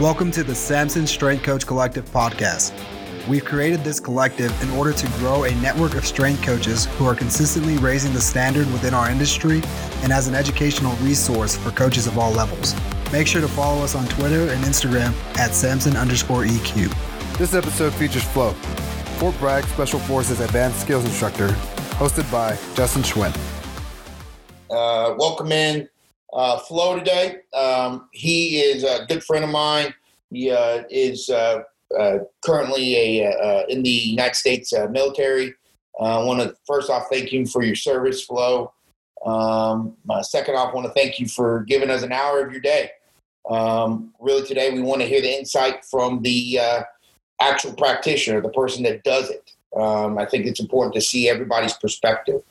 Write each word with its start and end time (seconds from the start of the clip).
Welcome 0.00 0.30
to 0.30 0.42
the 0.42 0.54
Samson 0.54 1.06
Strength 1.06 1.42
Coach 1.42 1.66
Collective 1.66 2.10
podcast. 2.10 2.72
We've 3.28 3.44
created 3.44 3.84
this 3.84 4.00
collective 4.00 4.50
in 4.62 4.70
order 4.70 4.94
to 4.94 5.06
grow 5.18 5.44
a 5.44 5.54
network 5.56 5.94
of 5.94 6.06
strength 6.06 6.42
coaches 6.42 6.86
who 6.96 7.04
are 7.04 7.14
consistently 7.14 7.76
raising 7.76 8.14
the 8.14 8.20
standard 8.22 8.66
within 8.72 8.94
our 8.94 9.10
industry 9.10 9.60
and 10.02 10.10
as 10.10 10.26
an 10.26 10.34
educational 10.34 10.96
resource 11.02 11.54
for 11.54 11.70
coaches 11.72 12.06
of 12.06 12.16
all 12.16 12.32
levels. 12.32 12.74
Make 13.12 13.26
sure 13.26 13.42
to 13.42 13.48
follow 13.48 13.84
us 13.84 13.94
on 13.94 14.06
Twitter 14.06 14.50
and 14.50 14.64
Instagram 14.64 15.12
at 15.38 15.50
Samson 15.50 15.94
underscore 15.98 16.44
EQ. 16.44 17.36
This 17.36 17.52
episode 17.52 17.92
features 17.92 18.24
Flo, 18.24 18.52
Fort 19.18 19.38
Bragg 19.38 19.64
Special 19.64 19.98
Forces 19.98 20.40
Advanced 20.40 20.80
Skills 20.80 21.04
Instructor, 21.04 21.48
hosted 21.98 22.32
by 22.32 22.56
Justin 22.74 23.02
Schwinn. 23.02 23.36
Uh, 24.70 25.14
welcome 25.18 25.52
in 25.52 25.90
uh, 26.32 26.58
Flo 26.58 26.98
today. 26.98 27.38
Um, 27.54 28.08
he 28.12 28.60
is 28.60 28.84
a 28.84 29.06
good 29.06 29.22
friend 29.24 29.44
of 29.44 29.50
mine. 29.50 29.94
He 30.30 30.50
uh, 30.50 30.84
is 30.90 31.28
uh, 31.28 31.62
uh, 31.98 32.18
currently 32.44 33.20
a 33.20 33.32
uh, 33.32 33.66
in 33.68 33.82
the 33.82 33.90
United 33.90 34.36
States 34.36 34.72
military. 34.90 35.54
I 36.00 36.22
want 36.22 36.40
to 36.40 36.54
first 36.66 36.88
off 36.88 37.06
thank 37.10 37.32
you 37.32 37.46
for 37.46 37.62
your 37.62 37.74
service, 37.74 38.24
Flo. 38.24 38.72
Um, 39.26 39.96
second 40.22 40.54
off, 40.54 40.72
want 40.72 40.86
to 40.86 40.92
thank 40.94 41.20
you 41.20 41.28
for 41.28 41.64
giving 41.64 41.90
us 41.90 42.02
an 42.02 42.12
hour 42.12 42.44
of 42.44 42.52
your 42.52 42.60
day. 42.60 42.90
Um, 43.48 44.14
really, 44.18 44.46
today 44.46 44.70
we 44.70 44.80
want 44.80 45.02
to 45.02 45.08
hear 45.08 45.20
the 45.20 45.38
insight 45.38 45.84
from 45.84 46.22
the 46.22 46.60
actual 47.40 47.72
practitioner, 47.74 48.40
the 48.40 48.50
person 48.50 48.82
that 48.84 49.02
does 49.02 49.30
it. 49.30 49.52
Um, 49.76 50.18
I 50.18 50.26
think 50.26 50.46
it's 50.46 50.60
important 50.60 50.94
to 50.94 51.00
see 51.00 51.28
everybody's 51.28 51.74
perspective. 51.74 52.42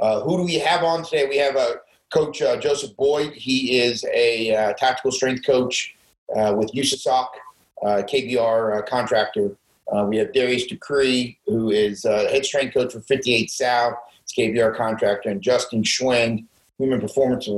Uh, 0.00 0.20
who 0.20 0.36
do 0.36 0.44
we 0.44 0.58
have 0.58 0.84
on 0.84 1.04
today? 1.04 1.26
We 1.28 1.36
have 1.38 1.56
uh, 1.56 1.74
Coach 2.12 2.40
uh, 2.40 2.56
Joseph 2.56 2.96
Boyd. 2.96 3.32
He 3.34 3.78
is 3.78 4.04
a 4.12 4.54
uh, 4.54 4.72
tactical 4.74 5.12
strength 5.12 5.44
coach 5.44 5.94
uh, 6.34 6.54
with 6.56 6.72
USASOC, 6.72 7.26
uh, 7.84 8.02
KBR 8.02 8.86
contractor. 8.86 9.56
we 10.06 10.16
have 10.16 10.32
Darius 10.32 10.66
Decree, 10.66 11.38
who 11.46 11.70
is 11.70 12.04
head 12.04 12.44
strength 12.44 12.74
coach 12.74 12.92
for 12.92 13.00
58 13.00 13.50
South, 13.50 13.94
it's 14.22 14.34
KBR 14.34 14.76
contractor, 14.76 15.30
and 15.30 15.42
Justin 15.42 15.82
Schwinn, 15.82 16.46
human 16.78 17.00
performance 17.00 17.48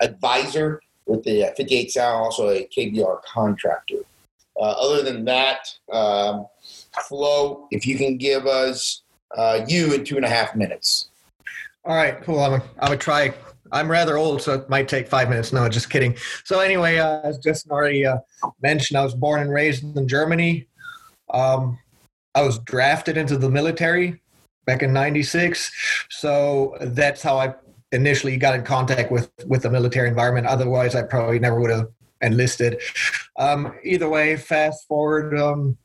advisor 0.00 0.80
with 1.06 1.22
the 1.24 1.52
58 1.56 1.90
South, 1.90 2.14
also 2.14 2.48
a 2.50 2.68
KBR 2.76 3.22
contractor. 3.22 3.98
other 4.60 5.02
than 5.02 5.24
that, 5.24 5.68
um, 5.92 6.46
Flo, 7.08 7.68
if 7.70 7.86
you 7.86 7.96
can 7.96 8.16
give 8.16 8.46
us 8.46 9.02
you 9.68 9.94
in 9.94 10.04
two 10.04 10.16
and 10.16 10.24
a 10.24 10.28
half 10.28 10.56
minutes. 10.56 11.09
All 11.84 11.96
right, 11.96 12.20
cool. 12.22 12.40
I'm 12.40 12.60
gonna 12.80 12.96
try. 12.96 13.32
I'm 13.72 13.90
rather 13.90 14.18
old, 14.18 14.42
so 14.42 14.54
it 14.54 14.68
might 14.68 14.86
take 14.86 15.08
five 15.08 15.30
minutes. 15.30 15.52
No, 15.52 15.66
just 15.68 15.88
kidding. 15.88 16.14
So 16.44 16.60
anyway, 16.60 16.98
uh, 16.98 17.20
as 17.22 17.38
Justin 17.38 17.72
already 17.72 18.04
uh, 18.04 18.18
mentioned, 18.60 18.98
I 18.98 19.04
was 19.04 19.14
born 19.14 19.40
and 19.40 19.50
raised 19.50 19.96
in 19.96 20.06
Germany. 20.06 20.66
Um, 21.32 21.78
I 22.34 22.42
was 22.42 22.58
drafted 22.60 23.16
into 23.16 23.38
the 23.38 23.48
military 23.48 24.20
back 24.66 24.82
in 24.82 24.92
'96, 24.92 25.72
so 26.10 26.76
that's 26.82 27.22
how 27.22 27.38
I 27.38 27.54
initially 27.92 28.36
got 28.36 28.54
in 28.54 28.62
contact 28.62 29.10
with 29.10 29.30
with 29.46 29.62
the 29.62 29.70
military 29.70 30.08
environment. 30.08 30.48
Otherwise, 30.48 30.94
I 30.94 31.02
probably 31.02 31.38
never 31.38 31.58
would 31.60 31.70
have 31.70 31.88
enlisted. 32.20 32.82
Um, 33.38 33.74
either 33.84 34.08
way, 34.08 34.36
fast 34.36 34.86
forward 34.86 35.38
um, 35.38 35.78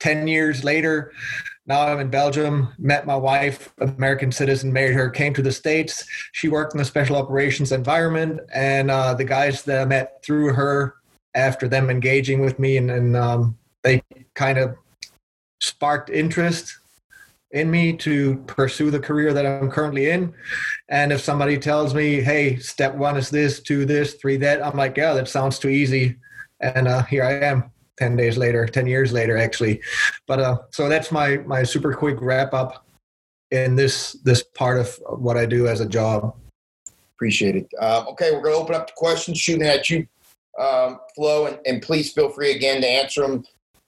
ten 0.00 0.26
years 0.26 0.64
later, 0.64 1.12
now 1.66 1.86
I'm 1.86 2.00
in 2.00 2.10
Belgium, 2.10 2.72
met 2.78 3.06
my 3.06 3.16
wife, 3.16 3.72
American 3.78 4.30
citizen, 4.30 4.72
married 4.72 4.94
her, 4.94 5.08
came 5.08 5.32
to 5.34 5.42
the 5.42 5.52
States. 5.52 6.06
She 6.32 6.48
worked 6.48 6.74
in 6.74 6.78
the 6.78 6.84
special 6.84 7.16
operations 7.16 7.72
environment. 7.72 8.40
And 8.52 8.90
uh, 8.90 9.14
the 9.14 9.24
guys 9.24 9.62
that 9.62 9.80
I 9.80 9.84
met 9.84 10.22
through 10.22 10.52
her, 10.52 10.96
after 11.34 11.66
them 11.66 11.90
engaging 11.90 12.42
with 12.42 12.58
me, 12.58 12.76
and, 12.76 12.90
and 12.90 13.16
um, 13.16 13.58
they 13.82 14.02
kind 14.34 14.58
of 14.58 14.76
sparked 15.60 16.10
interest 16.10 16.78
in 17.50 17.70
me 17.70 17.96
to 17.96 18.36
pursue 18.46 18.90
the 18.90 19.00
career 19.00 19.32
that 19.32 19.46
I'm 19.46 19.70
currently 19.70 20.10
in. 20.10 20.34
And 20.88 21.12
if 21.12 21.20
somebody 21.20 21.56
tells 21.58 21.94
me, 21.94 22.20
hey, 22.20 22.56
step 22.58 22.94
one 22.94 23.16
is 23.16 23.30
this, 23.30 23.60
two 23.60 23.84
this, 23.84 24.14
three 24.14 24.36
that, 24.38 24.64
I'm 24.64 24.76
like, 24.76 24.96
yeah, 24.96 25.14
that 25.14 25.28
sounds 25.28 25.58
too 25.58 25.68
easy. 25.68 26.16
And 26.60 26.86
uh, 26.86 27.04
here 27.04 27.24
I 27.24 27.32
am. 27.44 27.70
10 27.98 28.16
days 28.16 28.36
later 28.36 28.66
10 28.66 28.86
years 28.86 29.12
later 29.12 29.36
actually. 29.36 29.80
But 30.26 30.40
uh 30.40 30.58
so 30.70 30.88
that's 30.88 31.12
my 31.12 31.38
my 31.38 31.62
super 31.62 31.94
quick 31.94 32.18
wrap 32.20 32.54
up 32.54 32.86
in 33.50 33.76
this 33.76 34.12
this 34.24 34.42
part 34.54 34.78
of 34.78 34.98
what 35.18 35.36
i 35.36 35.46
do 35.46 35.66
as 35.68 35.80
a 35.80 35.88
job. 35.88 36.34
Appreciate 37.16 37.56
it. 37.56 37.68
Uh, 37.80 38.04
okay 38.08 38.32
we're 38.32 38.42
going 38.42 38.54
to 38.54 38.60
open 38.60 38.74
up 38.74 38.88
the 38.88 38.92
questions 38.96 39.38
shooting 39.38 39.66
at 39.66 39.88
you 39.88 40.06
um, 40.58 41.00
Flo 41.14 41.46
and, 41.46 41.58
and 41.66 41.82
please 41.82 42.12
feel 42.12 42.28
free 42.28 42.52
again 42.52 42.80
to 42.80 42.88
answer 42.88 43.22
them 43.22 43.44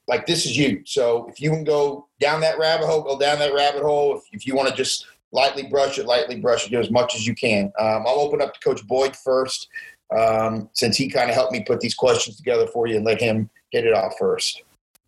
like 0.07 0.25
this 0.25 0.45
is 0.45 0.57
you. 0.57 0.81
So 0.85 1.27
if 1.27 1.41
you 1.41 1.49
can 1.49 1.65
go 1.65 2.07
down 2.19 2.41
that 2.41 2.57
rabbit 2.57 2.87
hole 2.87 3.01
go 3.01 3.19
down 3.19 3.39
that 3.39 3.53
rabbit 3.53 3.83
hole. 3.83 4.17
If, 4.17 4.23
if 4.31 4.47
you 4.47 4.55
want 4.55 4.69
to 4.69 4.75
just 4.75 5.05
lightly 5.33 5.63
brush 5.63 5.99
it 5.99 6.05
lightly 6.05 6.39
brush 6.39 6.65
it 6.65 6.71
do 6.71 6.79
as 6.79 6.89
much 6.89 7.15
as 7.15 7.27
you 7.27 7.35
can. 7.35 7.65
Um, 7.79 8.05
i'll 8.07 8.19
open 8.19 8.41
up 8.41 8.53
to 8.53 8.59
coach 8.61 8.85
boyd 8.87 9.15
first 9.15 9.67
um, 10.15 10.69
since 10.73 10.95
he 10.97 11.09
kind 11.09 11.29
of 11.29 11.35
helped 11.35 11.51
me 11.51 11.63
put 11.63 11.79
these 11.79 11.95
questions 11.95 12.37
together 12.37 12.67
for 12.67 12.87
you 12.87 12.95
and 12.95 13.05
let 13.05 13.19
him 13.19 13.49
hit 13.71 13.85
it 13.85 13.93
off 13.93 14.13
first. 14.19 14.61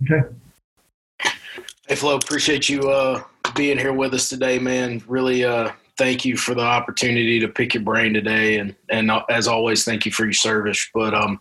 Okay. 0.04 0.28
Hey 1.88 1.96
Flo, 1.96 2.16
appreciate 2.16 2.70
you 2.70 2.90
uh, 2.90 3.24
being 3.56 3.78
here 3.78 3.94
with 3.94 4.14
us 4.14 4.30
today, 4.30 4.60
man. 4.60 5.02
Really, 5.08 5.44
uh, 5.44 5.72
thank 5.98 6.24
you 6.24 6.38
for 6.38 6.54
the 6.54 6.62
opportunity 6.62 7.40
to 7.40 7.48
pick 7.48 7.74
your 7.74 7.84
brain 7.84 8.14
today, 8.14 8.60
and 8.60 8.76
and 8.90 9.12
uh, 9.12 9.24
as 9.30 9.48
always, 9.48 9.84
thank 9.84 10.06
you 10.06 10.12
for 10.12 10.24
your 10.24 10.34
service. 10.34 10.88
But 10.94 11.14
um, 11.14 11.40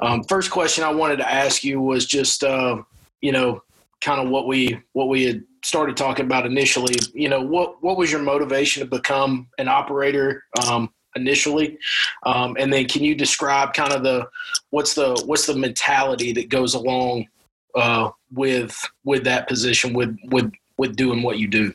um, 0.00 0.24
first 0.24 0.50
question 0.50 0.84
I 0.84 0.92
wanted 0.92 1.16
to 1.16 1.30
ask 1.30 1.64
you 1.64 1.80
was 1.80 2.06
just 2.06 2.44
uh, 2.44 2.82
you 3.20 3.32
know 3.32 3.62
kind 4.00 4.20
of 4.20 4.28
what 4.30 4.46
we 4.46 4.80
what 4.92 5.08
we 5.08 5.24
had 5.24 5.44
started 5.62 5.96
talking 5.96 6.24
about 6.24 6.46
initially. 6.46 6.94
You 7.12 7.28
know, 7.28 7.42
what 7.42 7.82
what 7.82 7.96
was 7.96 8.10
your 8.10 8.22
motivation 8.22 8.82
to 8.82 8.88
become 8.88 9.48
an 9.58 9.68
operator? 9.68 10.44
Um, 10.66 10.92
initially 11.16 11.78
um, 12.24 12.56
and 12.58 12.72
then 12.72 12.86
can 12.86 13.02
you 13.02 13.14
describe 13.14 13.72
kind 13.74 13.92
of 13.92 14.02
the 14.02 14.26
what's 14.70 14.94
the 14.94 15.20
what's 15.26 15.46
the 15.46 15.54
mentality 15.54 16.32
that 16.32 16.48
goes 16.48 16.74
along 16.74 17.26
uh, 17.74 18.10
with 18.32 18.76
with 19.04 19.24
that 19.24 19.48
position 19.48 19.92
with 19.92 20.16
with 20.30 20.50
with 20.78 20.96
doing 20.96 21.22
what 21.22 21.38
you 21.38 21.48
do 21.48 21.72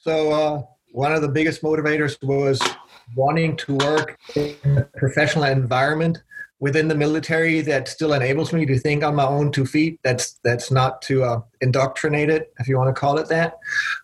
so 0.00 0.32
uh, 0.32 0.62
one 0.92 1.12
of 1.12 1.22
the 1.22 1.28
biggest 1.28 1.62
motivators 1.62 2.22
was 2.22 2.60
wanting 3.16 3.56
to 3.56 3.74
work 3.74 4.18
in 4.34 4.56
a 4.64 4.82
professional 4.96 5.44
environment 5.44 6.22
within 6.60 6.88
the 6.88 6.94
military 6.94 7.60
that 7.60 7.88
still 7.88 8.12
enables 8.14 8.52
me 8.52 8.64
to 8.64 8.78
think 8.78 9.04
on 9.04 9.14
my 9.14 9.26
own 9.26 9.52
two 9.52 9.66
feet. 9.66 9.98
That's 10.02 10.40
that's 10.44 10.70
not 10.70 11.02
to 11.02 11.22
uh, 11.22 11.40
indoctrinate 11.60 12.30
it, 12.30 12.52
if 12.58 12.68
you 12.68 12.78
want 12.78 12.94
to 12.94 12.98
call 12.98 13.18
it 13.18 13.28
that. 13.28 13.58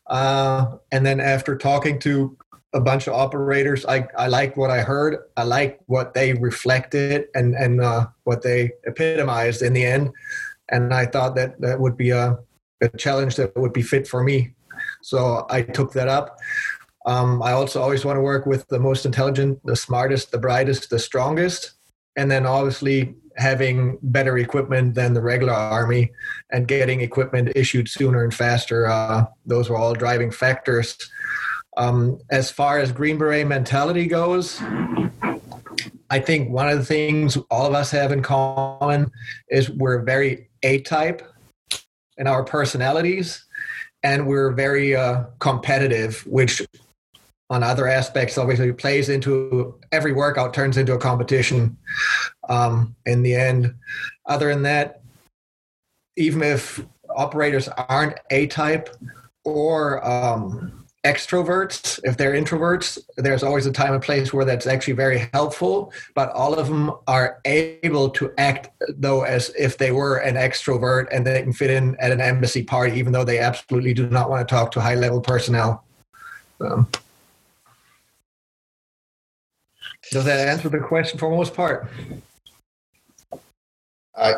Uh, 0.09 0.77
and 0.93 1.07
then 1.07 1.21
after 1.21 1.57
talking 1.57 1.99
to 2.01 2.37
a 2.73 2.81
bunch 2.81 3.07
of 3.07 3.15
operators. 3.15 3.85
I, 3.87 4.07
I 4.17 4.29
liked 4.29 4.57
what 4.57 4.71
I 4.71 4.81
heard. 4.81 5.19
I 5.37 5.43
liked 5.43 5.83
what 5.87 6.15
they 6.15 6.35
reflected 6.35 7.27
and, 7.35 7.55
and 7.55 7.81
uh, 7.81 8.07
what 8.25 8.43
they 8.43 8.73
epitomized 8.85 9.63
in 9.63 9.73
the 9.73 9.85
end. 9.85 10.11
And 10.71 10.95
I 10.95 11.07
thought 11.07 11.35
that 11.35 11.61
that 11.61 11.81
would 11.81 11.97
be 11.97 12.11
a, 12.11 12.39
a 12.81 12.89
challenge 12.97 13.37
that 13.37 13.57
would 13.57 13.73
be 13.73 13.83
fit 13.83 14.07
for 14.07 14.23
me. 14.23 14.55
So 15.03 15.47
I 15.51 15.63
took 15.63 15.93
that 15.95 16.09
up. 16.09 16.39
Um, 17.07 17.43
I 17.43 17.53
also 17.53 17.81
always 17.83 18.05
want 18.05 18.17
to 18.17 18.23
work 18.23 18.47
with 18.47 18.69
the 18.69 18.79
most 18.79 19.05
intelligent, 19.05 19.59
the 19.65 19.75
smartest, 19.75 20.31
the 20.31 20.39
brightest, 20.39 20.91
the 20.91 20.99
strongest. 20.99 21.73
And 22.17 22.31
then 22.31 22.47
obviously 22.47 23.15
having 23.37 23.99
better 24.03 24.39
equipment 24.39 24.95
than 24.95 25.15
the 25.15 25.23
regular 25.23 25.53
army 25.53 26.13
and 26.53 26.69
getting 26.69 27.01
equipment 27.01 27.53
issued 27.57 27.89
sooner 27.89 28.23
and 28.23 28.35
faster. 28.35 28.87
Uh, 28.87 29.25
those 29.47 29.71
were 29.71 29.77
all 29.77 29.95
driving 29.95 30.31
factors 30.31 30.97
um, 31.81 32.21
as 32.31 32.51
far 32.51 32.79
as 32.79 32.93
Green 32.93 33.17
Beret 33.17 33.47
mentality 33.47 34.07
goes, 34.07 34.61
I 36.11 36.19
think 36.19 36.51
one 36.51 36.69
of 36.69 36.77
the 36.77 36.85
things 36.85 37.39
all 37.51 37.65
of 37.67 37.73
us 37.73 37.91
have 37.93 38.13
in 38.13 38.23
common 38.23 39.11
is 39.49 39.71
we're 39.71 40.03
very 40.03 40.51
A 40.63 40.83
type 40.83 41.23
in 42.19 42.27
our 42.27 42.45
personalities, 42.45 43.47
and 44.03 44.27
we're 44.27 44.53
very 44.53 44.95
uh, 44.95 45.25
competitive, 45.39 46.21
which 46.27 46.61
on 47.49 47.63
other 47.63 47.89
aspects 47.89 48.37
obviously 48.37 48.73
plays 48.75 49.09
into 49.09 49.75
every 49.91 50.13
workout 50.13 50.53
turns 50.53 50.77
into 50.77 50.93
a 50.93 50.99
competition 50.99 51.79
um, 52.51 52.95
in 53.07 53.23
the 53.23 53.35
end. 53.35 53.75
Other 54.27 54.51
than 54.53 54.65
that, 54.65 55.01
even 56.19 56.43
if 56.43 56.85
operators 57.09 57.69
aren't 57.69 58.21
A 58.31 58.49
type 58.49 58.91
or 59.45 60.07
um, 60.07 60.80
extroverts 61.05 61.99
if 62.05 62.19
they're 62.19 62.35
introverts 62.35 62.99
there's 63.17 63.43
always 63.43 63.65
a 63.65 63.73
time 63.73 63.95
and 63.95 64.03
place 64.03 64.35
where 64.35 64.45
that's 64.45 64.67
actually 64.67 64.93
very 64.93 65.31
helpful 65.33 65.91
but 66.15 66.31
all 66.33 66.53
of 66.53 66.69
them 66.69 66.93
are 67.09 67.41
able 67.47 68.11
to 68.11 68.31
act 68.37 68.69
though 68.99 69.23
as 69.23 69.51
if 69.59 69.79
they 69.79 69.93
were 69.93 70.19
an 70.19 70.35
extrovert 70.35 71.07
and 71.11 71.27
they 71.27 71.43
can 71.43 71.55
fit 71.55 71.71
in 71.71 71.97
at 72.01 72.13
an 72.13 72.21
embassy 72.21 72.63
party 72.63 72.99
even 72.99 73.13
though 73.13 73.25
they 73.25 73.39
absolutely 73.39 73.95
do 73.95 74.11
not 74.11 74.29
want 74.29 74.47
to 74.47 74.55
talk 74.55 74.71
to 74.71 74.79
high 74.79 74.95
level 74.95 75.23
personnel 75.23 75.83
um, 76.61 76.87
does 80.13 80.27
that 80.27 80.47
answer 80.47 80.69
the 80.69 80.79
question 80.79 81.19
for 81.19 81.31
most 81.31 81.55
part 81.55 81.89
Uh. 84.15 84.35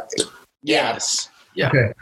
Yes. 0.63 1.29
Yeah. 1.55 1.69
Okay. 1.69 1.93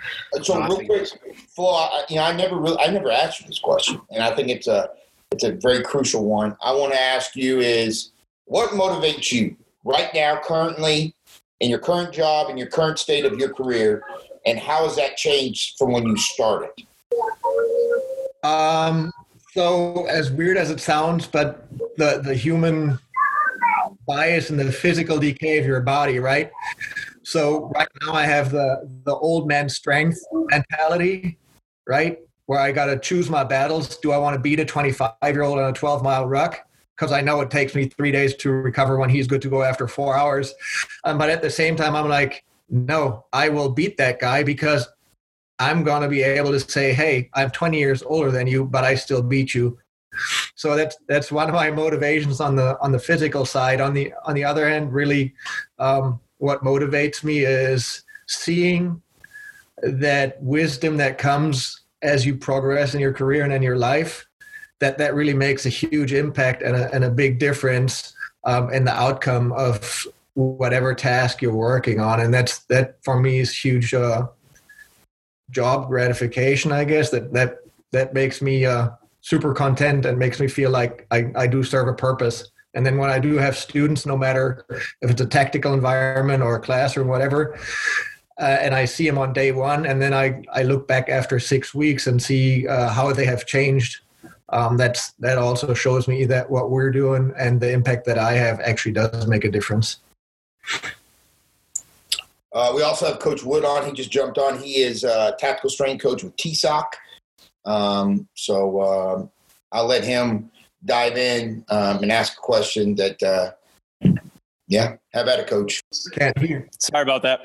So 0.43 0.59
No, 0.59 0.69
real 0.69 0.87
quick, 0.87 1.09
Flo, 1.55 1.75
I, 1.75 2.05
you 2.09 2.17
know, 2.17 2.23
I 2.23 2.33
never 2.37 2.57
really, 2.57 2.79
I 2.79 2.91
never 2.91 3.11
asked 3.11 3.41
you 3.41 3.47
this 3.47 3.59
question, 3.59 4.01
and 4.11 4.23
I 4.23 4.35
think 4.35 4.49
it's 4.49 4.67
a, 4.67 4.91
it's 5.33 5.45
a 5.45 5.53
very 5.53 5.83
crucial 5.83 6.25
one. 6.25 6.57
I 6.63 6.73
want 6.73 6.93
to 6.93 7.01
ask 7.01 7.37
you 7.37 7.61
is 7.61 8.11
what 8.45 8.71
motivates 8.71 9.33
you 9.33 9.57
right 9.85 10.11
now, 10.15 10.41
currently, 10.43 11.15
in 11.61 11.71
your 11.71 11.79
current 11.79 12.13
job, 12.13 12.51
in 12.51 12.57
your 12.57 12.67
current 12.69 12.99
state 12.99 13.25
of 13.25 13.39
your 13.39 13.53
career, 13.53 14.03
and 14.47 14.59
how 14.59 14.85
has 14.85 14.97
that 14.97 15.17
changed 15.17 15.77
from 15.79 15.93
when 15.93 16.07
you 16.07 16.17
started? 16.17 16.71
Um, 18.43 19.13
so 19.53 20.07
as 20.07 20.31
weird 20.31 20.57
as 20.57 20.71
it 20.71 20.81
sounds, 20.81 21.27
but 21.27 21.67
the 21.97 22.23
the 22.25 22.35
human 22.35 22.99
bias 24.07 24.51
and 24.51 24.59
the 24.59 24.73
physical 24.73 25.19
decay 25.19 25.59
of 25.59 25.67
your 25.67 25.81
body, 25.81 26.19
right? 26.19 26.51
So 27.23 27.71
right 27.75 27.89
now 28.03 28.13
I 28.13 28.25
have 28.25 28.51
the 28.51 28.89
the 29.05 29.15
old 29.15 29.47
man 29.47 29.69
strength 29.69 30.19
mentality, 30.33 31.39
right? 31.87 32.19
Where 32.47 32.59
I 32.59 32.73
got 32.73 32.87
to 32.87 32.99
choose 32.99 33.31
my 33.31 33.45
battles. 33.45 33.97
Do 33.99 34.13
I 34.13 34.19
want 34.19 34.35
to 34.35 34.41
beat 34.41 34.61
a 34.61 34.65
25 34.65 35.13
year 35.23 35.43
old 35.43 35.59
on 35.59 35.71
a 35.71 35.73
12 35.73 36.03
mile 36.03 36.27
ruck? 36.27 36.61
Because 36.97 37.13
I 37.13 37.21
know 37.21 37.41
it 37.41 37.51
takes 37.51 37.75
me 37.75 37.87
three 37.89 38.11
days 38.11 38.35
to 38.37 38.51
recover 38.51 38.99
when 38.99 39.09
he's 39.09 39.27
good 39.27 39.41
to 39.43 39.49
go 39.49 39.63
after 39.63 39.89
four 39.89 40.17
hours. 40.17 40.55
Um, 41.05 41.17
but 41.17 41.31
at 41.31 41.41
the 41.41 41.51
same 41.51 41.77
time, 41.77 41.97
I'm 41.97 42.09
like, 42.09 42.45
no, 42.69 43.25
I 43.33 43.49
will 43.49 43.71
beat 43.71 43.97
that 43.97 44.21
guy 44.21 44.43
because 44.43 44.87
I'm 45.59 45.83
going 45.83 46.03
to 46.03 46.09
be 46.09 46.23
able 46.23 46.53
to 46.53 46.61
say, 46.61 46.93
"Hey, 46.93 47.29
I'm 47.35 47.51
20 47.51 47.79
years 47.79 48.03
older 48.03 48.31
than 48.31 48.47
you, 48.47 48.65
but 48.65 48.85
I 48.85 48.95
still 48.95 49.23
beat 49.23 49.55
you." 49.55 49.79
So 50.55 50.75
that's 50.75 50.97
that's 51.07 51.31
one 51.31 51.49
of 51.49 51.55
my 51.55 51.71
motivations 51.71 52.41
on 52.41 52.57
the 52.57 52.79
on 52.81 52.93
the 52.93 52.99
physical 52.99 53.45
side. 53.45 53.81
On 53.81 53.93
the 53.93 54.13
on 54.25 54.35
the 54.35 54.45
other 54.45 54.67
end, 54.67 54.93
really, 54.93 55.35
um, 55.79 56.21
what 56.41 56.65
motivates 56.65 57.23
me 57.23 57.41
is 57.41 58.03
seeing 58.27 59.01
that 59.83 60.43
wisdom 60.43 60.97
that 60.97 61.19
comes 61.19 61.83
as 62.03 62.27
you 62.27 62.35
progress 62.35 62.95
in 62.95 63.01
your 63.01 63.13
career 63.13 63.45
and 63.45 63.53
in 63.53 63.63
your 63.63 63.77
life. 63.77 64.27
That 64.81 64.97
that 64.99 65.15
really 65.15 65.35
makes 65.35 65.67
a 65.67 65.69
huge 65.69 66.13
impact 66.13 66.63
and 66.63 66.75
a, 66.75 66.93
and 66.95 67.05
a 67.05 67.11
big 67.11 67.39
difference 67.39 68.15
um, 68.45 68.73
in 68.73 68.85
the 68.85 68.93
outcome 68.93 69.53
of 69.53 70.07
whatever 70.35 70.95
task 70.95 71.43
you're 71.43 71.55
working 71.55 72.01
on, 72.01 72.21
and 72.21 72.33
that's 72.33 72.61
that 72.65 72.97
for 73.05 73.21
me 73.21 73.41
is 73.41 73.57
huge. 73.57 73.93
Uh, 73.93 74.27
job 75.51 75.89
gratification 75.89 76.71
i 76.71 76.85
guess 76.85 77.11
that 77.11 77.33
that 77.33 77.59
that 77.91 78.15
makes 78.15 78.41
me 78.41 78.65
uh, 78.65 78.89
super 79.21 79.53
content 79.53 80.07
and 80.07 80.19
makes 80.19 80.41
me 80.41 80.47
feel 80.47 80.71
like 80.71 81.07
I, 81.11 81.31
I 81.35 81.47
do 81.47 81.63
serve 81.63 81.89
a 81.89 81.93
purpose 81.93 82.51
and 82.75 82.85
then 82.85 82.97
when 82.97 83.11
i 83.11 83.19
do 83.19 83.37
have 83.37 83.57
students 83.57 84.07
no 84.07 84.17
matter 84.17 84.65
if 85.03 85.11
it's 85.11 85.21
a 85.21 85.27
tactical 85.27 85.75
environment 85.75 86.43
or 86.43 86.57
a 86.57 86.61
classroom, 86.61 87.09
whatever 87.09 87.59
uh, 88.41 88.59
and 88.61 88.75
i 88.75 88.85
see 88.85 89.07
them 89.07 89.19
on 89.19 89.33
day 89.33 89.53
one 89.53 89.87
and 89.87 90.01
then 90.01 90.15
i, 90.15 90.43
I 90.53 90.63
look 90.63 90.87
back 90.87 91.09
after 91.09 91.39
six 91.39 91.75
weeks 91.75 92.07
and 92.07 92.23
see 92.23 92.67
uh, 92.67 92.89
how 92.89 93.13
they 93.13 93.25
have 93.25 93.47
changed 93.47 94.01
um, 94.51 94.77
that's 94.77 95.13
that 95.13 95.39
also 95.39 95.75
shows 95.75 96.09
me 96.09 96.25
that 96.27 96.51
what 96.51 96.71
we're 96.71 96.91
doing 96.91 97.33
and 97.39 97.61
the 97.61 97.71
impact 97.71 98.05
that 98.07 98.19
i 98.19 98.33
have 98.33 98.61
actually 98.61 98.93
does 98.93 99.27
make 99.27 99.45
a 99.45 99.51
difference 99.51 99.99
Uh, 102.53 102.73
we 102.75 102.83
also 102.83 103.07
have 103.07 103.21
Coach 103.21 103.45
Wood 103.45 103.65
on. 103.65 103.87
He 103.87 103.93
just 103.93 104.11
jumped 104.11 104.37
on. 104.37 104.59
He 104.59 104.83
is 104.83 105.05
a 105.05 105.37
tactical 105.39 105.71
strength 105.71 106.03
coach 106.03 106.25
with 106.25 106.37
TSOC. 106.37 106.85
Um, 107.65 108.29
so 108.35 108.83
um 108.83 109.31
I'll 109.73 109.87
let 109.87 110.05
him 110.05 110.51
dive 110.85 111.17
in 111.17 111.65
um, 111.69 112.03
and 112.03 112.13
ask 112.13 112.35
a 112.35 112.41
question 112.41 112.95
that, 112.97 113.23
uh, 113.23 113.53
yeah, 114.69 114.97
have 115.13 115.29
at 115.29 115.41
it, 115.41 115.47
Coach. 115.47 115.83
can't 116.13 116.39
hear 116.39 116.69
Sorry 116.79 117.03
about 117.03 117.23
that. 117.23 117.41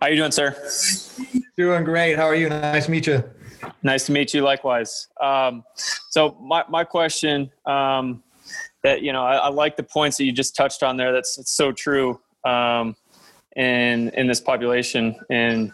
How 0.00 0.08
you 0.08 0.16
doing, 0.16 0.32
sir? 0.32 0.56
doing 1.56 1.84
great 1.84 2.16
how 2.16 2.24
are 2.24 2.34
you 2.34 2.48
nice 2.48 2.86
to 2.86 2.90
meet 2.90 3.06
you 3.06 3.22
Nice 3.82 4.06
to 4.06 4.12
meet 4.12 4.34
you. 4.34 4.42
Likewise. 4.42 5.08
Um, 5.20 5.64
so 6.10 6.36
my 6.40 6.64
my 6.68 6.84
question, 6.84 7.50
um, 7.66 8.22
that 8.82 9.02
you 9.02 9.12
know, 9.12 9.24
I, 9.24 9.36
I 9.36 9.48
like 9.48 9.76
the 9.76 9.82
points 9.82 10.16
that 10.18 10.24
you 10.24 10.32
just 10.32 10.56
touched 10.56 10.82
on 10.82 10.96
there. 10.96 11.12
That's 11.12 11.38
it's 11.38 11.52
so 11.52 11.72
true. 11.72 12.20
Um, 12.44 12.96
in 13.56 14.10
in 14.10 14.26
this 14.26 14.40
population, 14.40 15.16
and 15.30 15.72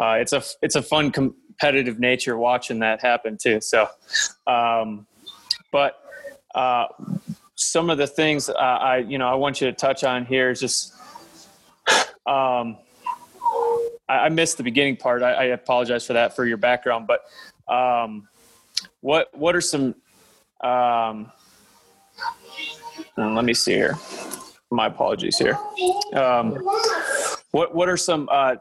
uh, 0.00 0.16
it's 0.20 0.32
a 0.32 0.42
it's 0.60 0.76
a 0.76 0.82
fun 0.82 1.10
competitive 1.10 1.98
nature 1.98 2.36
watching 2.36 2.80
that 2.80 3.00
happen 3.00 3.38
too. 3.40 3.60
So, 3.60 3.88
um, 4.46 5.06
but 5.76 6.00
uh, 6.54 6.86
some 7.54 7.90
of 7.90 7.98
the 7.98 8.06
things 8.06 8.48
uh, 8.48 8.54
I 8.54 8.96
you 8.96 9.18
know 9.18 9.28
I 9.28 9.34
want 9.34 9.60
you 9.60 9.66
to 9.66 9.74
touch 9.74 10.04
on 10.04 10.24
here 10.24 10.48
is 10.48 10.58
just. 10.58 10.94
Um, 12.26 12.78
I, 14.08 14.14
I 14.24 14.28
missed 14.30 14.56
the 14.56 14.62
beginning 14.62 14.96
part. 14.96 15.22
I, 15.22 15.32
I 15.32 15.44
apologize 15.44 16.06
for 16.06 16.14
that 16.14 16.34
for 16.34 16.46
your 16.46 16.56
background, 16.56 17.06
but 17.06 17.20
um, 17.72 18.26
what 19.00 19.28
what 19.36 19.54
are 19.54 19.60
some? 19.60 19.94
Um, 20.64 21.30
let 23.18 23.44
me 23.44 23.52
see 23.52 23.74
here. 23.74 23.98
My 24.70 24.86
apologies 24.86 25.36
here. 25.36 25.58
Um, 26.14 26.54
what 27.50 27.74
what 27.74 27.88
are 27.90 27.98
some 27.98 28.30
uh, 28.32 28.56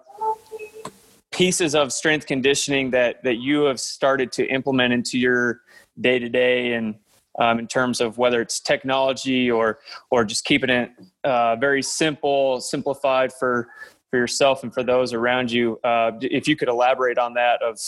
pieces 1.31 1.75
of 1.75 1.94
strength 1.94 2.27
conditioning 2.27 2.91
that 2.91 3.23
that 3.23 3.38
you 3.38 3.62
have 3.62 3.79
started 3.79 4.33
to 4.33 4.45
implement 4.47 4.94
into 4.94 5.17
your 5.17 5.62
day 6.01 6.19
to 6.19 6.27
day 6.27 6.73
and 6.73 6.95
um, 7.40 7.60
in 7.60 7.68
terms 7.68 8.02
of 8.02 8.18
whether 8.18 8.42
it's 8.42 8.60
technology 8.60 9.50
or 9.52 9.80
or 10.12 10.24
just 10.24 10.46
keeping 10.46 10.70
it 10.70 10.92
uh, 11.24 11.56
very 11.56 11.82
simple, 11.82 12.62
simplified 12.62 13.32
for 13.34 13.68
for 14.10 14.18
yourself 14.18 14.64
and 14.64 14.74
for 14.74 14.84
those 14.84 15.14
around 15.14 15.52
you. 15.52 15.80
Uh, 15.84 16.12
if 16.22 16.48
you 16.48 16.56
could 16.56 16.70
elaborate 16.70 17.18
on 17.18 17.34
that, 17.34 17.62
of 17.62 17.80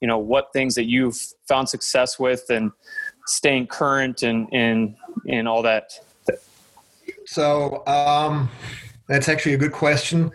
you 0.00 0.08
know 0.08 0.18
what 0.18 0.52
things 0.52 0.74
that 0.74 0.84
you've 0.84 1.18
found 1.48 1.68
success 1.68 2.18
with 2.18 2.44
and 2.50 2.72
staying 3.26 3.66
current 3.66 4.22
and 4.22 4.48
and 4.52 4.96
and 5.28 5.48
all 5.48 5.62
that. 5.62 5.92
So 7.26 7.84
um, 7.86 8.48
that's 9.08 9.28
actually 9.28 9.54
a 9.54 9.58
good 9.58 9.72
question. 9.72 10.30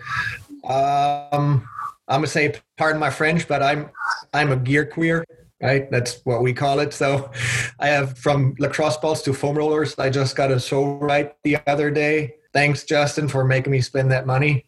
Um, 0.65 1.67
I'm 2.07 2.17
gonna 2.17 2.27
say, 2.27 2.55
pardon 2.77 2.99
my 2.99 3.09
French, 3.09 3.47
but 3.47 3.63
I'm 3.63 3.89
I'm 4.33 4.51
a 4.51 4.57
gear 4.57 4.85
queer, 4.85 5.25
right? 5.61 5.89
That's 5.91 6.21
what 6.23 6.41
we 6.41 6.53
call 6.53 6.79
it. 6.79 6.93
So 6.93 7.31
I 7.79 7.87
have 7.87 8.17
from 8.17 8.55
lacrosse 8.59 8.97
balls 8.97 9.21
to 9.23 9.33
foam 9.33 9.57
rollers. 9.57 9.97
I 9.97 10.09
just 10.09 10.35
got 10.35 10.51
a 10.51 10.59
show 10.59 10.95
right 10.95 11.35
the 11.43 11.57
other 11.67 11.91
day. 11.91 12.35
Thanks, 12.53 12.83
Justin, 12.83 13.27
for 13.27 13.45
making 13.45 13.71
me 13.71 13.81
spend 13.81 14.11
that 14.11 14.25
money. 14.25 14.65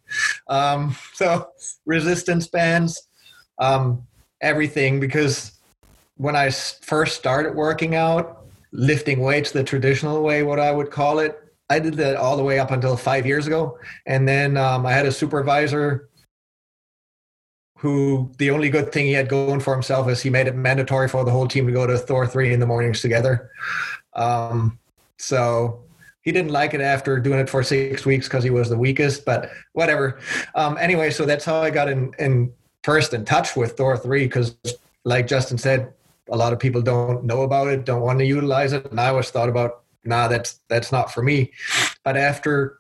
Um, 0.48 0.96
so 1.14 1.50
resistance 1.86 2.48
bands, 2.48 3.08
um, 3.60 4.04
everything, 4.42 5.00
because 5.00 5.54
when 6.18 6.36
I 6.36 6.50
first 6.50 7.18
started 7.18 7.56
working 7.56 7.96
out, 7.96 8.46
lifting 8.72 9.20
weights 9.20 9.52
the 9.52 9.64
traditional 9.64 10.24
way, 10.24 10.44
what 10.44 10.60
I 10.60 10.72
would 10.72 10.92
call 10.92 11.20
it, 11.20 11.40
I 11.70 11.80
did 11.80 11.96
that 11.96 12.16
all 12.16 12.38
the 12.38 12.44
way 12.44 12.60
up 12.60 12.72
until 12.72 12.96
five 12.96 13.26
years 13.26 13.48
ago. 13.48 13.78
And 14.06 14.28
then 14.28 14.58
um, 14.58 14.86
I 14.86 14.92
had 14.92 15.06
a 15.06 15.12
supervisor 15.12 16.10
who 17.84 18.32
the 18.38 18.50
only 18.50 18.70
good 18.70 18.94
thing 18.94 19.06
he 19.08 19.12
had 19.12 19.28
going 19.28 19.60
for 19.60 19.74
himself 19.74 20.08
is 20.08 20.22
he 20.22 20.30
made 20.30 20.48
it 20.48 20.56
mandatory 20.56 21.10
for 21.10 21.26
the 21.26 21.32
whole 21.32 21.46
team 21.46 21.68
to 21.68 21.74
go 21.74 21.86
to 21.86 21.98
Thor 21.98 22.26
3 22.26 22.54
in 22.54 22.62
the 22.62 22.66
mornings 22.66 23.02
together. 23.02 23.52
Um, 24.14 24.80
so 25.18 25.84
he 26.22 26.32
didn't 26.32 26.52
like 26.52 26.74
it 26.74 26.80
after 26.80 27.20
doing 27.20 27.40
it 27.40 27.50
for 27.50 27.62
six 27.62 28.06
weeks 28.06 28.26
because 28.26 28.42
he 28.42 28.50
was 28.52 28.70
the 28.70 28.78
weakest, 28.78 29.26
but 29.26 29.52
whatever. 29.74 30.22
Um, 30.56 30.78
anyway, 30.80 31.10
so 31.10 31.26
that's 31.26 31.44
how 31.44 31.62
I 31.62 31.72
got 31.72 31.90
in, 31.90 32.14
in 32.20 32.54
first 32.84 33.14
in 33.14 33.26
touch 33.26 33.58
with 33.58 33.74
Thor 33.74 33.98
3 33.98 34.28
because, 34.28 34.56
like 35.04 35.28
Justin 35.28 35.58
said, 35.58 35.92
a 36.32 36.38
lot 36.38 36.54
of 36.54 36.60
people 36.60 36.82
don't 36.82 37.26
know 37.26 37.42
about 37.42 37.68
it, 37.68 37.84
don't 37.84 38.02
want 38.02 38.18
to 38.20 38.26
utilize 38.26 38.72
it. 38.72 38.90
And 38.92 38.98
I 38.98 39.10
always 39.10 39.30
thought 39.30 39.50
about, 39.50 39.82
nah, 40.06 40.30
that's 40.30 40.62
that's 40.70 40.94
not 40.94 41.14
for 41.14 41.22
me. 41.22 41.52
But 42.06 42.16
after 42.16 42.80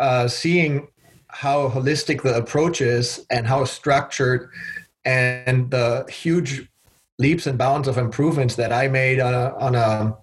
uh, 0.00 0.26
seeing 0.26 0.88
how 1.36 1.68
holistic 1.68 2.22
the 2.22 2.34
approach 2.34 2.80
is 2.80 3.26
and 3.28 3.46
how 3.46 3.62
structured 3.62 4.48
and 5.04 5.70
the 5.70 6.06
huge 6.08 6.66
leaps 7.18 7.46
and 7.46 7.58
bounds 7.58 7.86
of 7.86 7.98
improvements 7.98 8.56
that 8.56 8.72
I 8.72 8.88
made 8.88 9.20
on 9.20 9.34
a, 9.34 9.54
on 9.56 9.74
a 9.74 10.16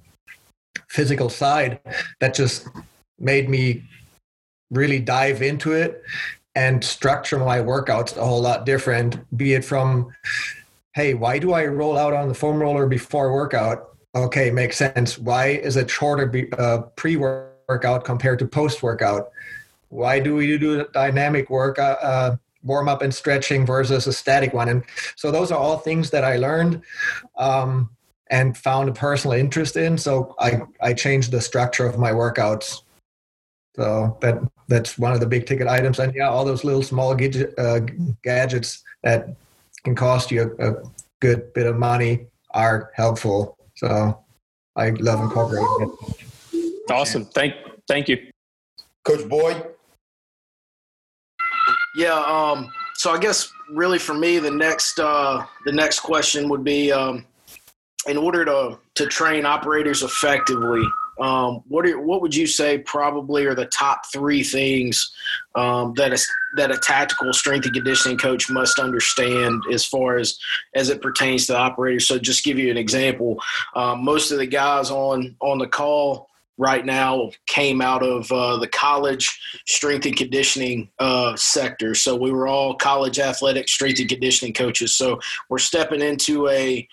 physical 0.90 1.30
side, 1.30 1.80
that 2.20 2.34
just 2.34 2.68
made 3.20 3.48
me 3.48 3.84
really 4.72 4.98
dive 4.98 5.44
into 5.44 5.74
it 5.74 6.04
and 6.56 6.84
structure 6.84 7.38
my 7.38 7.60
workouts 7.60 8.18
a 8.18 8.26
whole 8.26 8.42
lot 8.42 8.66
different. 8.66 9.20
Be 9.38 9.54
it 9.54 9.64
from, 9.64 10.12
hey, 10.96 11.14
why 11.14 11.38
do 11.38 11.54
I 11.54 11.68
roll 11.68 11.96
out 11.96 12.14
on 12.14 12.28
the 12.28 12.34
foam 12.34 12.58
roller 12.60 12.88
before 12.88 13.32
workout? 13.32 13.90
Okay, 14.16 14.50
makes 14.50 14.78
sense. 14.78 15.20
Why 15.20 15.50
is 15.50 15.78
it 15.78 15.92
shorter 15.92 16.50
uh, 16.58 16.82
pre 16.96 17.18
workout 17.18 18.04
compared 18.04 18.40
to 18.40 18.48
post 18.48 18.82
workout? 18.82 19.30
Why 19.94 20.20
do 20.20 20.36
we 20.36 20.58
do 20.58 20.86
dynamic 20.94 21.50
work, 21.50 21.78
uh, 21.78 21.98
uh, 22.02 22.36
warm 22.64 22.90
up 22.90 23.02
and 23.04 23.14
stretching 23.14 23.66
versus 23.66 24.08
a 24.08 24.14
static 24.14 24.54
one? 24.54 24.70
And 24.70 24.84
so 25.16 25.32
those 25.32 25.52
are 25.52 25.60
all 25.60 25.78
things 25.78 26.10
that 26.10 26.24
I 26.24 26.38
learned 26.38 26.82
um, 27.38 27.90
and 28.32 28.58
found 28.58 28.90
a 28.90 28.94
personal 28.94 29.38
interest 29.38 29.78
in. 29.78 29.98
So 29.98 30.36
I, 30.40 30.62
I 30.82 30.94
changed 30.94 31.32
the 31.32 31.42
structure 31.42 31.86
of 31.86 32.00
my 32.00 32.12
workouts 32.12 32.82
So 33.76 34.18
that 34.22 34.40
that's 34.68 34.98
one 35.00 35.14
of 35.14 35.20
the 35.20 35.26
big 35.26 35.46
ticket 35.46 35.68
items, 35.68 36.00
and 36.00 36.14
yeah, 36.14 36.30
all 36.30 36.46
those 36.46 36.64
little 36.64 36.84
small 36.84 37.16
gadget, 37.16 37.58
uh, 37.58 37.80
gadgets 38.24 38.84
that 39.02 39.36
can 39.84 39.96
cost 39.96 40.32
you 40.32 40.56
a, 40.60 40.72
a 40.72 40.76
good 41.20 41.52
bit 41.54 41.66
of 41.66 41.78
money 41.78 42.28
are 42.52 42.92
helpful. 42.94 43.58
So 43.76 44.20
I 44.76 44.92
love 44.92 45.22
incorporating 45.22 45.68
it. 45.82 46.92
Awesome. 46.92 47.26
Thank 47.26 47.56
thank 47.88 48.08
you. 48.08 48.18
Coach 49.04 49.28
Boyd. 49.28 49.73
Yeah. 51.96 52.20
Um, 52.20 52.72
so 52.96 53.12
I 53.12 53.20
guess 53.20 53.52
really 53.70 54.00
for 54.00 54.14
me, 54.14 54.40
the 54.40 54.52
next 54.52 55.00
uh, 55.00 55.46
the 55.66 55.72
next 55.72 56.00
question 56.00 56.50
would 56.50 56.64
be, 56.64 56.92
um, 56.92 57.26
in 58.08 58.18
order 58.18 58.46
to 58.46 58.80
to 58.96 59.06
train 59.08 59.46
operators 59.46 60.04
effectively, 60.04 60.84
um, 61.20 61.64
what 61.68 61.86
are, 61.86 62.00
what 62.00 62.22
would 62.22 62.36
you 62.36 62.48
say 62.48 62.80
probably 62.80 63.46
are 63.46 63.56
the 63.56 63.66
top 63.68 64.12
three 64.12 64.44
things 64.44 65.12
um, 65.56 65.94
that 65.96 66.12
a, 66.12 66.20
that 66.58 66.72
a 66.72 66.78
tactical 66.78 67.32
strength 67.34 67.66
and 67.66 67.74
conditioning 67.74 68.18
coach 68.18 68.50
must 68.50 68.80
understand 68.80 69.64
as 69.72 69.86
far 69.86 70.18
as 70.18 70.38
as 70.76 70.90
it 70.90 71.02
pertains 71.02 71.48
to 71.48 71.58
operators? 71.58 72.08
So 72.08 72.18
just 72.18 72.44
give 72.44 72.58
you 72.58 72.72
an 72.72 72.78
example. 72.78 73.42
Um, 73.76 74.04
most 74.04 74.32
of 74.32 74.40
the 74.40 74.48
guys 74.48 74.90
on 74.90 75.36
on 75.42 75.60
the 75.60 75.68
call 75.68 76.30
right 76.58 76.86
now 76.86 77.32
came 77.48 77.82
out 77.82 78.04
of 78.04 78.32
uh, 78.32 78.58
the 78.58 78.68
college 78.68 79.40
strength 79.66 80.06
and 80.06 80.16
conditioning 80.16 80.90
uh, 81.00 81.36
sector. 81.36 81.96
So 81.96 82.16
we 82.16 82.32
were 82.32 82.48
all 82.48 82.76
college 82.76 83.20
athletic 83.20 83.68
strength 83.68 84.00
and 84.00 84.10
conditioning 84.10 84.54
coaches. 84.54 84.94
So 84.94 85.20
we're 85.50 85.58
stepping 85.58 86.02
into 86.02 86.48
a 86.50 86.88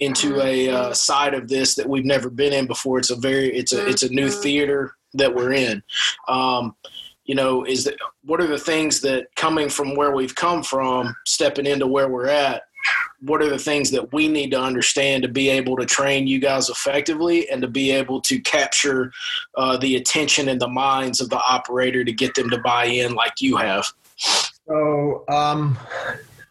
into 0.00 0.40
a 0.40 0.70
uh, 0.70 0.94
side 0.94 1.34
of 1.34 1.48
this 1.48 1.74
that 1.74 1.88
we've 1.88 2.04
never 2.04 2.30
been 2.30 2.52
in 2.52 2.66
before. 2.66 2.98
It's 2.98 3.10
a 3.10 3.16
very 3.16 3.54
it's 3.54 3.72
a 3.72 3.86
it's 3.86 4.02
a 4.02 4.08
new 4.08 4.30
theater 4.30 4.96
that 5.14 5.34
we're 5.34 5.52
in. 5.52 5.82
Um, 6.28 6.74
you 7.24 7.34
know, 7.34 7.64
is 7.64 7.84
that 7.84 7.96
what 8.24 8.40
are 8.40 8.46
the 8.46 8.58
things 8.58 9.00
that 9.00 9.28
coming 9.34 9.68
from 9.68 9.94
where 9.94 10.12
we've 10.12 10.34
come 10.34 10.62
from, 10.62 11.14
stepping 11.26 11.66
into 11.66 11.86
where 11.86 12.08
we're 12.08 12.28
at, 12.28 12.64
what 13.20 13.42
are 13.42 13.48
the 13.48 13.58
things 13.58 13.90
that 13.90 14.12
we 14.12 14.28
need 14.28 14.50
to 14.50 14.60
understand 14.60 15.22
to 15.22 15.28
be 15.28 15.48
able 15.48 15.76
to 15.76 15.86
train 15.86 16.26
you 16.26 16.38
guys 16.38 16.68
effectively 16.68 17.48
and 17.50 17.62
to 17.62 17.68
be 17.68 17.90
able 17.90 18.20
to 18.20 18.40
capture 18.40 19.12
uh, 19.56 19.76
the 19.76 19.96
attention 19.96 20.48
and 20.48 20.60
the 20.60 20.68
minds 20.68 21.20
of 21.20 21.30
the 21.30 21.40
operator 21.40 22.04
to 22.04 22.12
get 22.12 22.34
them 22.34 22.50
to 22.50 22.58
buy 22.58 22.84
in 22.84 23.14
like 23.14 23.40
you 23.40 23.56
have 23.56 23.86
so 24.16 25.24
um 25.28 25.78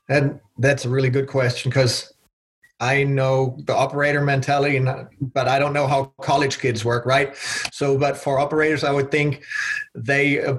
and 0.10 0.40
that's 0.58 0.86
a 0.86 0.90
really 0.90 1.10
good 1.10 1.28
question 1.28 1.70
because 1.70 2.14
I 2.80 3.06
know 3.06 3.58
the 3.66 3.74
operator 3.74 4.22
mentality, 4.22 4.78
but 5.22 5.48
I 5.48 5.58
don't 5.58 5.72
know 5.72 5.88
how 5.88 6.12
college 6.22 6.60
kids 6.60 6.84
work, 6.84 7.06
right? 7.06 7.34
So, 7.72 7.98
but 7.98 8.18
for 8.18 8.40
operators, 8.40 8.84
I 8.84 8.92
would 8.92 9.10
think 9.10 9.42
they 9.96 10.44
uh, 10.44 10.58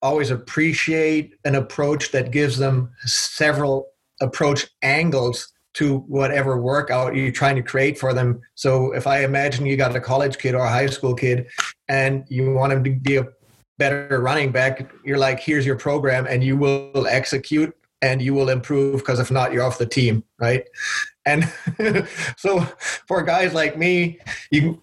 always 0.00 0.30
appreciate 0.30 1.34
an 1.44 1.56
approach 1.56 2.12
that 2.12 2.30
gives 2.30 2.56
them 2.56 2.92
several 3.04 3.88
approach 4.20 4.66
angles 4.82 5.52
to 5.74 5.98
whatever 6.08 6.60
workout 6.60 7.14
you're 7.14 7.30
trying 7.30 7.54
to 7.54 7.62
create 7.62 7.98
for 7.98 8.14
them. 8.14 8.40
So 8.54 8.92
if 8.92 9.06
I 9.06 9.24
imagine 9.24 9.66
you 9.66 9.76
got 9.76 9.94
a 9.94 10.00
college 10.00 10.38
kid 10.38 10.54
or 10.54 10.64
a 10.64 10.68
high 10.68 10.86
school 10.86 11.14
kid 11.14 11.48
and 11.88 12.24
you 12.28 12.54
want 12.54 12.72
him 12.72 12.82
to 12.84 12.90
be 12.90 13.16
a 13.16 13.26
better 13.76 14.20
running 14.20 14.52
back, 14.52 14.90
you're 15.04 15.18
like, 15.18 15.38
here's 15.38 15.66
your 15.66 15.76
program 15.76 16.26
and 16.26 16.42
you 16.42 16.56
will 16.56 17.06
execute 17.06 17.76
and 18.00 18.22
you 18.22 18.32
will 18.32 18.48
improve 18.48 19.00
because 19.00 19.20
if 19.20 19.30
not, 19.30 19.52
you're 19.52 19.62
off 19.62 19.76
the 19.76 19.84
team, 19.84 20.24
right? 20.38 20.64
And 21.26 21.52
so 22.38 22.60
for 23.06 23.22
guys 23.22 23.52
like 23.52 23.76
me, 23.76 24.18
you 24.50 24.82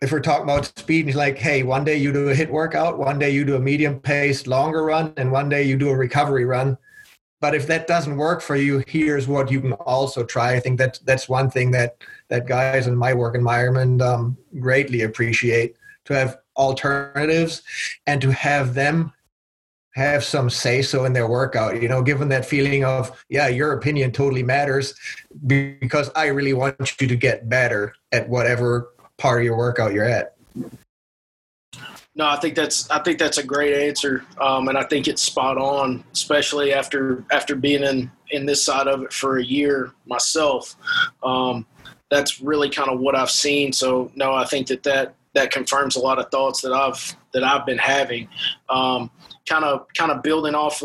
if 0.00 0.12
we're 0.12 0.20
talking 0.20 0.44
about 0.44 0.66
speed, 0.78 1.06
he's 1.06 1.16
like, 1.16 1.38
hey, 1.38 1.62
one 1.62 1.84
day 1.84 1.96
you 1.96 2.12
do 2.12 2.28
a 2.28 2.34
HIIT 2.34 2.50
workout, 2.50 2.98
one 2.98 3.18
day 3.18 3.30
you 3.30 3.44
do 3.44 3.56
a 3.56 3.60
medium 3.60 4.00
pace 4.00 4.46
longer 4.46 4.84
run, 4.84 5.14
and 5.16 5.32
one 5.32 5.48
day 5.48 5.62
you 5.62 5.78
do 5.78 5.88
a 5.88 5.96
recovery 5.96 6.44
run 6.44 6.76
but 7.44 7.54
if 7.54 7.66
that 7.66 7.86
doesn't 7.86 8.16
work 8.16 8.40
for 8.40 8.56
you 8.56 8.82
here's 8.86 9.28
what 9.28 9.50
you 9.50 9.60
can 9.60 9.74
also 9.74 10.24
try. 10.24 10.54
I 10.54 10.60
think 10.60 10.78
that 10.78 10.98
that's 11.04 11.28
one 11.28 11.50
thing 11.50 11.72
that 11.72 11.98
that 12.28 12.46
guys 12.46 12.86
in 12.86 12.96
my 12.96 13.12
work 13.12 13.34
environment 13.34 14.00
um, 14.00 14.38
greatly 14.58 15.02
appreciate 15.02 15.76
to 16.06 16.14
have 16.14 16.38
alternatives 16.56 17.60
and 18.06 18.18
to 18.22 18.30
have 18.30 18.72
them 18.72 19.12
have 19.90 20.24
some 20.24 20.48
say 20.48 20.80
so 20.80 21.04
in 21.04 21.12
their 21.12 21.28
workout 21.28 21.82
you 21.82 21.86
know 21.86 22.02
given 22.02 22.30
that 22.30 22.46
feeling 22.46 22.82
of 22.82 23.22
yeah 23.28 23.48
your 23.48 23.72
opinion 23.72 24.10
totally 24.10 24.42
matters 24.42 24.94
because 25.46 26.10
i 26.16 26.26
really 26.26 26.54
want 26.54 26.98
you 26.98 27.06
to 27.06 27.14
get 27.14 27.48
better 27.50 27.94
at 28.10 28.26
whatever 28.26 28.88
part 29.18 29.40
of 29.40 29.44
your 29.44 29.56
workout 29.56 29.92
you're 29.92 30.12
at 30.18 30.34
no, 32.16 32.26
I 32.26 32.36
think 32.36 32.54
that's 32.54 32.88
I 32.90 33.00
think 33.00 33.18
that's 33.18 33.38
a 33.38 33.42
great 33.42 33.88
answer, 33.88 34.24
um, 34.40 34.68
and 34.68 34.78
I 34.78 34.84
think 34.84 35.08
it's 35.08 35.22
spot 35.22 35.58
on, 35.58 36.04
especially 36.12 36.72
after 36.72 37.24
after 37.32 37.56
being 37.56 37.82
in 37.82 38.10
in 38.30 38.46
this 38.46 38.64
side 38.64 38.86
of 38.86 39.02
it 39.02 39.12
for 39.12 39.38
a 39.38 39.44
year 39.44 39.92
myself. 40.06 40.76
Um, 41.22 41.66
that's 42.10 42.40
really 42.40 42.70
kind 42.70 42.90
of 42.90 43.00
what 43.00 43.16
I've 43.16 43.30
seen. 43.30 43.72
So 43.72 44.12
no, 44.14 44.32
I 44.32 44.44
think 44.44 44.68
that 44.68 44.84
that 44.84 45.14
that 45.34 45.50
confirms 45.50 45.96
a 45.96 46.00
lot 46.00 46.20
of 46.20 46.30
thoughts 46.30 46.60
that 46.60 46.72
I've 46.72 47.16
that 47.32 47.42
I've 47.42 47.66
been 47.66 47.78
having. 47.78 48.28
Um, 48.68 49.10
kind 49.48 49.64
of 49.64 49.86
kind 49.94 50.12
of 50.12 50.22
building 50.22 50.54
off, 50.54 50.82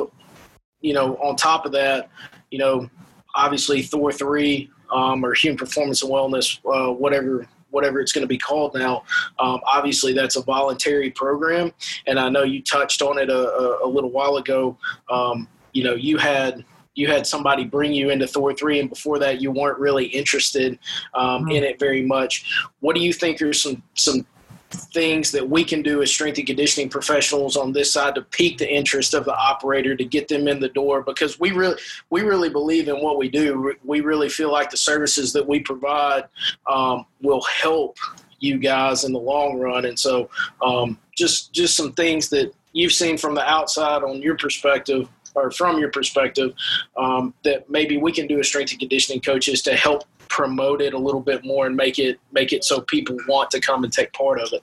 you 0.82 0.94
know, 0.94 1.16
on 1.18 1.36
top 1.36 1.66
of 1.66 1.72
that, 1.74 2.10
you 2.50 2.58
know, 2.58 2.90
obviously 3.36 3.84
Thor 3.84 4.12
three 4.12 4.72
um, 4.92 5.24
or 5.24 5.36
human 5.36 5.58
performance 5.58 6.02
and 6.02 6.12
wellness, 6.12 6.60
uh, 6.66 6.92
whatever 6.92 7.48
whatever 7.72 8.00
it's 8.00 8.12
going 8.12 8.24
to 8.24 8.28
be 8.28 8.38
called 8.38 8.74
now. 8.76 9.04
Um, 9.40 9.60
obviously, 9.66 10.14
that's 10.14 10.36
a 10.36 10.42
voluntary 10.42 11.12
program, 11.12 11.72
and 12.08 12.20
I 12.20 12.30
know 12.30 12.44
you 12.44 12.62
touched 12.62 13.02
on 13.02 13.18
it 13.18 13.30
a, 13.30 13.80
a, 13.84 13.88
little 13.88 14.12
while 14.12 14.38
ago. 14.38 14.78
Um, 15.10 15.48
you 15.74 15.84
know, 15.84 15.96
you 15.96 16.18
had 16.18 16.66
you 16.96 17.08
had 17.08 17.26
somebody 17.26 17.64
bring 17.64 17.94
you 17.94 18.10
into 18.10 18.28
Thor 18.28 18.54
three, 18.54 18.80
and 18.80 18.90
before 18.90 19.20
that, 19.20 19.42
you 19.42 19.52
weren't 19.52 19.80
really 19.80 20.06
interested 20.06 20.78
um, 21.14 21.44
mm-hmm. 21.44 21.52
in 21.52 21.64
it 21.64 21.80
very 21.80 22.06
much. 22.06 22.46
What 22.80 22.96
do 22.96 23.02
you 23.02 23.14
think 23.14 23.42
are 23.42 23.54
some 23.54 23.82
some 23.96 24.26
things 24.72 25.32
that 25.32 25.50
we 25.50 25.64
can 25.64 25.82
do 25.82 26.02
as 26.02 26.12
strength 26.12 26.38
and 26.38 26.48
conditioning 26.48 26.90
professionals 26.90 27.58
on 27.58 27.72
this 27.72 27.92
side 27.92 28.16
to 28.16 28.22
pique 28.22 28.58
the 28.58 28.72
interest 28.72 29.14
of 29.14 29.26
the 29.26 29.36
operator 29.36 29.96
to 29.96 30.06
get 30.06 30.28
them 30.28 30.48
in 30.48 30.60
the 30.60 30.70
door 30.70 31.02
because 31.02 31.40
we 31.40 31.52
really 31.52 31.76
we 32.10 32.22
really 32.22 32.50
believe 32.50 32.88
in 32.88 33.02
what 33.02 33.18
we 33.18 33.30
do. 33.30 33.74
We 33.84 34.02
really 34.02 34.30
feel 34.30 34.52
like 34.52 34.70
the 34.70 34.78
services 34.78 35.34
that 35.34 35.48
we 35.48 35.60
provide 35.60 36.26
um, 36.68 37.06
will 37.22 37.42
help 37.42 37.98
you 38.40 38.58
guys 38.58 39.04
in 39.04 39.12
the 39.12 39.20
long 39.20 39.60
run. 39.60 39.86
And 39.86 39.98
so 39.98 40.30
um, 40.62 40.98
just 41.18 41.52
just 41.54 41.76
some 41.76 41.94
things 41.94 42.30
that 42.30 42.54
you've 42.74 42.94
seen 42.94 43.18
from 43.18 43.36
the 43.36 43.48
outside 43.50 44.04
on 44.04 44.22
your 44.22 44.38
perspective 44.38 45.10
or 45.36 45.52
from 45.52 45.80
your 45.80 45.92
perspective 45.92 46.54
um, 46.98 47.34
that 47.44 47.70
maybe 47.70 47.98
we 47.98 48.12
can 48.12 48.28
do 48.28 48.40
as 48.40 48.48
strength 48.48 48.72
and 48.72 48.80
conditioning 48.80 49.22
coaches 49.22 49.62
to 49.64 49.76
help 49.76 50.04
promote 50.30 50.82
it 50.82 50.94
a 50.94 50.98
little 50.98 51.22
bit 51.22 51.44
more 51.44 51.66
and 51.66 51.76
make 51.76 52.00
it 52.00 52.20
make 52.32 52.54
it 52.54 52.64
so 52.64 52.82
people 52.82 53.18
want 53.28 53.50
to 53.52 53.60
come 53.60 53.84
and 53.84 53.92
take 53.92 54.12
part 54.14 54.40
of 54.40 54.50
it. 54.54 54.62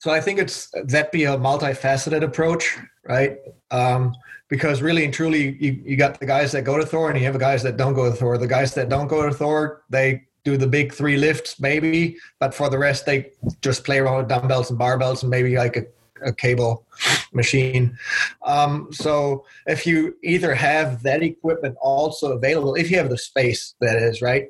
So 0.00 0.10
I 0.10 0.20
think 0.20 0.38
it's 0.38 0.70
that 0.84 1.12
be 1.12 1.24
a 1.24 1.36
multifaceted 1.36 2.22
approach, 2.22 2.76
right? 3.06 3.38
Um, 3.70 4.14
because 4.48 4.82
really 4.82 5.04
and 5.04 5.14
truly, 5.14 5.56
you, 5.58 5.82
you 5.84 5.96
got 5.96 6.20
the 6.20 6.26
guys 6.26 6.52
that 6.52 6.62
go 6.62 6.76
to 6.76 6.84
Thor 6.84 7.10
and 7.10 7.18
you 7.18 7.24
have 7.24 7.32
the 7.32 7.40
guys 7.40 7.62
that 7.62 7.76
don't 7.76 7.94
go 7.94 8.10
to 8.10 8.16
Thor. 8.16 8.36
The 8.36 8.46
guys 8.46 8.74
that 8.74 8.88
don't 8.88 9.08
go 9.08 9.26
to 9.26 9.34
Thor, 9.34 9.82
they 9.88 10.24
do 10.44 10.56
the 10.58 10.66
big 10.66 10.92
three 10.92 11.16
lifts 11.16 11.58
maybe, 11.58 12.18
but 12.38 12.54
for 12.54 12.68
the 12.68 12.78
rest, 12.78 13.06
they 13.06 13.32
just 13.62 13.82
play 13.82 13.98
around 13.98 14.18
with 14.18 14.28
dumbbells 14.28 14.70
and 14.70 14.78
barbells 14.78 15.22
and 15.22 15.30
maybe 15.30 15.56
like 15.56 15.76
a 15.76 15.86
a 16.22 16.32
cable 16.32 16.86
machine. 17.32 17.98
Um, 18.42 18.88
so 18.92 19.44
if 19.66 19.86
you 19.86 20.16
either 20.22 20.54
have 20.54 21.02
that 21.02 21.22
equipment 21.22 21.76
also 21.80 22.32
available, 22.32 22.74
if 22.74 22.90
you 22.90 22.96
have 22.98 23.10
the 23.10 23.18
space, 23.18 23.74
that 23.80 23.96
is 23.96 24.22
right, 24.22 24.48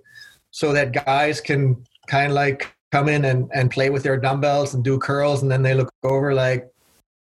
so 0.51 0.73
that 0.73 0.93
guys 0.93 1.41
can 1.41 1.85
kind 2.07 2.31
of 2.31 2.35
like 2.35 2.75
come 2.93 3.09
in 3.09 3.25
and, 3.25 3.51
and 3.53 3.71
play 3.71 3.91
with 3.91 4.03
their 4.03 4.17
dumbbells 4.17 4.75
and 4.75 4.85
do 4.85 4.99
curls, 4.99 5.43
and 5.43 5.51
then 5.51 5.63
they 5.63 5.75
look 5.75 5.91
over 6.03 6.35
like, 6.35 6.71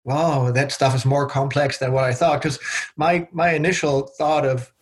wow, 0.04 0.50
that 0.52 0.71
stuff 0.71 0.95
is 0.95 1.04
more 1.04 1.26
complex 1.26 1.78
than 1.78 1.92
what 1.92 2.04
I 2.04 2.12
thought. 2.12 2.40
Because 2.40 2.59
my 2.97 3.26
my 3.33 3.54
initial 3.54 4.09
thought 4.18 4.45
of 4.45 4.73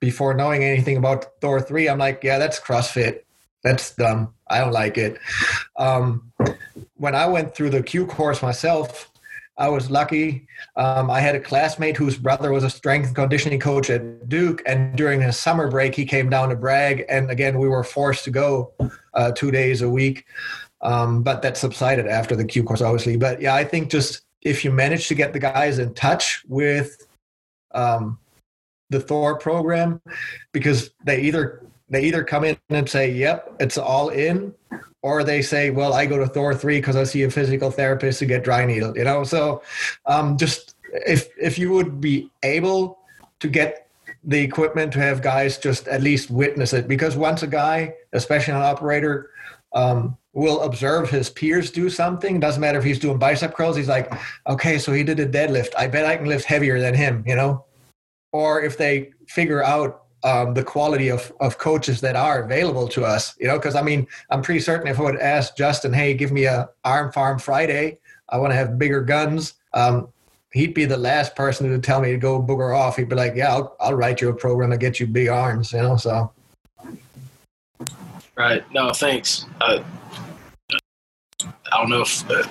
before 0.00 0.34
knowing 0.34 0.64
anything 0.64 0.96
about 0.96 1.26
Thor 1.40 1.60
three, 1.60 1.88
I'm 1.88 1.98
like, 1.98 2.22
yeah, 2.22 2.38
that's 2.38 2.60
CrossFit. 2.60 3.20
That's 3.64 3.94
dumb. 3.94 4.34
I 4.48 4.58
don't 4.58 4.72
like 4.72 4.98
it. 4.98 5.18
Um, 5.76 6.32
when 7.02 7.16
I 7.16 7.26
went 7.26 7.52
through 7.52 7.70
the 7.70 7.82
Q 7.82 8.06
course 8.06 8.42
myself, 8.42 9.10
I 9.58 9.68
was 9.68 9.90
lucky. 9.90 10.46
Um, 10.76 11.10
I 11.10 11.18
had 11.18 11.34
a 11.34 11.40
classmate 11.40 11.96
whose 11.96 12.16
brother 12.16 12.52
was 12.52 12.62
a 12.62 12.70
strength 12.70 13.08
and 13.08 13.16
conditioning 13.16 13.58
coach 13.58 13.90
at 13.90 14.28
Duke, 14.28 14.62
and 14.66 14.96
during 14.96 15.20
his 15.20 15.36
summer 15.36 15.68
break, 15.68 15.96
he 15.96 16.04
came 16.04 16.30
down 16.30 16.50
to 16.50 16.54
Bragg. 16.54 17.04
And 17.08 17.28
again, 17.28 17.58
we 17.58 17.66
were 17.66 17.82
forced 17.82 18.22
to 18.26 18.30
go 18.30 18.72
uh, 19.14 19.32
two 19.32 19.50
days 19.50 19.82
a 19.82 19.90
week, 19.90 20.26
um, 20.80 21.24
but 21.24 21.42
that 21.42 21.56
subsided 21.56 22.06
after 22.06 22.36
the 22.36 22.44
Q 22.44 22.62
course, 22.62 22.80
obviously. 22.80 23.16
But 23.16 23.42
yeah, 23.42 23.56
I 23.56 23.64
think 23.64 23.90
just 23.90 24.22
if 24.42 24.64
you 24.64 24.70
manage 24.70 25.08
to 25.08 25.16
get 25.16 25.32
the 25.32 25.40
guys 25.40 25.80
in 25.80 25.94
touch 25.94 26.44
with 26.46 27.04
um, 27.72 28.16
the 28.90 29.00
Thor 29.00 29.36
program, 29.38 30.00
because 30.52 30.90
they 31.04 31.20
either 31.22 31.66
they 31.92 32.02
either 32.04 32.24
come 32.24 32.44
in 32.44 32.56
and 32.70 32.88
say, 32.88 33.12
"Yep, 33.12 33.56
it's 33.60 33.78
all 33.78 34.08
in," 34.08 34.54
or 35.02 35.22
they 35.22 35.42
say, 35.42 35.70
"Well, 35.70 35.92
I 35.92 36.06
go 36.06 36.18
to 36.18 36.26
Thor 36.26 36.54
three 36.54 36.78
because 36.78 36.96
I 36.96 37.04
see 37.04 37.22
a 37.22 37.30
physical 37.30 37.70
therapist 37.70 38.18
to 38.20 38.26
get 38.26 38.42
dry 38.42 38.64
needle." 38.64 38.96
You 38.96 39.04
know, 39.04 39.22
so 39.24 39.62
um, 40.06 40.36
just 40.38 40.74
if 41.06 41.28
if 41.38 41.58
you 41.58 41.70
would 41.70 42.00
be 42.00 42.30
able 42.42 42.98
to 43.40 43.48
get 43.48 43.88
the 44.24 44.40
equipment 44.40 44.92
to 44.94 45.00
have 45.00 45.20
guys 45.20 45.58
just 45.58 45.86
at 45.88 46.00
least 46.00 46.30
witness 46.30 46.72
it, 46.72 46.88
because 46.88 47.16
once 47.16 47.42
a 47.42 47.46
guy, 47.46 47.94
especially 48.12 48.54
an 48.54 48.62
operator, 48.62 49.30
um, 49.74 50.16
will 50.32 50.62
observe 50.62 51.10
his 51.10 51.28
peers 51.28 51.70
do 51.70 51.90
something. 51.90 52.40
Doesn't 52.40 52.60
matter 52.60 52.78
if 52.78 52.84
he's 52.84 52.98
doing 52.98 53.18
bicep 53.18 53.54
curls. 53.54 53.76
He's 53.76 53.88
like, 53.88 54.10
okay, 54.46 54.78
so 54.78 54.92
he 54.92 55.04
did 55.04 55.20
a 55.20 55.26
deadlift. 55.28 55.74
I 55.76 55.88
bet 55.88 56.06
I 56.06 56.16
can 56.16 56.26
lift 56.26 56.46
heavier 56.46 56.80
than 56.80 56.94
him. 56.94 57.22
You 57.26 57.36
know, 57.36 57.64
or 58.32 58.62
if 58.62 58.78
they 58.78 59.10
figure 59.28 59.62
out 59.62 60.01
um, 60.24 60.54
the 60.54 60.62
quality 60.62 61.08
of, 61.08 61.32
of 61.40 61.58
coaches 61.58 62.00
that 62.00 62.16
are 62.16 62.42
available 62.42 62.88
to 62.88 63.04
us, 63.04 63.34
you 63.40 63.46
know, 63.46 63.58
because 63.58 63.74
I 63.74 63.82
mean, 63.82 64.06
I'm 64.30 64.42
pretty 64.42 64.60
certain 64.60 64.86
if 64.88 64.98
I 64.98 65.02
would 65.02 65.20
ask 65.20 65.56
Justin, 65.56 65.92
hey, 65.92 66.14
give 66.14 66.32
me 66.32 66.44
a 66.44 66.68
arm 66.84 67.12
farm 67.12 67.38
Friday, 67.38 67.98
I 68.28 68.38
want 68.38 68.52
to 68.52 68.56
have 68.56 68.78
bigger 68.78 69.02
guns. 69.02 69.54
Um, 69.74 70.08
he'd 70.52 70.74
be 70.74 70.84
the 70.84 70.96
last 70.96 71.34
person 71.34 71.68
to 71.70 71.78
tell 71.78 72.00
me 72.00 72.12
to 72.12 72.18
go 72.18 72.42
booger 72.42 72.76
off. 72.76 72.96
He'd 72.96 73.08
be 73.08 73.16
like, 73.16 73.34
yeah, 73.34 73.52
I'll, 73.52 73.76
I'll 73.80 73.94
write 73.94 74.20
you 74.20 74.28
a 74.28 74.34
program 74.34 74.70
to 74.70 74.78
get 74.78 75.00
you 75.00 75.06
big 75.06 75.28
arms, 75.28 75.72
you 75.72 75.80
know, 75.80 75.96
so. 75.96 76.32
Right. 78.36 78.64
No, 78.72 78.92
thanks. 78.92 79.46
Uh, 79.60 79.82
I 81.40 81.78
don't 81.80 81.90
know 81.90 82.02
if 82.02 82.30
uh, 82.30 82.46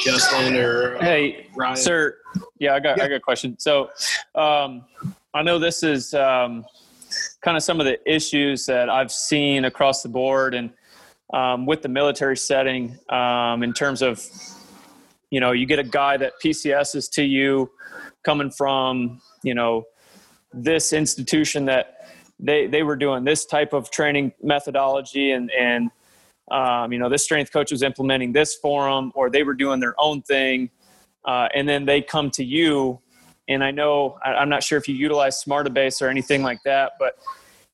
Justin 0.00 0.56
or 0.56 0.96
uh, 0.96 1.00
hey, 1.00 1.46
Ryan. 1.54 1.76
sir. 1.76 2.18
Yeah, 2.58 2.74
I 2.74 2.80
got 2.80 2.98
Yeah. 2.98 3.04
I 3.04 3.08
got 3.08 3.14
a 3.16 3.20
question. 3.20 3.58
So, 3.58 3.90
um, 4.34 4.84
I 5.34 5.42
know 5.42 5.58
this 5.58 5.82
is 5.82 6.14
um, 6.14 6.64
kind 7.42 7.56
of 7.56 7.62
some 7.62 7.80
of 7.80 7.86
the 7.86 7.98
issues 8.10 8.64
that 8.66 8.88
I've 8.88 9.12
seen 9.12 9.66
across 9.66 10.02
the 10.02 10.08
board, 10.08 10.54
and 10.54 10.70
um, 11.34 11.66
with 11.66 11.82
the 11.82 11.88
military 11.88 12.36
setting, 12.36 12.98
um, 13.10 13.62
in 13.62 13.74
terms 13.74 14.00
of, 14.00 14.24
you 15.30 15.38
know, 15.38 15.52
you 15.52 15.66
get 15.66 15.78
a 15.78 15.84
guy 15.84 16.16
that 16.16 16.32
PCS 16.42 16.96
is 16.96 17.08
to 17.10 17.22
you, 17.22 17.70
coming 18.24 18.50
from, 18.50 19.20
you 19.42 19.54
know, 19.54 19.84
this 20.54 20.94
institution 20.94 21.66
that 21.66 22.08
they 22.40 22.66
they 22.66 22.82
were 22.82 22.96
doing 22.96 23.24
this 23.24 23.44
type 23.44 23.74
of 23.74 23.90
training 23.90 24.32
methodology, 24.42 25.32
and 25.32 25.50
and 25.50 25.90
um, 26.50 26.90
you 26.90 26.98
know, 26.98 27.10
this 27.10 27.22
strength 27.22 27.52
coach 27.52 27.70
was 27.70 27.82
implementing 27.82 28.32
this 28.32 28.54
for 28.54 28.88
them, 28.88 29.12
or 29.14 29.28
they 29.28 29.42
were 29.42 29.54
doing 29.54 29.78
their 29.78 29.94
own 29.98 30.22
thing, 30.22 30.70
uh, 31.26 31.48
and 31.54 31.68
then 31.68 31.84
they 31.84 32.00
come 32.00 32.30
to 32.30 32.44
you. 32.44 32.98
And 33.48 33.64
I 33.64 33.70
know 33.70 34.18
I, 34.24 34.34
I'm 34.34 34.48
not 34.48 34.62
sure 34.62 34.78
if 34.78 34.88
you 34.88 34.94
utilize 34.94 35.42
Smartabase 35.42 36.02
or 36.02 36.08
anything 36.08 36.42
like 36.42 36.62
that, 36.64 36.92
but 36.98 37.18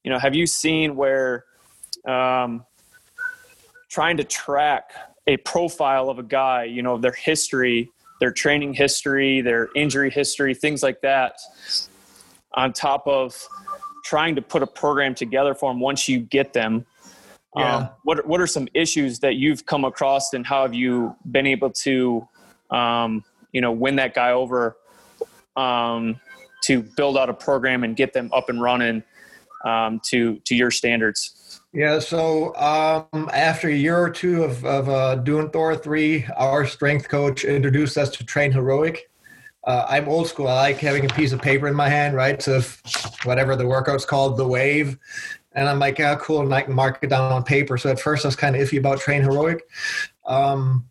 you 0.04 0.10
know, 0.10 0.18
have 0.18 0.34
you 0.34 0.46
seen 0.46 0.96
where 0.96 1.44
um, 2.06 2.64
trying 3.90 4.16
to 4.18 4.24
track 4.24 4.92
a 5.26 5.36
profile 5.38 6.10
of 6.10 6.18
a 6.18 6.22
guy, 6.22 6.64
you 6.64 6.82
know, 6.82 6.98
their 6.98 7.12
history, 7.12 7.90
their 8.20 8.30
training 8.30 8.74
history, 8.74 9.40
their 9.40 9.68
injury 9.74 10.10
history, 10.10 10.54
things 10.54 10.82
like 10.82 11.00
that, 11.00 11.38
on 12.54 12.72
top 12.72 13.06
of 13.06 13.36
trying 14.04 14.34
to 14.36 14.42
put 14.42 14.62
a 14.62 14.66
program 14.66 15.14
together 15.14 15.54
for 15.54 15.72
them 15.72 15.80
once 15.80 16.08
you 16.08 16.20
get 16.20 16.52
them. 16.52 16.84
Yeah. 17.56 17.76
Um, 17.76 17.88
what 18.02 18.26
what 18.26 18.40
are 18.40 18.46
some 18.46 18.68
issues 18.74 19.20
that 19.20 19.36
you've 19.36 19.64
come 19.64 19.84
across, 19.84 20.34
and 20.34 20.44
how 20.44 20.62
have 20.62 20.74
you 20.74 21.16
been 21.30 21.46
able 21.46 21.70
to, 21.70 22.28
um, 22.70 23.24
you 23.52 23.60
know, 23.60 23.72
win 23.72 23.96
that 23.96 24.12
guy 24.12 24.32
over, 24.32 24.76
um, 25.56 26.20
to 26.64 26.82
build 26.82 27.16
out 27.16 27.28
a 27.28 27.34
program 27.34 27.84
and 27.84 27.96
get 27.96 28.12
them 28.12 28.30
up 28.32 28.48
and 28.48 28.60
running 28.60 29.02
um, 29.64 30.00
to 30.10 30.38
to 30.44 30.54
your 30.54 30.70
standards? 30.70 31.60
Yeah, 31.74 31.98
so 31.98 32.54
um, 32.54 33.28
after 33.32 33.68
a 33.68 33.74
year 33.74 33.98
or 33.98 34.08
two 34.08 34.44
of, 34.44 34.64
of 34.64 34.88
uh, 34.88 35.16
doing 35.16 35.50
Thor 35.50 35.74
3, 35.74 36.24
our 36.36 36.66
strength 36.66 37.08
coach 37.08 37.44
introduced 37.44 37.98
us 37.98 38.10
to 38.10 38.24
Train 38.24 38.52
Heroic. 38.52 39.10
Uh, 39.64 39.84
I'm 39.88 40.08
old 40.08 40.28
school. 40.28 40.46
I 40.46 40.54
like 40.54 40.78
having 40.78 41.04
a 41.04 41.08
piece 41.08 41.32
of 41.32 41.42
paper 41.42 41.66
in 41.66 41.74
my 41.74 41.88
hand, 41.88 42.14
right? 42.14 42.40
So, 42.40 42.58
if 42.58 42.80
whatever 43.24 43.56
the 43.56 43.66
workout's 43.66 44.04
called, 44.04 44.36
the 44.36 44.46
wave. 44.46 44.98
And 45.52 45.68
I'm 45.68 45.80
like, 45.80 45.98
yeah, 45.98 46.14
cool. 46.20 46.42
And 46.42 46.54
I 46.54 46.62
can 46.62 46.74
mark 46.74 47.00
it 47.02 47.08
down 47.08 47.32
on 47.32 47.42
paper. 47.42 47.76
So, 47.76 47.90
at 47.90 47.98
first, 47.98 48.24
I 48.24 48.28
was 48.28 48.36
kind 48.36 48.54
of 48.54 48.62
iffy 48.62 48.78
about 48.78 49.00
Train 49.00 49.22
Heroic. 49.22 49.66
Um, 50.26 50.86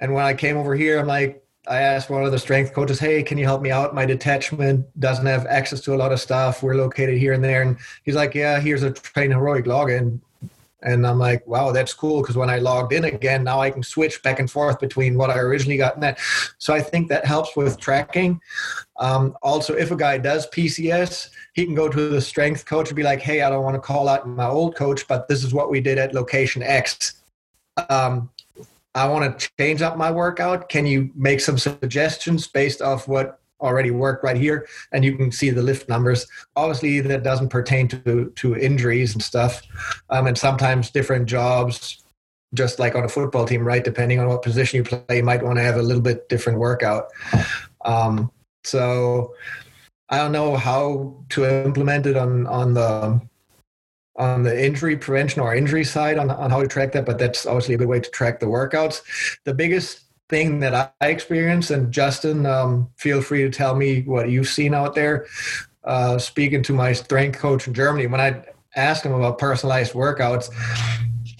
and 0.00 0.14
when 0.14 0.24
I 0.24 0.34
came 0.34 0.56
over 0.56 0.74
here, 0.74 0.98
I'm 0.98 1.06
like, 1.06 1.44
I 1.68 1.82
asked 1.82 2.08
one 2.08 2.24
of 2.24 2.32
the 2.32 2.38
strength 2.38 2.72
coaches, 2.72 2.98
hey, 2.98 3.22
can 3.22 3.36
you 3.36 3.44
help 3.44 3.60
me 3.60 3.70
out? 3.70 3.94
My 3.94 4.06
detachment 4.06 4.86
doesn't 4.98 5.26
have 5.26 5.46
access 5.46 5.80
to 5.82 5.94
a 5.94 5.96
lot 5.96 6.12
of 6.12 6.20
stuff. 6.20 6.62
We're 6.62 6.74
located 6.74 7.18
here 7.18 7.34
and 7.34 7.44
there. 7.44 7.62
And 7.62 7.76
he's 8.04 8.14
like, 8.14 8.34
yeah, 8.34 8.58
here's 8.58 8.82
a 8.82 8.90
Train 8.90 9.30
Heroic 9.30 9.66
login. 9.66 10.20
And 10.82 11.06
I'm 11.06 11.18
like, 11.18 11.46
wow, 11.46 11.72
that's 11.72 11.92
cool. 11.92 12.22
Because 12.22 12.36
when 12.36 12.48
I 12.48 12.58
logged 12.58 12.92
in 12.92 13.04
again, 13.04 13.44
now 13.44 13.60
I 13.60 13.70
can 13.70 13.82
switch 13.82 14.22
back 14.22 14.38
and 14.38 14.50
forth 14.50 14.78
between 14.78 15.18
what 15.18 15.28
I 15.28 15.38
originally 15.38 15.76
got 15.76 15.94
and 15.94 16.02
that. 16.02 16.18
So 16.58 16.72
I 16.72 16.80
think 16.80 17.08
that 17.08 17.26
helps 17.26 17.56
with 17.56 17.78
tracking. 17.78 18.40
Um, 18.98 19.36
also, 19.42 19.74
if 19.74 19.90
a 19.90 19.96
guy 19.96 20.18
does 20.18 20.48
PCS, 20.50 21.30
he 21.52 21.64
can 21.64 21.74
go 21.74 21.88
to 21.88 22.08
the 22.08 22.20
strength 22.20 22.64
coach 22.64 22.88
and 22.88 22.96
be 22.96 23.02
like, 23.02 23.20
hey, 23.20 23.42
I 23.42 23.50
don't 23.50 23.64
want 23.64 23.74
to 23.74 23.80
call 23.80 24.08
out 24.08 24.26
my 24.26 24.46
old 24.46 24.76
coach, 24.76 25.06
but 25.08 25.28
this 25.28 25.44
is 25.44 25.52
what 25.52 25.70
we 25.70 25.80
did 25.80 25.98
at 25.98 26.14
location 26.14 26.62
X. 26.62 27.22
Um, 27.90 28.30
I 28.94 29.08
want 29.08 29.38
to 29.38 29.48
change 29.58 29.82
up 29.82 29.96
my 29.96 30.10
workout. 30.10 30.68
Can 30.68 30.86
you 30.86 31.10
make 31.14 31.40
some 31.40 31.58
suggestions 31.58 32.46
based 32.46 32.82
off 32.82 33.06
what 33.06 33.40
already 33.60 33.90
worked 33.90 34.24
right 34.24 34.36
here? 34.36 34.66
And 34.92 35.04
you 35.04 35.16
can 35.16 35.30
see 35.30 35.50
the 35.50 35.62
lift 35.62 35.88
numbers. 35.88 36.26
Obviously, 36.56 37.00
that 37.00 37.22
doesn't 37.22 37.48
pertain 37.50 37.88
to 37.88 38.32
to 38.34 38.56
injuries 38.56 39.12
and 39.14 39.22
stuff. 39.22 39.62
Um, 40.10 40.26
and 40.26 40.36
sometimes 40.38 40.90
different 40.90 41.26
jobs, 41.26 42.02
just 42.54 42.78
like 42.78 42.94
on 42.94 43.04
a 43.04 43.08
football 43.08 43.44
team, 43.44 43.62
right? 43.62 43.84
Depending 43.84 44.20
on 44.20 44.28
what 44.28 44.42
position 44.42 44.78
you 44.78 44.84
play, 44.84 45.18
you 45.18 45.22
might 45.22 45.42
want 45.42 45.58
to 45.58 45.62
have 45.62 45.76
a 45.76 45.82
little 45.82 46.02
bit 46.02 46.28
different 46.28 46.58
workout. 46.58 47.08
Um, 47.84 48.30
so 48.64 49.34
I 50.08 50.16
don't 50.18 50.32
know 50.32 50.56
how 50.56 51.24
to 51.30 51.64
implement 51.64 52.06
it 52.06 52.16
on 52.16 52.46
on 52.46 52.74
the 52.74 53.20
on 54.18 54.42
the 54.42 54.66
injury 54.66 54.96
prevention 54.96 55.40
or 55.40 55.54
injury 55.54 55.84
side 55.84 56.18
on, 56.18 56.30
on 56.30 56.50
how 56.50 56.60
to 56.60 56.68
track 56.68 56.92
that, 56.92 57.06
but 57.06 57.18
that's 57.18 57.46
obviously 57.46 57.74
a 57.74 57.78
good 57.78 57.88
way 57.88 58.00
to 58.00 58.10
track 58.10 58.40
the 58.40 58.46
workouts. 58.46 59.02
The 59.44 59.54
biggest 59.54 60.00
thing 60.28 60.60
that 60.60 60.92
I 61.00 61.06
experienced, 61.06 61.70
and 61.70 61.92
Justin, 61.92 62.44
um, 62.44 62.90
feel 62.96 63.22
free 63.22 63.42
to 63.42 63.50
tell 63.50 63.74
me 63.74 64.02
what 64.02 64.28
you've 64.28 64.48
seen 64.48 64.74
out 64.74 64.94
there. 64.94 65.26
Uh, 65.84 66.18
speaking 66.18 66.62
to 66.64 66.72
my 66.72 66.92
strength 66.92 67.38
coach 67.38 67.66
in 67.66 67.72
Germany, 67.72 68.06
when 68.08 68.20
I 68.20 68.44
asked 68.76 69.06
him 69.06 69.12
about 69.12 69.38
personalized 69.38 69.94
workouts, 69.94 70.50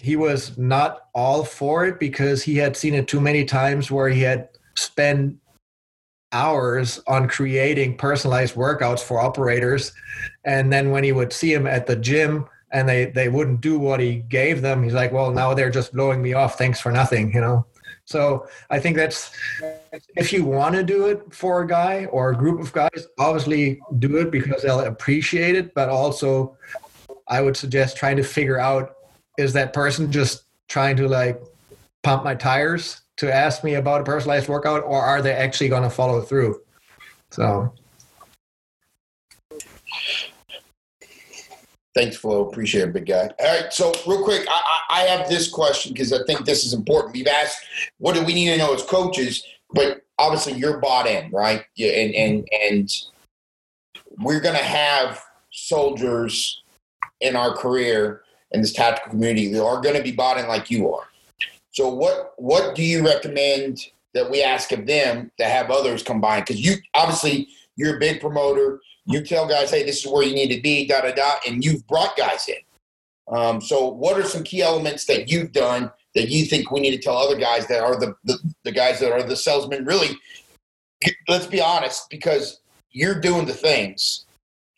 he 0.01 0.17
was 0.17 0.57
not 0.57 1.09
all 1.15 1.45
for 1.45 1.85
it 1.85 1.99
because 1.99 2.43
he 2.43 2.57
had 2.57 2.77
seen 2.77 2.95
it 2.95 3.09
too 3.09 3.21
many 3.21 3.45
times 3.45 3.91
where 3.91 4.09
he 4.09 4.23
had 4.23 4.49
spent 4.77 5.37
hours 6.33 7.01
on 7.07 7.29
creating 7.29 7.97
personalized 7.97 8.55
workouts 8.55 9.01
for 9.01 9.19
operators. 9.19 9.93
And 10.45 10.73
then 10.73 10.91
when 10.91 11.05
he 11.05 11.13
would 11.13 11.33
see 11.33 11.53
him 11.53 11.67
at 11.67 11.87
the 11.87 11.97
gym, 11.97 12.47
and 12.73 12.89
they 12.89 13.07
they 13.07 13.29
wouldn't 13.29 13.61
do 13.61 13.79
what 13.79 14.01
he 14.01 14.17
gave 14.17 14.63
them. 14.63 14.83
He's 14.83 14.95
like 14.95 15.13
well 15.13 15.31
now 15.31 15.55
they're 15.55 15.71
just 15.71 15.93
blowing 15.93 16.23
me 16.23 16.33
off. 16.35 16.59
Thanks 16.59 16.81
for 16.81 16.93
nothing 16.93 17.33
you 17.33 17.41
know? 17.41 17.67
So 18.05 18.49
i 18.71 18.79
think 18.79 18.97
that's 18.97 19.31
if 20.17 20.33
you 20.33 20.43
want 20.45 20.75
to 20.75 20.83
do 20.83 21.09
it 21.09 21.23
for 21.33 21.63
a 21.63 21.67
guy 21.67 22.07
or 22.07 22.31
a 22.31 22.37
group 22.37 22.59
of 22.59 22.73
guys 22.73 23.07
obviously 23.19 23.81
do 23.99 24.17
it 24.17 24.31
because 24.31 24.63
they'll 24.63 24.81
appreciate 24.81 25.57
it. 25.57 25.75
But 25.75 25.89
also 25.89 26.57
i 27.29 27.41
would 27.41 27.57
suggest 27.57 27.97
trying 27.97 28.17
to 28.17 28.25
figure 28.25 28.59
out 28.59 28.97
is 29.39 29.53
that 29.53 29.73
person 29.73 30.11
just 30.11 30.45
trying 30.69 30.97
to 30.97 31.09
like 31.09 31.41
pump 32.03 32.25
my 32.25 32.35
tires 32.35 33.03
to 33.19 33.35
ask 33.35 33.65
me 33.65 33.75
about 33.75 34.01
a 34.01 34.05
personalized 34.05 34.49
workout 34.49 34.83
or 34.85 35.03
are 35.03 35.21
they 35.21 35.33
actually 35.33 35.69
going 35.69 35.83
to 35.83 35.91
follow 35.91 36.21
through? 36.21 36.61
So 37.31 37.73
Thanks, 41.99 42.17
Flo. 42.17 42.49
Appreciate 42.49 42.83
it, 42.83 42.93
big 42.93 43.07
guy. 43.07 43.29
All 43.41 43.61
right, 43.61 43.73
so 43.73 43.93
real 44.07 44.23
quick, 44.23 44.47
I, 44.49 44.63
I 44.89 45.01
have 45.01 45.29
this 45.29 45.51
question 45.51 45.93
because 45.93 46.13
I 46.13 46.23
think 46.27 46.45
this 46.45 46.65
is 46.65 46.73
important. 46.73 47.13
We've 47.13 47.27
asked, 47.27 47.59
what 47.99 48.15
do 48.15 48.23
we 48.23 48.35
need 48.35 48.51
to 48.51 48.57
know 48.57 48.73
as 48.73 48.85
coaches? 48.85 49.43
But 49.75 50.03
obviously, 50.17 50.53
you're 50.53 50.79
bought 50.79 51.09
in, 51.09 51.29
right? 51.33 51.65
Yeah, 51.75 51.91
and 51.91 52.15
and 52.15 52.49
and 52.53 52.91
we're 54.19 54.39
gonna 54.39 54.59
have 54.59 55.21
soldiers 55.51 56.63
in 57.21 57.35
our 57.35 57.53
career 57.53 58.23
in 58.53 58.61
this 58.61 58.73
tactical 58.73 59.11
community 59.11 59.53
that 59.53 59.65
are 59.65 59.81
going 59.81 59.97
to 59.97 60.03
be 60.03 60.13
bought 60.13 60.39
in 60.39 60.47
like 60.47 60.71
you 60.71 60.95
are. 60.95 61.09
So, 61.73 61.93
what 61.93 62.35
what 62.37 62.77
do 62.77 62.85
you 62.85 63.05
recommend 63.05 63.89
that 64.15 64.31
we 64.31 64.41
ask 64.41 64.71
of 64.71 64.87
them 64.87 65.33
to 65.39 65.47
have 65.47 65.73
others 65.73 66.05
combine? 66.05 66.43
Because 66.43 66.65
you 66.65 66.77
obviously 66.95 67.49
you're 67.79 67.97
a 67.97 68.01
big 68.01 68.21
promoter 68.21 68.81
you 69.09 69.23
tell 69.23 69.49
guys, 69.49 69.71
hey, 69.71 69.85
this 69.85 70.05
is 70.05 70.13
where 70.13 70.23
you 70.23 70.35
need 70.35 70.55
to 70.55 70.61
be, 70.61 70.87
da 70.87 71.01
da 71.01 71.13
da, 71.13 71.37
and 71.47 71.65
you've 71.65 71.87
brought 71.87 72.17
guys 72.17 72.47
in. 72.49 73.35
Um, 73.35 73.61
so, 73.61 73.89
what 73.89 74.19
are 74.19 74.25
some 74.25 74.45
key 74.45 74.63
elements 74.63 75.07
that 75.07 75.31
you've 75.31 75.53
done 75.53 75.91
that 76.15 76.29
you 76.29 76.45
think 76.45 76.71
we 76.71 76.81
need 76.81 76.91
to 76.91 76.99
tell 76.99 77.17
other 77.17 77.39
guys 77.39 77.67
that 77.69 77.83
are 77.83 77.99
the, 77.99 78.15
the, 78.25 78.39
the 78.65 78.73
guys 78.73 79.01
that 79.01 79.13
are 79.13 79.23
the 79.23 79.37
salesmen? 79.37 79.87
Really, 79.87 80.11
let's 81.27 81.47
be 81.47 81.61
honest, 81.61 82.11
because 82.11 82.61
you're 82.91 83.21
doing 83.21 83.47
the 83.47 83.55
things 83.55 84.27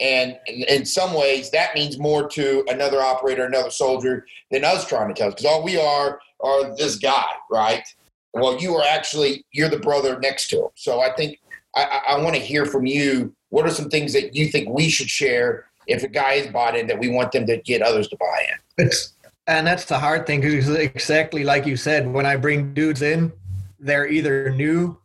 And 0.00 0.38
in, 0.46 0.62
in 0.64 0.86
some 0.86 1.12
ways, 1.14 1.50
that 1.50 1.74
means 1.74 1.98
more 1.98 2.28
to 2.30 2.64
another 2.68 3.00
operator, 3.00 3.44
another 3.44 3.70
soldier 3.70 4.26
than 4.50 4.64
us 4.64 4.86
trying 4.86 5.08
to 5.08 5.14
tell. 5.14 5.30
Because 5.30 5.44
all 5.44 5.62
we 5.62 5.78
are 5.80 6.20
are 6.40 6.76
this 6.76 6.96
guy, 6.96 7.26
right? 7.50 7.84
Well, 8.32 8.60
you 8.60 8.74
are 8.76 8.84
actually 8.88 9.44
you're 9.52 9.68
the 9.68 9.78
brother 9.78 10.18
next 10.20 10.48
to 10.50 10.62
him. 10.64 10.70
So 10.76 11.00
I 11.02 11.12
think 11.14 11.38
I, 11.74 12.00
I 12.08 12.22
want 12.22 12.34
to 12.36 12.40
hear 12.40 12.66
from 12.66 12.86
you. 12.86 13.34
What 13.50 13.66
are 13.66 13.70
some 13.70 13.88
things 13.88 14.12
that 14.12 14.34
you 14.34 14.48
think 14.48 14.68
we 14.68 14.88
should 14.88 15.08
share 15.08 15.66
if 15.86 16.02
a 16.02 16.08
guy 16.08 16.34
is 16.34 16.46
bought 16.48 16.76
in 16.76 16.86
that 16.86 16.98
we 16.98 17.08
want 17.08 17.32
them 17.32 17.46
to 17.46 17.56
get 17.58 17.82
others 17.82 18.08
to 18.08 18.16
buy 18.16 18.44
in? 18.48 18.86
It's 18.86 19.14
and 19.46 19.66
that's 19.66 19.84
the 19.84 19.98
hard 19.98 20.26
thing 20.26 20.40
because 20.40 20.68
exactly 20.68 21.44
like 21.44 21.66
you 21.66 21.76
said, 21.76 22.12
when 22.12 22.26
I 22.26 22.36
bring 22.36 22.72
dudes 22.72 23.02
in, 23.02 23.32
they're 23.80 24.06
either 24.06 24.50
new 24.50 24.96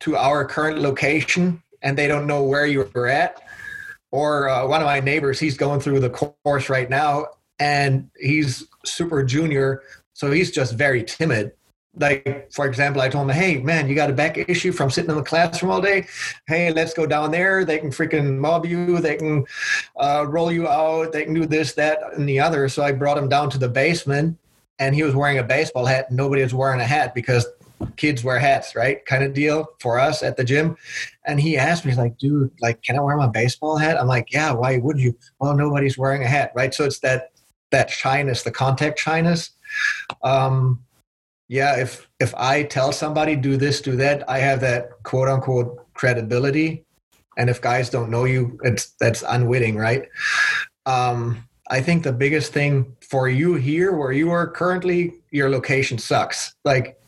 to 0.00 0.16
our 0.16 0.44
current 0.44 0.80
location 0.80 1.62
and 1.80 1.96
they 1.96 2.06
don't 2.06 2.26
know 2.26 2.42
where 2.42 2.66
you're 2.66 3.06
at, 3.06 3.42
or 4.10 4.48
uh, 4.48 4.66
one 4.66 4.80
of 4.80 4.86
my 4.86 5.00
neighbors, 5.00 5.40
he's 5.40 5.56
going 5.56 5.80
through 5.80 6.00
the 6.00 6.10
course 6.10 6.68
right 6.68 6.90
now 6.90 7.26
and 7.58 8.10
he's 8.18 8.66
super 8.84 9.22
junior, 9.22 9.82
so 10.12 10.30
he's 10.30 10.50
just 10.50 10.74
very 10.74 11.02
timid 11.02 11.52
like 11.96 12.50
for 12.50 12.66
example 12.66 13.02
i 13.02 13.08
told 13.08 13.28
him 13.28 13.36
hey 13.36 13.58
man 13.58 13.86
you 13.86 13.94
got 13.94 14.08
a 14.08 14.14
back 14.14 14.38
issue 14.48 14.72
from 14.72 14.90
sitting 14.90 15.10
in 15.10 15.16
the 15.16 15.22
classroom 15.22 15.70
all 15.70 15.80
day? 15.80 16.06
Hey 16.46 16.72
let's 16.72 16.94
go 16.94 17.06
down 17.06 17.30
there. 17.30 17.64
They 17.64 17.78
can 17.78 17.90
freaking 17.90 18.38
mob 18.38 18.66
you. 18.66 18.98
They 18.98 19.16
can 19.16 19.44
uh, 19.96 20.26
roll 20.28 20.50
you 20.50 20.68
out. 20.68 21.12
They 21.12 21.24
can 21.24 21.34
do 21.34 21.46
this 21.46 21.72
that 21.74 21.98
and 22.14 22.28
the 22.28 22.40
other. 22.40 22.68
So 22.68 22.82
i 22.82 22.92
brought 22.92 23.18
him 23.18 23.28
down 23.28 23.50
to 23.50 23.58
the 23.58 23.68
basement 23.68 24.38
and 24.78 24.94
he 24.94 25.02
was 25.02 25.14
wearing 25.14 25.38
a 25.38 25.42
baseball 25.42 25.86
hat. 25.86 26.10
Nobody 26.10 26.42
was 26.42 26.54
wearing 26.54 26.80
a 26.80 26.86
hat 26.86 27.14
because 27.14 27.46
kids 27.96 28.22
wear 28.24 28.38
hats 28.38 28.74
right? 28.74 29.04
Kind 29.06 29.24
of 29.24 29.34
deal 29.34 29.66
for 29.80 29.98
us 29.98 30.22
at 30.22 30.36
the 30.36 30.44
gym. 30.44 30.76
And 31.26 31.40
he 31.40 31.56
asked 31.56 31.84
me 31.84 31.90
he's 31.90 31.98
like 31.98 32.16
dude 32.18 32.50
like 32.60 32.82
can 32.82 32.98
i 32.98 33.02
wear 33.02 33.16
my 33.16 33.28
baseball 33.28 33.76
hat? 33.76 34.00
I'm 34.00 34.06
like 34.06 34.32
yeah 34.32 34.52
why 34.52 34.78
would 34.78 34.98
you? 34.98 35.16
Well 35.40 35.54
nobody's 35.54 35.98
wearing 35.98 36.22
a 36.22 36.28
hat 36.28 36.52
right? 36.54 36.72
So 36.72 36.84
it's 36.84 37.00
that 37.00 37.32
that 37.70 37.90
shyness 37.90 38.42
the 38.42 38.50
contact 38.50 38.98
shyness. 38.98 39.50
Um 40.22 40.80
yeah, 41.52 41.76
if 41.76 42.08
if 42.18 42.34
I 42.34 42.62
tell 42.62 42.92
somebody 42.92 43.36
do 43.36 43.58
this, 43.58 43.82
do 43.82 43.94
that, 43.96 44.26
I 44.26 44.38
have 44.38 44.62
that 44.62 45.02
quote 45.02 45.28
unquote 45.28 45.86
credibility. 45.92 46.86
And 47.36 47.50
if 47.50 47.60
guys 47.60 47.90
don't 47.90 48.10
know 48.10 48.24
you, 48.24 48.58
it's 48.62 48.92
that's 48.92 49.22
unwitting, 49.28 49.76
right? 49.76 50.08
Um, 50.86 51.46
I 51.68 51.82
think 51.82 52.04
the 52.04 52.12
biggest 52.14 52.54
thing 52.54 52.96
for 53.02 53.28
you 53.28 53.56
here, 53.56 53.94
where 53.94 54.12
you 54.12 54.30
are 54.30 54.48
currently, 54.48 55.12
your 55.30 55.50
location 55.50 55.98
sucks. 55.98 56.54
Like, 56.64 56.98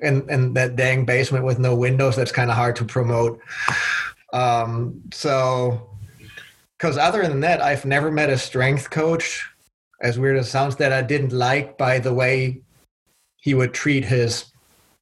and 0.00 0.28
and 0.28 0.56
that 0.56 0.74
dang 0.74 1.04
basement 1.04 1.44
with 1.44 1.60
no 1.60 1.76
windows, 1.76 2.16
that's 2.16 2.32
kind 2.32 2.50
of 2.50 2.56
hard 2.56 2.74
to 2.76 2.84
promote. 2.84 3.38
Um, 4.32 5.02
so, 5.12 5.88
because 6.76 6.98
other 6.98 7.22
than 7.22 7.38
that, 7.40 7.62
I've 7.62 7.84
never 7.84 8.10
met 8.10 8.28
a 8.28 8.38
strength 8.38 8.90
coach, 8.90 9.48
as 10.02 10.18
weird 10.18 10.36
as 10.36 10.50
sounds, 10.50 10.74
that 10.76 10.92
I 10.92 11.02
didn't 11.02 11.32
like 11.32 11.78
by 11.78 12.00
the 12.00 12.12
way 12.12 12.62
he 13.46 13.54
would 13.54 13.72
treat 13.72 14.04
his 14.04 14.46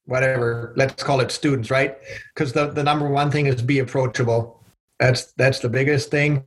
whatever 0.04 0.74
let's 0.76 1.02
call 1.02 1.20
it 1.20 1.30
students 1.30 1.70
right? 1.70 1.96
Because 2.34 2.52
the, 2.52 2.66
the 2.66 2.82
number 2.82 3.08
one 3.08 3.30
thing 3.30 3.46
is 3.46 3.62
be 3.62 3.78
approachable. 3.78 4.60
That's 5.00 5.32
that's 5.32 5.60
the 5.60 5.70
biggest 5.70 6.10
thing. 6.10 6.44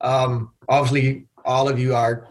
Um, 0.00 0.52
obviously 0.68 1.26
all 1.44 1.68
of 1.68 1.76
you 1.76 1.92
are 1.92 2.28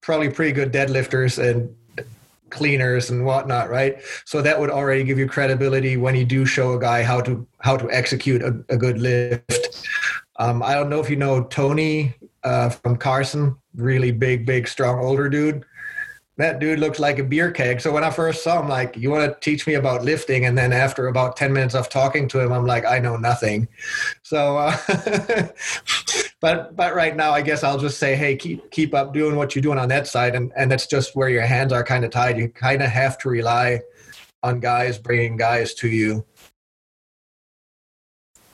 probably 0.00 0.30
pretty 0.30 0.52
good 0.52 0.72
deadlifters 0.72 1.32
and 1.36 1.76
cleaners 2.48 3.10
and 3.10 3.26
whatnot 3.26 3.68
right? 3.68 4.00
So 4.24 4.40
that 4.40 4.58
would 4.58 4.70
already 4.70 5.04
give 5.04 5.18
you 5.18 5.28
credibility 5.28 5.98
when 5.98 6.14
you 6.14 6.24
do 6.24 6.46
show 6.46 6.72
a 6.72 6.80
guy 6.80 7.02
how 7.02 7.20
to 7.20 7.46
how 7.58 7.76
to 7.76 7.90
execute 7.90 8.40
a, 8.40 8.64
a 8.70 8.78
good 8.78 8.98
lift. 8.98 9.86
Um, 10.36 10.64
i 10.64 10.74
don't 10.74 10.90
know 10.90 10.98
if 10.98 11.08
you 11.08 11.14
know 11.14 11.44
tony 11.44 12.12
uh, 12.42 12.68
from 12.68 12.96
carson 12.96 13.54
really 13.76 14.10
big 14.10 14.44
big 14.44 14.66
strong 14.66 14.98
older 14.98 15.28
dude 15.28 15.64
that 16.36 16.58
dude 16.58 16.80
looks 16.80 16.98
like 16.98 17.20
a 17.20 17.24
beer 17.24 17.52
keg. 17.52 17.80
So 17.80 17.92
when 17.92 18.02
I 18.02 18.10
first 18.10 18.42
saw 18.42 18.60
him, 18.60 18.68
like, 18.68 18.96
you 18.96 19.10
want 19.10 19.32
to 19.32 19.38
teach 19.40 19.66
me 19.66 19.74
about 19.74 20.02
lifting? 20.02 20.46
And 20.46 20.58
then 20.58 20.72
after 20.72 21.06
about 21.06 21.36
10 21.36 21.52
minutes 21.52 21.74
of 21.74 21.88
talking 21.88 22.26
to 22.28 22.40
him, 22.40 22.52
I'm 22.52 22.66
like, 22.66 22.84
I 22.84 22.98
know 22.98 23.16
nothing. 23.16 23.68
So, 24.22 24.58
uh, 24.58 24.76
but, 26.40 26.74
but 26.74 26.94
right 26.94 27.14
now, 27.14 27.30
I 27.30 27.40
guess 27.40 27.62
I'll 27.62 27.78
just 27.78 27.98
say, 27.98 28.16
Hey, 28.16 28.34
keep, 28.36 28.68
keep 28.72 28.94
up 28.94 29.14
doing 29.14 29.36
what 29.36 29.54
you're 29.54 29.62
doing 29.62 29.78
on 29.78 29.88
that 29.90 30.08
side. 30.08 30.34
And, 30.34 30.52
and 30.56 30.70
that's 30.70 30.88
just 30.88 31.14
where 31.14 31.28
your 31.28 31.46
hands 31.46 31.72
are 31.72 31.84
kind 31.84 32.04
of 32.04 32.10
tied. 32.10 32.36
You 32.36 32.48
kind 32.48 32.82
of 32.82 32.90
have 32.90 33.16
to 33.18 33.28
rely 33.28 33.80
on 34.42 34.58
guys 34.58 34.98
bringing 34.98 35.36
guys 35.36 35.72
to 35.74 35.88
you. 35.88 36.24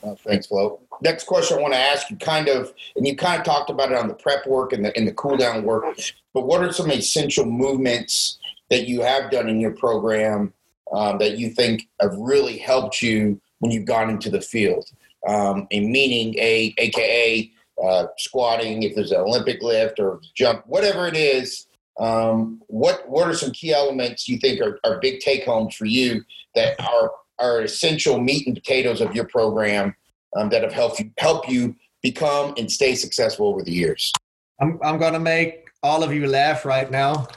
Oh, 0.03 0.15
thanks, 0.15 0.47
Flo. 0.47 0.79
Next 1.01 1.25
question 1.25 1.57
I 1.57 1.61
want 1.61 1.73
to 1.73 1.79
ask 1.79 2.09
you, 2.09 2.17
kind 2.17 2.47
of, 2.47 2.73
and 2.95 3.07
you 3.07 3.15
kind 3.15 3.39
of 3.39 3.45
talked 3.45 3.69
about 3.69 3.91
it 3.91 3.97
on 3.97 4.07
the 4.07 4.13
prep 4.13 4.45
work 4.45 4.71
and 4.71 4.85
the 4.85 4.95
and 4.95 5.07
the 5.07 5.13
cool 5.13 5.35
down 5.35 5.63
work. 5.63 5.85
But 6.33 6.45
what 6.45 6.63
are 6.63 6.71
some 6.71 6.91
essential 6.91 7.45
movements 7.45 8.37
that 8.69 8.87
you 8.87 9.01
have 9.01 9.31
done 9.31 9.49
in 9.49 9.59
your 9.59 9.71
program 9.71 10.53
um, 10.93 11.17
that 11.17 11.37
you 11.37 11.49
think 11.49 11.89
have 11.99 12.15
really 12.15 12.57
helped 12.57 13.01
you 13.01 13.41
when 13.59 13.71
you've 13.71 13.85
gone 13.85 14.09
into 14.09 14.29
the 14.29 14.41
field? 14.41 14.89
Um, 15.27 15.67
meaning, 15.71 16.35
a 16.37 16.73
AKA 16.77 17.51
uh, 17.83 18.07
squatting, 18.17 18.83
if 18.83 18.95
there's 18.95 19.11
an 19.11 19.21
Olympic 19.21 19.61
lift 19.61 19.99
or 19.99 20.21
jump, 20.35 20.65
whatever 20.67 21.07
it 21.07 21.15
is. 21.15 21.65
Um, 21.99 22.61
what 22.67 23.07
what 23.09 23.27
are 23.27 23.33
some 23.33 23.51
key 23.51 23.73
elements 23.73 24.27
you 24.27 24.37
think 24.37 24.61
are, 24.61 24.79
are 24.83 24.99
big 24.99 25.19
take 25.19 25.45
homes 25.45 25.75
for 25.75 25.85
you 25.85 26.23
that 26.55 26.79
are 26.79 27.11
are 27.39 27.61
essential 27.61 28.19
meat 28.19 28.47
and 28.47 28.55
potatoes 28.55 29.01
of 29.01 29.13
your 29.15 29.25
program 29.25 29.95
um, 30.35 30.49
that 30.49 30.63
have 30.63 30.73
helped 30.73 30.99
you 30.99 31.11
help 31.17 31.49
you 31.49 31.75
become 32.01 32.53
and 32.57 32.71
stay 32.71 32.95
successful 32.95 33.47
over 33.47 33.63
the 33.63 33.71
years? 33.71 34.11
I'm 34.59 34.79
I'm 34.83 34.97
gonna 34.97 35.19
make 35.19 35.69
all 35.83 36.03
of 36.03 36.13
you 36.13 36.27
laugh 36.27 36.65
right 36.65 36.89
now. 36.89 37.27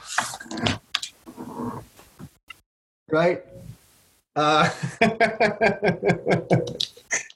Right? 3.09 3.43
Uh, 4.35 4.69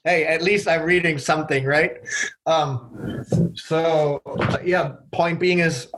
hey, 0.04 0.26
at 0.26 0.42
least 0.42 0.68
I'm 0.68 0.82
reading 0.82 1.18
something, 1.18 1.64
right? 1.64 1.98
Um, 2.46 3.24
so, 3.54 4.20
yeah, 4.62 4.96
point 5.12 5.40
being 5.40 5.60
is 5.60 5.88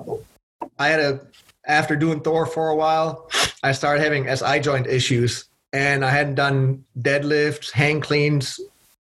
I 0.79 0.88
had 0.88 1.01
a, 1.01 1.20
after 1.66 1.96
doing 1.96 2.20
Thor 2.20 2.46
for 2.46 2.68
a 2.68 2.77
while, 2.77 3.29
I 3.62 3.72
started 3.72 4.03
having 4.03 4.29
SI 4.35 4.61
joint 4.61 4.87
issues 4.87 5.46
and 5.72 6.05
I 6.05 6.11
hadn't 6.11 6.37
done 6.37 6.85
deadlifts, 7.01 7.72
hang 7.72 8.01
cleans, 8.01 8.61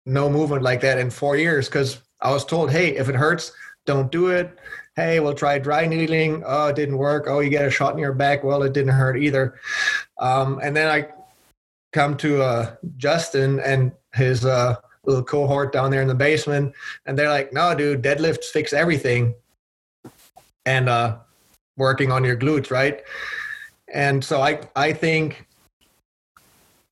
no 0.08 0.30
movement 0.30 0.64
like 0.64 0.82
that 0.82 0.98
in 0.98 1.10
four 1.10 1.36
years 1.36 1.68
because 1.68 2.02
I 2.22 2.32
was 2.32 2.46
told, 2.46 2.72
hey, 2.72 2.96
if 2.96 3.10
it 3.10 3.16
hurts, 3.16 3.52
don't 3.86 4.12
do 4.12 4.28
it. 4.28 4.58
Hey, 4.96 5.20
we'll 5.20 5.34
try 5.34 5.60
dry 5.60 5.86
needling. 5.86 6.44
Oh, 6.46 6.68
it 6.68 6.76
didn't 6.76 6.98
work. 6.98 7.26
Oh, 7.28 7.42
you 7.42 7.50
get 7.50 7.66
a 7.66 7.70
shot 7.70 7.94
in 7.94 8.00
your 8.00 8.14
back. 8.14 8.44
Well, 8.44 8.64
it 8.64 8.74
didn't 8.74 8.94
hurt 8.94 9.18
either. 9.18 9.60
Um, 10.18 10.60
and 10.64 10.76
then 10.76 10.88
I 10.88 11.10
come 11.92 12.18
to 12.18 12.42
uh, 12.42 12.76
Justin 12.96 13.60
and 13.60 13.92
his 14.14 14.46
uh, 14.46 14.78
little 15.04 15.24
cohort 15.24 15.72
down 15.72 15.92
there 15.92 16.02
in 16.02 16.08
the 16.08 16.16
basement, 16.16 16.74
and 17.06 17.18
they're 17.18 17.30
like, 17.30 17.54
"No, 17.54 17.76
dude, 17.76 18.02
deadlifts 18.02 18.46
fix 18.46 18.74
everything." 18.74 19.36
And 20.66 20.90
uh, 20.90 21.18
working 21.78 22.12
on 22.12 22.24
your 22.24 22.36
glutes, 22.36 22.72
right? 22.72 23.04
And 23.94 24.24
so 24.24 24.42
I 24.42 24.62
I 24.76 24.94
think 24.94 25.47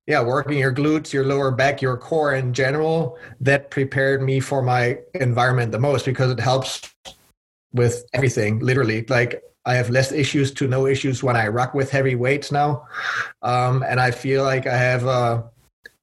yeah, 0.08 0.22
working 0.22 0.58
your 0.58 0.74
glutes, 0.74 1.12
your 1.12 1.26
lower 1.26 1.52
back, 1.52 1.82
your 1.82 1.98
core 1.98 2.36
in 2.36 2.54
general, 2.54 3.18
that 3.42 3.72
prepared 3.72 4.22
me 4.22 4.40
for 4.40 4.62
my 4.62 5.00
environment 5.16 5.72
the 5.72 5.80
most 5.80 6.06
because 6.06 6.32
it 6.32 6.40
helps 6.40 6.82
with 7.74 8.06
everything, 8.14 8.60
literally. 8.60 9.06
Like 9.10 9.44
I 9.66 9.76
have 9.76 9.90
less 9.90 10.12
issues 10.12 10.52
to 10.54 10.68
no 10.68 10.86
issues 10.86 11.24
when 11.24 11.36
I 11.36 11.48
rock 11.48 11.74
with 11.74 11.90
heavy 11.90 12.14
weights 12.14 12.52
now. 12.52 12.88
Um, 13.42 13.84
and 13.88 14.00
I 14.00 14.12
feel 14.12 14.44
like 14.44 14.68
I 14.68 14.78
have 14.78 15.08
uh, 15.08 15.44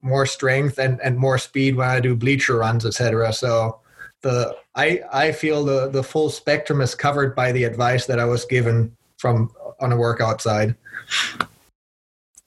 more 0.03 0.27
strength 0.27 0.79
and, 0.79 1.01
and 1.01 1.17
more 1.17 1.39
speed 1.39 1.77
when 1.77 1.89
I 1.89 2.01
do 2.01 2.17
bleacher 2.17 2.59
runs, 2.59 2.85
etc. 2.85 3.33
So 3.33 3.81
the 4.23 4.57
I, 4.75 5.01
I 5.13 5.33
feel 5.33 5.65
the, 5.65 5.89
the 5.89 6.03
full 6.03 6.29
spectrum 6.29 6.81
is 6.81 6.95
covered 6.95 7.37
by 7.37 7.53
the 7.53 7.65
advice 7.65 8.07
that 8.07 8.19
I 8.19 8.25
was 8.25 8.45
given 8.47 8.97
from 9.19 9.51
on 9.79 9.93
a 9.93 9.97
workout 9.97 10.43
side. 10.43 10.75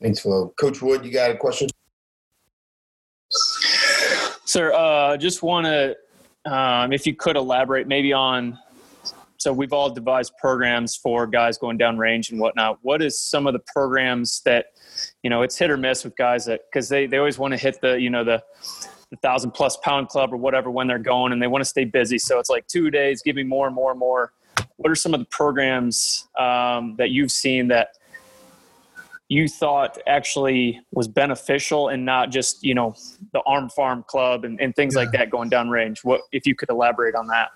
Thanks, 0.01 0.19
Flo. 0.19 0.53
Coach 0.59 0.81
Wood, 0.81 1.05
you 1.05 1.11
got 1.11 1.31
a 1.31 1.37
question? 1.37 1.67
Sir, 4.45 4.73
uh, 4.73 5.17
just 5.17 5.41
want 5.41 5.65
to, 5.65 5.95
um, 6.51 6.93
if 6.93 7.07
you 7.07 7.15
could 7.15 7.35
elaborate 7.35 7.87
maybe 7.87 8.13
on, 8.13 8.57
so 9.37 9.51
we've 9.53 9.73
all 9.73 9.89
devised 9.89 10.33
programs 10.39 10.95
for 10.95 11.27
guys 11.27 11.57
going 11.57 11.77
down 11.77 11.97
range 11.97 12.29
and 12.31 12.39
whatnot. 12.39 12.79
What 12.81 13.01
is 13.01 13.19
some 13.19 13.47
of 13.47 13.53
the 13.53 13.61
programs 13.73 14.41
that, 14.45 14.67
you 15.23 15.29
know, 15.29 15.41
it's 15.43 15.57
hit 15.57 15.69
or 15.69 15.77
miss 15.77 16.03
with 16.03 16.15
guys 16.15 16.45
that, 16.45 16.61
because 16.71 16.89
they, 16.89 17.05
they 17.05 17.17
always 17.17 17.37
want 17.37 17.53
to 17.53 17.57
hit 17.57 17.79
the, 17.81 17.99
you 17.99 18.09
know, 18.09 18.23
the, 18.23 18.41
the 19.11 19.17
thousand 19.17 19.51
plus 19.51 19.77
pound 19.77 20.09
club 20.09 20.33
or 20.33 20.37
whatever 20.37 20.71
when 20.71 20.87
they're 20.87 20.97
going 20.97 21.31
and 21.31 21.41
they 21.41 21.47
want 21.47 21.63
to 21.63 21.69
stay 21.69 21.85
busy. 21.85 22.17
So 22.17 22.39
it's 22.39 22.49
like 22.49 22.65
two 22.67 22.89
days, 22.89 23.21
give 23.21 23.35
me 23.35 23.43
more 23.43 23.67
and 23.67 23.75
more 23.75 23.91
and 23.91 23.99
more. 23.99 24.31
What 24.77 24.91
are 24.91 24.95
some 24.95 25.13
of 25.13 25.19
the 25.19 25.27
programs 25.27 26.27
um, 26.39 26.95
that 26.97 27.11
you've 27.11 27.31
seen 27.31 27.67
that 27.67 27.89
you 29.35 29.49
thought 29.49 29.97
actually 30.07 30.79
was 30.93 31.09
beneficial 31.09 31.89
and 31.89 32.05
not 32.05 32.31
just 32.31 32.63
you 32.63 32.73
know 32.73 32.95
the 33.33 33.41
arm 33.45 33.69
farm 33.69 34.01
club 34.07 34.45
and, 34.45 34.61
and 34.61 34.73
things 34.75 34.95
yeah. 34.95 35.01
like 35.01 35.11
that 35.11 35.29
going 35.29 35.49
down 35.49 35.69
range. 35.69 36.05
What 36.05 36.21
if 36.31 36.47
you 36.47 36.55
could 36.55 36.69
elaborate 36.69 37.15
on 37.15 37.27
that? 37.27 37.49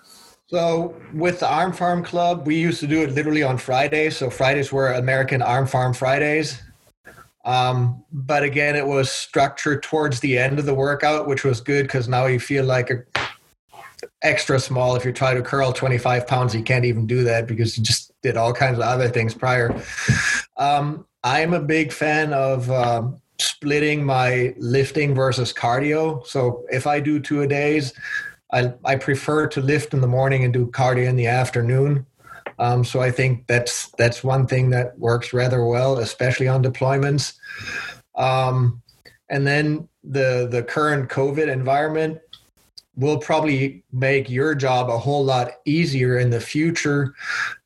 So 0.48 0.94
with 1.14 1.40
the 1.40 1.48
arm 1.48 1.72
farm 1.72 2.04
club 2.04 2.46
we 2.46 2.56
used 2.56 2.80
to 2.80 2.86
do 2.86 3.02
it 3.02 3.12
literally 3.12 3.42
on 3.42 3.56
fridays. 3.56 4.18
So 4.18 4.28
fridays 4.28 4.70
were 4.70 4.92
american 4.92 5.40
arm 5.40 5.66
farm 5.66 5.94
fridays. 5.94 6.60
Um, 7.46 8.04
but 8.12 8.42
again 8.42 8.76
it 8.76 8.86
was 8.86 9.10
structured 9.10 9.82
towards 9.82 10.20
the 10.20 10.36
end 10.36 10.58
of 10.58 10.66
the 10.66 10.74
workout 10.74 11.26
which 11.26 11.44
was 11.44 11.62
good 11.62 11.84
because 11.84 12.08
now 12.08 12.26
you 12.26 12.38
feel 12.38 12.66
like 12.66 12.90
a 12.90 12.98
extra 14.20 14.60
small. 14.60 14.96
If 14.96 15.06
you 15.06 15.12
try 15.12 15.32
to 15.32 15.40
curl 15.40 15.72
25 15.72 16.26
pounds 16.26 16.54
you 16.54 16.62
can't 16.62 16.84
even 16.84 17.06
do 17.06 17.24
that 17.24 17.46
because 17.46 17.78
you 17.78 17.82
just 17.82 18.12
did 18.22 18.36
all 18.36 18.52
kinds 18.52 18.76
of 18.76 18.84
other 18.84 19.08
things 19.08 19.32
prior. 19.32 19.74
Um, 20.58 21.06
I'm 21.22 21.52
a 21.52 21.60
big 21.60 21.92
fan 21.92 22.32
of 22.32 22.70
um, 22.70 23.20
splitting 23.38 24.04
my 24.04 24.54
lifting 24.58 25.14
versus 25.14 25.52
cardio. 25.52 26.26
So 26.26 26.64
if 26.70 26.86
I 26.86 27.00
do 27.00 27.20
two 27.20 27.42
a 27.42 27.46
days, 27.46 27.92
I, 28.52 28.72
I 28.84 28.96
prefer 28.96 29.46
to 29.48 29.60
lift 29.60 29.94
in 29.94 30.00
the 30.00 30.08
morning 30.08 30.44
and 30.44 30.52
do 30.52 30.66
cardio 30.66 31.08
in 31.08 31.16
the 31.16 31.26
afternoon. 31.26 32.06
Um, 32.58 32.84
so 32.84 33.00
I 33.00 33.10
think 33.10 33.46
that's 33.46 33.88
that's 33.92 34.22
one 34.22 34.46
thing 34.46 34.70
that 34.70 34.98
works 34.98 35.32
rather 35.32 35.64
well, 35.64 35.98
especially 35.98 36.46
on 36.46 36.62
deployments. 36.62 37.34
Um, 38.16 38.82
and 39.30 39.46
then 39.46 39.88
the 40.04 40.46
the 40.50 40.62
current 40.62 41.08
COVID 41.08 41.50
environment 41.50 42.20
will 42.96 43.18
probably 43.18 43.82
make 43.92 44.28
your 44.28 44.54
job 44.54 44.90
a 44.90 44.98
whole 44.98 45.24
lot 45.24 45.52
easier 45.64 46.18
in 46.18 46.28
the 46.28 46.40
future 46.40 47.14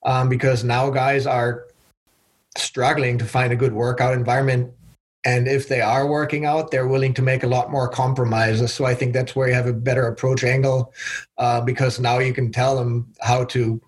um, 0.05 0.29
because 0.29 0.63
now 0.63 0.91
guys 0.91 1.27
are 1.27 1.67
struggling 2.57 3.19
to 3.19 3.25
find 3.25 3.53
a 3.53 3.57
good 3.57 3.73
workout 3.73 4.15
environment. 4.15 4.73
And 5.27 5.49
if 5.49 5.69
they 5.69 5.81
are 5.81 6.07
working 6.07 6.45
out 6.45 6.71
they're 6.71 6.87
willing 6.87 7.15
to 7.15 7.23
make 7.23 7.43
a 7.43 7.47
lot 7.47 7.71
more 7.71 7.89
compromises. 7.89 8.73
So 8.73 8.85
i 8.85 8.95
think 8.95 9.13
that's 9.13 9.35
where 9.35 9.49
you 9.49 9.55
have 9.55 9.67
a 9.67 9.73
better 9.73 10.07
approach 10.07 10.45
angle 10.45 10.93
uh, 11.39 11.61
because 11.61 11.99
now 11.99 12.19
you 12.19 12.33
can 12.33 12.53
tell 12.53 12.77
them 12.77 13.13
how 13.21 13.45
to 13.45 13.81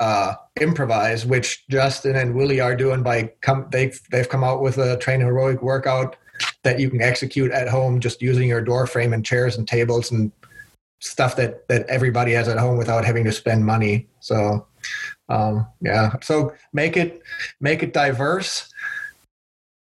uh, 0.00 0.34
improvise 0.60 1.26
which 1.26 1.66
justin 1.68 2.16
and 2.16 2.34
willie 2.34 2.60
are 2.60 2.74
doing 2.74 3.02
by 3.02 3.30
come 3.42 3.66
they've, 3.70 4.00
they've 4.10 4.28
come 4.28 4.42
out 4.42 4.62
with 4.62 4.78
a 4.78 4.96
train 4.96 5.20
heroic 5.20 5.62
workout 5.62 6.16
that 6.62 6.80
you 6.80 6.90
can 6.90 7.02
execute 7.02 7.50
at 7.52 7.68
home 7.68 8.00
just 8.00 8.22
using 8.22 8.48
your 8.48 8.62
door 8.62 8.86
frame 8.86 9.12
and 9.12 9.24
chairs 9.24 9.56
and 9.56 9.68
tables 9.68 10.10
and 10.10 10.32
stuff 11.00 11.36
that 11.36 11.66
that 11.68 11.86
everybody 11.86 12.32
has 12.32 12.48
at 12.48 12.58
home 12.58 12.76
without 12.76 13.04
having 13.04 13.24
to 13.24 13.32
spend 13.32 13.64
money. 13.64 14.06
So 14.20 14.66
um, 15.30 15.66
yeah. 15.80 16.14
So 16.22 16.52
make 16.72 16.96
it 16.96 17.22
make 17.60 17.82
it 17.82 17.92
diverse 17.92 18.72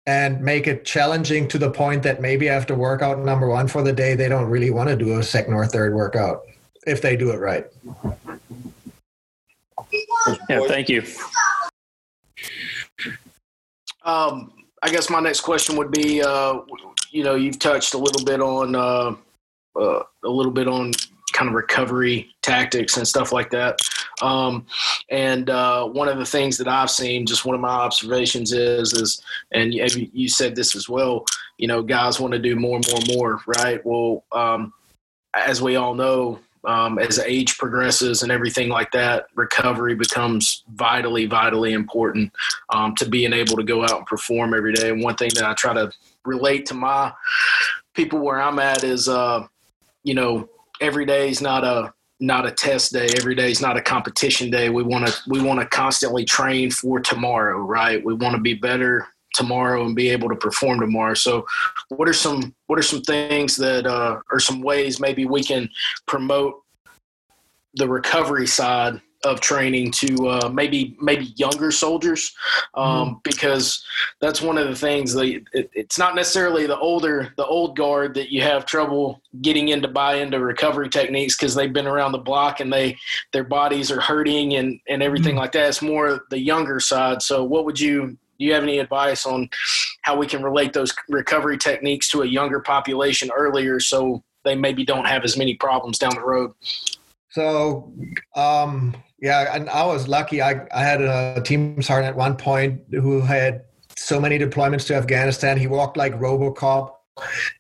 and 0.08 0.42
make 0.42 0.68
it 0.68 0.86
challenging 0.86 1.48
to 1.48 1.58
the 1.58 1.70
point 1.70 2.04
that 2.04 2.22
maybe 2.22 2.50
after 2.50 2.76
workout 2.76 3.20
number 3.20 3.48
one 3.48 3.68
for 3.68 3.82
the 3.82 3.94
day 3.94 4.16
they 4.16 4.28
don't 4.28 4.50
really 4.50 4.72
want 4.72 4.90
to 4.90 4.96
do 4.96 5.20
a 5.20 5.24
second 5.24 5.54
or 5.54 5.66
third 5.66 5.94
workout 5.94 6.42
if 6.86 7.02
they 7.02 7.16
do 7.16 7.32
it 7.32 7.38
right. 7.38 7.68
Yeah 10.50 10.62
thank 10.68 10.90
you. 10.90 11.04
Um, 14.04 14.52
i 14.84 14.90
guess 14.90 15.10
my 15.10 15.20
next 15.20 15.42
question 15.42 15.78
would 15.78 15.92
be 15.92 16.22
uh, 16.22 16.60
you 17.12 17.24
know 17.24 17.36
you've 17.36 17.60
touched 17.60 17.94
a 17.94 17.98
little 17.98 18.24
bit 18.26 18.42
on 18.42 18.76
uh, 18.76 19.16
uh, 19.80 20.04
a 20.24 20.30
little 20.30 20.52
bit 20.52 20.68
on 20.68 20.92
kind 21.36 21.50
of 21.50 21.54
recovery 21.54 22.34
tactics 22.42 22.98
and 22.98 23.08
stuff 23.08 23.32
like 23.32 23.50
that. 23.52 23.78
Um, 24.22 24.66
and 25.12 25.50
uh, 25.50 25.86
one 25.86 26.08
of 26.08 26.18
the 26.18 26.26
things 26.26 26.58
that 26.58 26.68
I've 26.68 26.90
seen, 26.90 27.26
just 27.26 27.46
one 27.46 27.56
of 27.56 27.62
my 27.62 27.68
observations 27.68 28.54
is, 28.54 28.94
is, 28.94 29.22
and 29.52 29.74
you, 29.74 30.30
said 30.30 30.56
this 30.56 30.76
as 30.76 30.88
well. 30.88 31.26
You 31.58 31.68
know, 31.68 31.84
guys 31.84 32.20
want 32.20 32.34
to 32.34 32.40
do 32.40 32.56
more 32.56 32.78
and 32.78 32.88
more 32.88 33.00
and 33.00 33.16
more, 33.16 33.42
right? 33.46 33.86
Well, 33.86 34.24
um, 34.32 34.74
as 35.34 35.62
we 35.62 35.76
all 35.76 35.94
know, 35.94 36.40
um, 36.64 36.98
as 36.98 37.20
age 37.20 37.58
progresses 37.58 38.24
and 38.24 38.32
everything 38.32 38.70
like 38.70 38.92
that, 38.92 39.28
recovery 39.36 39.94
becomes 39.94 40.64
vitally, 40.74 41.26
vitally 41.26 41.74
important 41.74 42.32
um, 42.70 42.96
to 42.96 43.08
being 43.08 43.34
able 43.34 43.58
to 43.58 43.64
go 43.64 43.84
out 43.84 43.98
and 43.98 44.06
perform 44.06 44.54
every 44.54 44.74
day. 44.74 44.90
And 44.90 45.04
one 45.04 45.16
thing 45.16 45.32
that 45.36 45.44
I 45.44 45.54
try 45.54 45.74
to 45.74 45.92
relate 46.26 46.66
to 46.68 46.74
my 46.74 47.14
people 47.94 48.20
where 48.20 48.42
I'm 48.42 48.60
at 48.60 48.84
is, 48.84 49.08
uh, 49.08 49.46
you 50.04 50.16
know, 50.16 50.50
every 50.82 51.06
day 51.06 51.30
is 51.30 51.42
not 51.42 51.64
a 51.64 51.94
not 52.20 52.46
a 52.46 52.52
test 52.52 52.94
day. 52.94 53.08
Every 53.18 53.36
day 53.36 53.52
is 53.52 53.62
not 53.62 53.76
a 53.76 53.82
competition 53.82 54.50
day. 54.50 54.70
We 54.70 54.84
want 54.84 55.08
to 55.08 55.14
we 55.28 55.42
want 55.42 55.60
to 55.60 55.66
constantly 55.66 56.26
train 56.26 56.72
for 56.72 57.00
tomorrow 57.00 57.60
right? 57.60 58.04
We 58.04 58.14
want 58.14 58.36
to 58.36 58.42
be 58.42 58.54
better 58.54 59.08
tomorrow 59.34 59.86
and 59.86 59.96
be 59.96 60.10
able 60.10 60.30
to 60.30 60.36
perform 60.36 60.80
tomorrow. 60.80 61.14
So 61.14 61.46
what 61.90 62.08
are 62.08 62.14
some 62.14 62.56
what 62.68 62.80
are 62.80 62.84
some 62.84 63.02
things 63.02 63.56
that 63.58 63.86
uh, 63.86 64.20
or 64.32 64.40
some 64.40 64.62
ways 64.62 65.00
maybe 65.00 65.26
we 65.26 65.44
can 65.44 65.70
promote 66.08 66.62
the 67.76 67.88
recovery 67.88 68.48
side 68.48 69.02
of 69.26 69.42
training 69.42 69.92
to 69.92 70.28
uh, 70.28 70.50
maybe 70.50 70.96
maybe 71.02 71.26
younger 71.36 71.72
soldiers 71.72 72.34
um, 72.76 72.86
mm. 72.86 73.24
because 73.24 73.84
that's 74.22 74.42
one 74.42 74.58
of 74.58 74.68
the 74.68 74.76
things 74.76 75.14
that 75.14 75.26
it, 75.26 75.70
it's 75.74 75.98
not 75.98 76.16
necessarily 76.16 76.68
the 76.68 76.78
older 76.78 77.34
the 77.36 77.46
old 77.46 77.76
guard 77.76 78.14
that 78.14 78.32
you 78.32 78.42
have 78.42 78.66
trouble 78.66 79.22
getting 79.42 79.70
into 79.70 79.88
buy 79.88 80.16
into 80.16 80.40
recovery 80.40 80.88
techniques 80.88 81.36
because 81.36 81.56
they've 81.56 81.74
been 81.74 81.88
around 81.88 82.12
the 82.12 82.18
block 82.20 82.60
and 82.60 82.72
they 82.72 82.96
their 83.34 83.44
bodies 83.44 83.92
are 83.92 84.00
hurting 84.00 84.56
and 84.56 84.80
and 84.88 85.02
everything 85.02 85.36
mm. 85.36 85.40
like 85.40 85.52
that 85.52 85.68
it's 85.68 85.82
more 85.82 86.22
the 86.30 86.40
younger 86.40 86.80
side 86.80 87.22
so 87.22 87.44
what 87.44 87.66
would 87.66 87.80
you 87.80 88.18
do 88.38 88.46
you 88.46 88.54
have 88.54 88.64
any 88.64 88.80
advice 88.80 89.26
on 89.26 89.50
how 90.04 90.16
we 90.16 90.28
can 90.28 90.44
relate 90.44 90.74
those 90.74 90.94
recovery 91.10 91.58
techniques 91.58 92.10
to 92.10 92.22
a 92.22 92.26
younger 92.28 92.60
population 92.60 93.32
earlier 93.36 93.80
so 93.80 94.24
they 94.44 94.56
maybe 94.56 94.86
don't 94.86 95.08
have 95.08 95.24
as 95.24 95.36
many 95.36 95.56
problems 95.56 95.98
down 95.98 96.14
the 96.14 96.22
road 96.22 96.52
so 97.36 97.92
um, 98.38 98.96
yeah, 99.20 99.56
and 99.56 99.70
I 99.70 99.86
was 99.86 100.08
lucky. 100.08 100.42
I, 100.42 100.68
I 100.74 100.84
had 100.84 101.02
a 101.02 101.42
team 101.42 101.82
sergeant 101.82 102.10
at 102.10 102.16
one 102.16 102.36
point 102.36 102.82
who 102.92 103.22
had 103.22 103.64
so 103.96 104.20
many 104.20 104.38
deployments 104.38 104.86
to 104.88 104.96
Afghanistan. 104.96 105.58
He 105.58 105.68
walked 105.68 105.98
like 105.98 106.14
Robocop. 106.20 106.92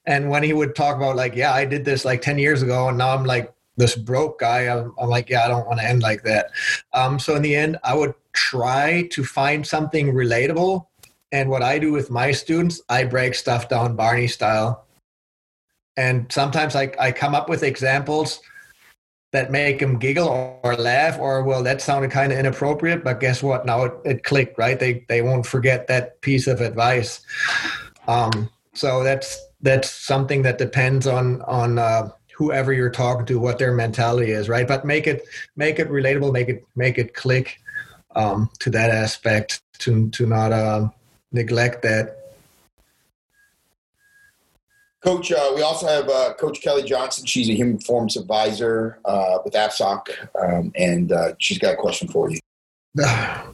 And 0.05 0.29
when 0.29 0.43
he 0.43 0.51
would 0.51 0.75
talk 0.75 0.97
about 0.97 1.15
like, 1.15 1.33
yeah, 1.33 1.53
I 1.53 1.63
did 1.63 1.85
this 1.85 2.03
like 2.03 2.21
10 2.21 2.37
years 2.37 2.61
ago 2.61 2.89
and 2.89 2.97
now 2.97 3.15
I'm 3.15 3.23
like 3.23 3.53
this 3.77 3.95
broke 3.95 4.39
guy, 4.39 4.61
I'm, 4.61 4.93
I'm 4.99 5.09
like, 5.09 5.29
yeah, 5.29 5.45
I 5.45 5.47
don't 5.47 5.65
want 5.65 5.79
to 5.79 5.85
end 5.85 6.01
like 6.01 6.23
that. 6.23 6.51
Um, 6.93 7.19
so 7.19 7.35
in 7.35 7.41
the 7.41 7.55
end, 7.55 7.77
I 7.83 7.95
would 7.95 8.13
try 8.33 9.07
to 9.11 9.23
find 9.23 9.65
something 9.65 10.13
relatable. 10.13 10.85
And 11.31 11.49
what 11.49 11.63
I 11.63 11.79
do 11.79 11.91
with 11.91 12.09
my 12.09 12.31
students, 12.31 12.81
I 12.89 13.05
break 13.05 13.33
stuff 13.33 13.69
down 13.69 13.95
Barney 13.95 14.27
style. 14.27 14.85
And 15.97 16.29
sometimes 16.31 16.75
I, 16.75 16.91
I 16.99 17.13
come 17.13 17.33
up 17.33 17.47
with 17.47 17.63
examples– 17.63 18.41
that 19.35 19.51
make 19.51 19.79
them 19.79 19.99
giggle 19.99 20.59
or 20.63 20.75
laugh 20.75 21.19
or 21.19 21.43
well 21.43 21.63
that 21.63 21.81
sounded 21.81 22.11
kind 22.11 22.31
of 22.31 22.39
inappropriate 22.39 23.03
but 23.03 23.19
guess 23.19 23.43
what? 23.43 23.65
Now 23.65 23.83
it, 23.83 23.93
it 24.05 24.23
clicked 24.23 24.57
right? 24.57 24.79
They 24.79 25.05
they 25.07 25.21
won't 25.21 25.45
forget 25.45 25.87
that 25.87 26.21
piece 26.21 26.47
of 26.47 26.61
advice. 26.61 27.21
Um, 28.07 28.49
so 28.73 29.03
that's 29.03 29.39
that's 29.61 29.89
something 29.89 30.41
that 30.43 30.57
depends 30.57 31.07
on 31.07 31.41
on 31.43 31.79
uh, 31.79 32.09
whoever 32.35 32.73
you're 32.73 32.89
talking 32.89 33.25
to 33.27 33.39
what 33.39 33.59
their 33.59 33.73
mentality 33.73 34.31
is 34.31 34.49
right? 34.49 34.67
But 34.67 34.85
make 34.85 35.07
it 35.07 35.25
make 35.55 35.79
it 35.79 35.89
relatable 35.89 36.33
make 36.33 36.49
it 36.49 36.65
make 36.75 36.97
it 36.97 37.13
click 37.13 37.59
um, 38.15 38.49
to 38.59 38.69
that 38.71 38.89
aspect 38.89 39.61
to 39.79 40.09
to 40.09 40.25
not 40.25 40.51
uh, 40.51 40.89
neglect 41.31 41.81
that 41.83 42.24
Coach, 45.05 45.31
uh, 45.31 45.51
we 45.53 45.61
also 45.61 45.85
have 45.85 46.09
uh, 46.09 46.33
Coach 46.33 46.61
Kelly 46.61 46.81
Johnson. 46.81 47.27
She's 47.27 47.47
a 47.47 47.53
human 47.53 47.77
performance 47.77 48.15
advisor 48.15 48.97
uh, 49.05 49.37
with 49.45 49.53
AFSOC, 49.53 50.07
um, 50.41 50.71
and 50.75 51.11
uh, 51.11 51.33
she's 51.37 51.59
got 51.59 51.75
a 51.75 51.77
question 51.77 52.07
for 52.07 52.31
you. 52.31 52.39
How, 52.97 53.45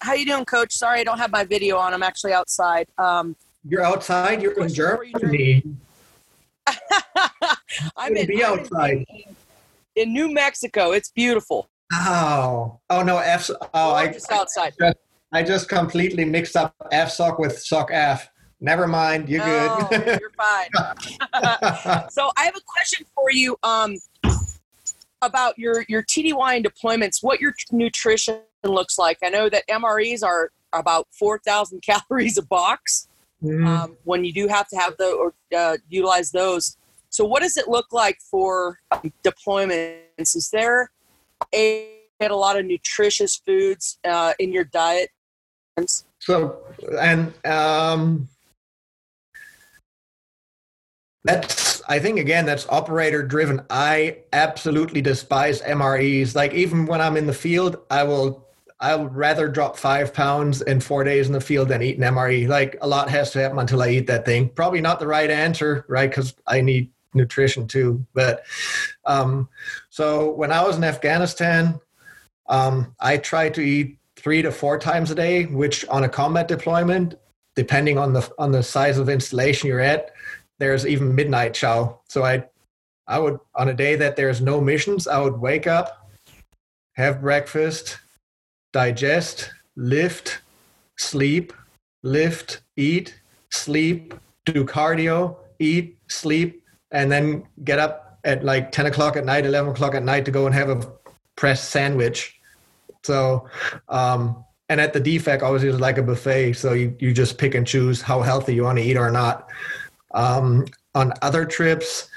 how 0.00 0.14
you 0.14 0.26
doing, 0.26 0.44
Coach? 0.44 0.72
Sorry, 0.72 0.98
I 0.98 1.04
don't 1.04 1.18
have 1.18 1.30
my 1.30 1.44
video 1.44 1.76
on. 1.76 1.94
I'm 1.94 2.02
actually 2.02 2.32
outside. 2.32 2.88
Um, 2.98 3.36
You're 3.64 3.84
outside. 3.84 4.42
You're 4.42 4.60
in 4.60 4.74
Germany. 4.74 5.62
I'm 7.96 8.16
in, 8.16 8.26
be 8.26 8.42
outside. 8.42 9.04
In, 9.08 9.36
in, 9.94 10.12
New 10.12 10.34
Mexico. 10.34 10.90
It's 10.90 11.12
beautiful. 11.12 11.68
Oh, 11.92 12.80
oh 12.90 13.02
no, 13.04 13.18
F. 13.18 13.50
Oh, 13.72 13.92
I 13.94 14.08
just 14.08 14.32
outside. 14.32 14.72
I 14.80 14.86
just, 14.86 14.98
I 15.30 15.42
just 15.44 15.68
completely 15.68 16.24
mixed 16.24 16.56
up 16.56 16.74
FSOC 16.92 17.38
with 17.38 17.56
SOC 17.60 17.90
F. 17.92 18.31
Never 18.62 18.86
mind. 18.86 19.28
You're 19.28 19.44
good. 19.44 20.20
you're 20.20 20.30
fine. 20.30 20.68
so 22.10 22.30
I 22.36 22.44
have 22.44 22.56
a 22.56 22.60
question 22.64 23.04
for 23.12 23.32
you 23.32 23.56
um, 23.64 23.96
about 25.20 25.58
your 25.58 25.84
your 25.88 26.04
TDY 26.04 26.56
and 26.56 26.64
deployments. 26.64 27.22
What 27.22 27.40
your 27.40 27.54
nutrition 27.72 28.38
looks 28.62 28.98
like? 28.98 29.18
I 29.24 29.30
know 29.30 29.48
that 29.48 29.66
MREs 29.68 30.22
are 30.22 30.52
about 30.72 31.08
four 31.10 31.40
thousand 31.40 31.82
calories 31.82 32.38
a 32.38 32.42
box. 32.42 33.08
Mm. 33.42 33.66
Um, 33.66 33.96
when 34.04 34.24
you 34.24 34.32
do 34.32 34.46
have 34.46 34.68
to 34.68 34.76
have 34.76 34.96
the 34.96 35.10
or 35.10 35.34
uh, 35.56 35.76
utilize 35.88 36.30
those. 36.30 36.76
So 37.10 37.24
what 37.24 37.42
does 37.42 37.56
it 37.56 37.66
look 37.66 37.92
like 37.92 38.20
for 38.30 38.78
um, 38.92 39.12
deployments? 39.24 40.36
Is 40.36 40.50
there 40.52 40.92
a, 41.52 41.88
a 42.20 42.28
lot 42.28 42.56
of 42.56 42.64
nutritious 42.64 43.42
foods 43.44 43.98
uh, 44.04 44.34
in 44.38 44.52
your 44.52 44.62
diet? 44.62 45.10
So, 46.20 46.58
and 47.00 47.34
um, 47.44 48.28
that's, 51.24 51.82
I 51.88 51.98
think, 51.98 52.18
again, 52.18 52.46
that's 52.46 52.68
operator 52.68 53.22
driven. 53.22 53.62
I 53.70 54.18
absolutely 54.32 55.00
despise 55.00 55.62
MREs. 55.62 56.34
Like, 56.34 56.52
even 56.54 56.86
when 56.86 57.00
I'm 57.00 57.16
in 57.16 57.26
the 57.26 57.34
field, 57.34 57.76
I 57.90 58.04
will. 58.04 58.48
I 58.80 58.96
would 58.96 59.14
rather 59.14 59.46
drop 59.46 59.76
five 59.76 60.12
pounds 60.12 60.60
in 60.60 60.80
four 60.80 61.04
days 61.04 61.28
in 61.28 61.32
the 61.32 61.40
field 61.40 61.68
than 61.68 61.82
eat 61.82 61.98
an 61.98 62.02
MRE. 62.02 62.48
Like 62.48 62.76
a 62.80 62.88
lot 62.88 63.08
has 63.10 63.30
to 63.30 63.38
happen 63.38 63.60
until 63.60 63.80
I 63.80 63.90
eat 63.90 64.08
that 64.08 64.24
thing. 64.24 64.48
Probably 64.48 64.80
not 64.80 64.98
the 64.98 65.06
right 65.06 65.30
answer, 65.30 65.84
right? 65.86 66.10
Because 66.10 66.34
I 66.48 66.62
need 66.62 66.90
nutrition 67.14 67.68
too. 67.68 68.04
But 68.12 68.44
um, 69.04 69.48
so 69.90 70.32
when 70.32 70.50
I 70.50 70.66
was 70.66 70.76
in 70.76 70.82
Afghanistan, 70.82 71.80
um, 72.48 72.94
I 73.00 73.18
tried 73.18 73.54
to 73.54 73.60
eat 73.60 73.98
three 74.16 74.42
to 74.42 74.52
four 74.52 74.78
times 74.78 75.10
a 75.10 75.14
day, 75.14 75.46
which 75.46 75.86
on 75.88 76.04
a 76.04 76.08
combat 76.08 76.48
deployment, 76.48 77.14
depending 77.54 77.98
on 77.98 78.12
the 78.12 78.28
on 78.38 78.52
the 78.52 78.62
size 78.62 78.98
of 78.98 79.08
installation 79.08 79.68
you're 79.68 79.80
at, 79.80 80.10
there's 80.62 80.86
even 80.86 81.12
midnight 81.12 81.54
chow. 81.54 81.98
So 82.08 82.24
I 82.24 82.44
I 83.08 83.18
would 83.18 83.40
on 83.56 83.68
a 83.68 83.74
day 83.74 83.96
that 83.96 84.14
there's 84.14 84.40
no 84.40 84.60
missions, 84.60 85.08
I 85.08 85.18
would 85.18 85.38
wake 85.40 85.66
up, 85.66 86.08
have 86.92 87.20
breakfast, 87.20 87.98
digest, 88.72 89.50
lift, 89.74 90.40
sleep, 90.96 91.52
lift, 92.04 92.62
eat, 92.76 93.18
sleep, 93.50 94.14
do 94.44 94.64
cardio, 94.64 95.36
eat, 95.58 95.98
sleep, 96.08 96.62
and 96.92 97.10
then 97.10 97.44
get 97.64 97.80
up 97.80 98.20
at 98.22 98.44
like 98.44 98.70
10 98.70 98.86
o'clock 98.86 99.16
at 99.16 99.24
night, 99.24 99.44
11 99.44 99.72
o'clock 99.72 99.96
at 99.96 100.04
night 100.04 100.24
to 100.26 100.30
go 100.30 100.46
and 100.46 100.54
have 100.54 100.68
a 100.68 100.80
pressed 101.34 101.70
sandwich. 101.70 102.38
So, 103.02 103.48
um, 103.88 104.44
and 104.68 104.80
at 104.80 104.92
the 104.92 105.00
DFAC, 105.00 105.42
always 105.42 105.64
is 105.64 105.80
like 105.80 105.98
a 105.98 106.04
buffet. 106.04 106.52
So 106.52 106.72
you, 106.72 106.96
you 107.00 107.12
just 107.12 107.36
pick 107.36 107.56
and 107.56 107.66
choose 107.66 108.00
how 108.00 108.22
healthy 108.22 108.54
you 108.54 108.62
want 108.62 108.78
to 108.78 108.84
eat 108.84 108.96
or 108.96 109.10
not. 109.10 109.48
Um, 110.14 110.66
on 110.94 111.12
other 111.22 111.44
trips, 111.44 112.08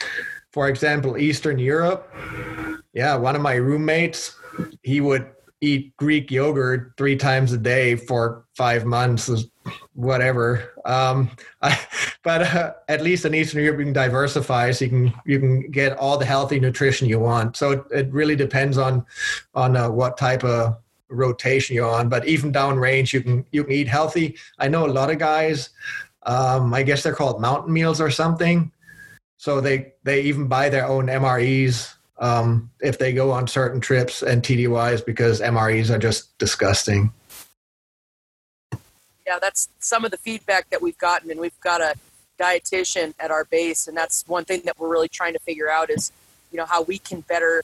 for 0.52 0.68
example, 0.68 1.18
Eastern 1.18 1.60
Europe, 1.60 2.14
yeah, 2.94 3.16
one 3.16 3.36
of 3.36 3.42
my 3.42 3.56
roommates, 3.56 4.38
he 4.84 5.02
would 5.02 5.30
eat 5.62 5.96
Greek 5.98 6.32
yogurt 6.32 6.94
three 6.98 7.16
times 7.16 7.52
a 7.52 7.58
day 7.58 7.96
for 7.96 8.46
five 8.56 8.86
months, 8.86 9.30
whatever. 9.94 10.74
Um, 10.86 11.30
I, 11.62 11.80
but 12.24 12.42
uh, 12.42 12.74
at 12.88 13.02
least 13.02 13.26
in 13.26 13.34
Eastern 13.34 13.64
Europe, 13.64 13.80
you 13.80 13.86
can 13.86 13.94
diversify, 13.94 14.72
so 14.72 14.86
you 14.86 14.90
can 14.90 15.14
you 15.26 15.40
can 15.40 15.72
get 15.72 15.98
all 15.98 16.18
the 16.18 16.26
healthy 16.26 16.60
nutrition 16.60 17.08
you 17.08 17.20
want. 17.20 17.58
So 17.58 17.72
it, 17.72 17.84
it 17.92 18.12
really 18.12 18.36
depends 18.36 18.78
on 18.78 19.06
on 19.54 19.76
uh, 19.76 19.90
what 19.90 20.18
type 20.18 20.44
of 20.44 20.78
rotation 21.10 21.76
you're 21.76 21.90
on. 21.90 22.10
But 22.10 22.28
even 22.28 22.52
downrange, 22.52 23.14
you 23.14 23.22
can 23.22 23.46
you 23.52 23.64
can 23.64 23.74
eat 23.74 23.88
healthy. 23.88 24.38
I 24.60 24.68
know 24.68 24.86
a 24.86 24.88
lot 24.88 25.12
of 25.12 25.20
guys. 25.20 25.70
Um, 26.26 26.74
I 26.74 26.84
guess 26.84 27.04
they're 27.04 27.14
called 27.14 27.40
mountain 27.40 27.72
meals 27.72 28.02
or 28.02 28.10
something. 28.10 28.72
So 29.38 29.62
they 29.62 29.94
they 30.04 30.22
even 30.22 30.48
buy 30.48 30.70
their 30.70 30.86
own 30.86 31.08
MREs 31.08 31.94
um, 32.18 32.72
if 32.82 32.98
they 32.98 33.14
go 33.14 33.32
on 33.32 33.48
certain 33.48 33.82
trips 33.82 34.22
and 34.22 34.42
TDYs 34.42 35.06
because 35.06 35.42
MREs 35.42 35.90
are 35.90 36.00
just 36.00 36.38
disgusting. 36.38 37.12
Yeah, 39.28 39.40
that's 39.40 39.70
some 39.80 40.06
of 40.06 40.12
the 40.12 40.18
feedback 40.18 40.70
that 40.70 40.82
we've 40.82 40.98
gotten, 40.98 41.32
and 41.32 41.40
we've 41.40 41.60
got 41.60 41.82
a 41.82 41.96
dietitian 42.40 43.14
at 43.20 43.32
our 43.32 43.44
base, 43.46 43.88
and 43.88 43.98
that's 43.98 44.24
one 44.28 44.46
thing 44.46 44.62
that 44.66 44.80
we're 44.80 44.90
really 44.90 45.08
trying 45.08 45.34
to 45.34 45.40
figure 45.40 45.70
out 45.70 45.90
is, 45.90 46.12
you 46.52 46.58
know, 46.58 46.66
how 46.66 46.84
we 46.84 47.00
can 47.00 47.22
better 47.22 47.64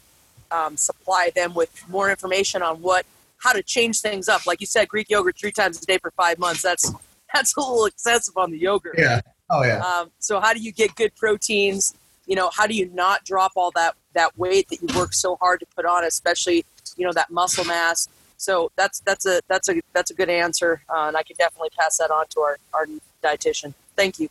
um, 0.51 0.75
supply 0.75 1.31
them 1.33 1.53
with 1.53 1.83
more 1.87 2.09
information 2.09 2.61
on 2.61 2.81
what 2.81 3.05
how 3.37 3.53
to 3.53 3.63
change 3.63 4.01
things 4.01 4.27
up. 4.27 4.45
Like 4.45 4.59
you 4.59 4.67
said, 4.67 4.87
Greek 4.87 5.09
yogurt 5.09 5.37
three 5.37 5.51
times 5.51 5.81
a 5.81 5.85
day 5.85 5.97
for 5.97 6.11
five 6.11 6.37
months. 6.37 6.61
That's 6.61 6.91
that's 7.33 7.55
a 7.55 7.59
little 7.59 7.85
excessive 7.85 8.37
on 8.37 8.51
the 8.51 8.57
yogurt. 8.57 8.95
Yeah. 8.97 9.21
Oh 9.49 9.63
yeah. 9.63 9.79
Um, 9.79 10.11
so 10.19 10.39
how 10.39 10.53
do 10.53 10.59
you 10.59 10.71
get 10.71 10.95
good 10.95 11.15
proteins? 11.15 11.93
You 12.25 12.35
know, 12.35 12.49
how 12.53 12.67
do 12.67 12.73
you 12.73 12.89
not 12.93 13.25
drop 13.25 13.53
all 13.55 13.71
that 13.71 13.95
that 14.13 14.37
weight 14.37 14.69
that 14.69 14.81
you 14.81 14.97
work 14.97 15.13
so 15.13 15.35
hard 15.37 15.59
to 15.59 15.65
put 15.75 15.85
on, 15.85 16.03
especially 16.03 16.65
you 16.95 17.05
know 17.05 17.13
that 17.13 17.29
muscle 17.29 17.65
mass? 17.65 18.07
So 18.37 18.71
that's 18.75 19.01
that's 19.01 19.25
a 19.25 19.41
that's 19.47 19.69
a 19.69 19.81
that's 19.93 20.11
a 20.11 20.13
good 20.13 20.29
answer, 20.29 20.81
uh, 20.89 21.05
and 21.07 21.17
I 21.17 21.23
can 21.23 21.35
definitely 21.37 21.69
pass 21.77 21.97
that 21.97 22.11
on 22.11 22.27
to 22.29 22.39
our 22.41 22.57
our 22.73 22.87
dietitian. 23.23 23.73
Thank 23.95 24.19
you. 24.19 24.29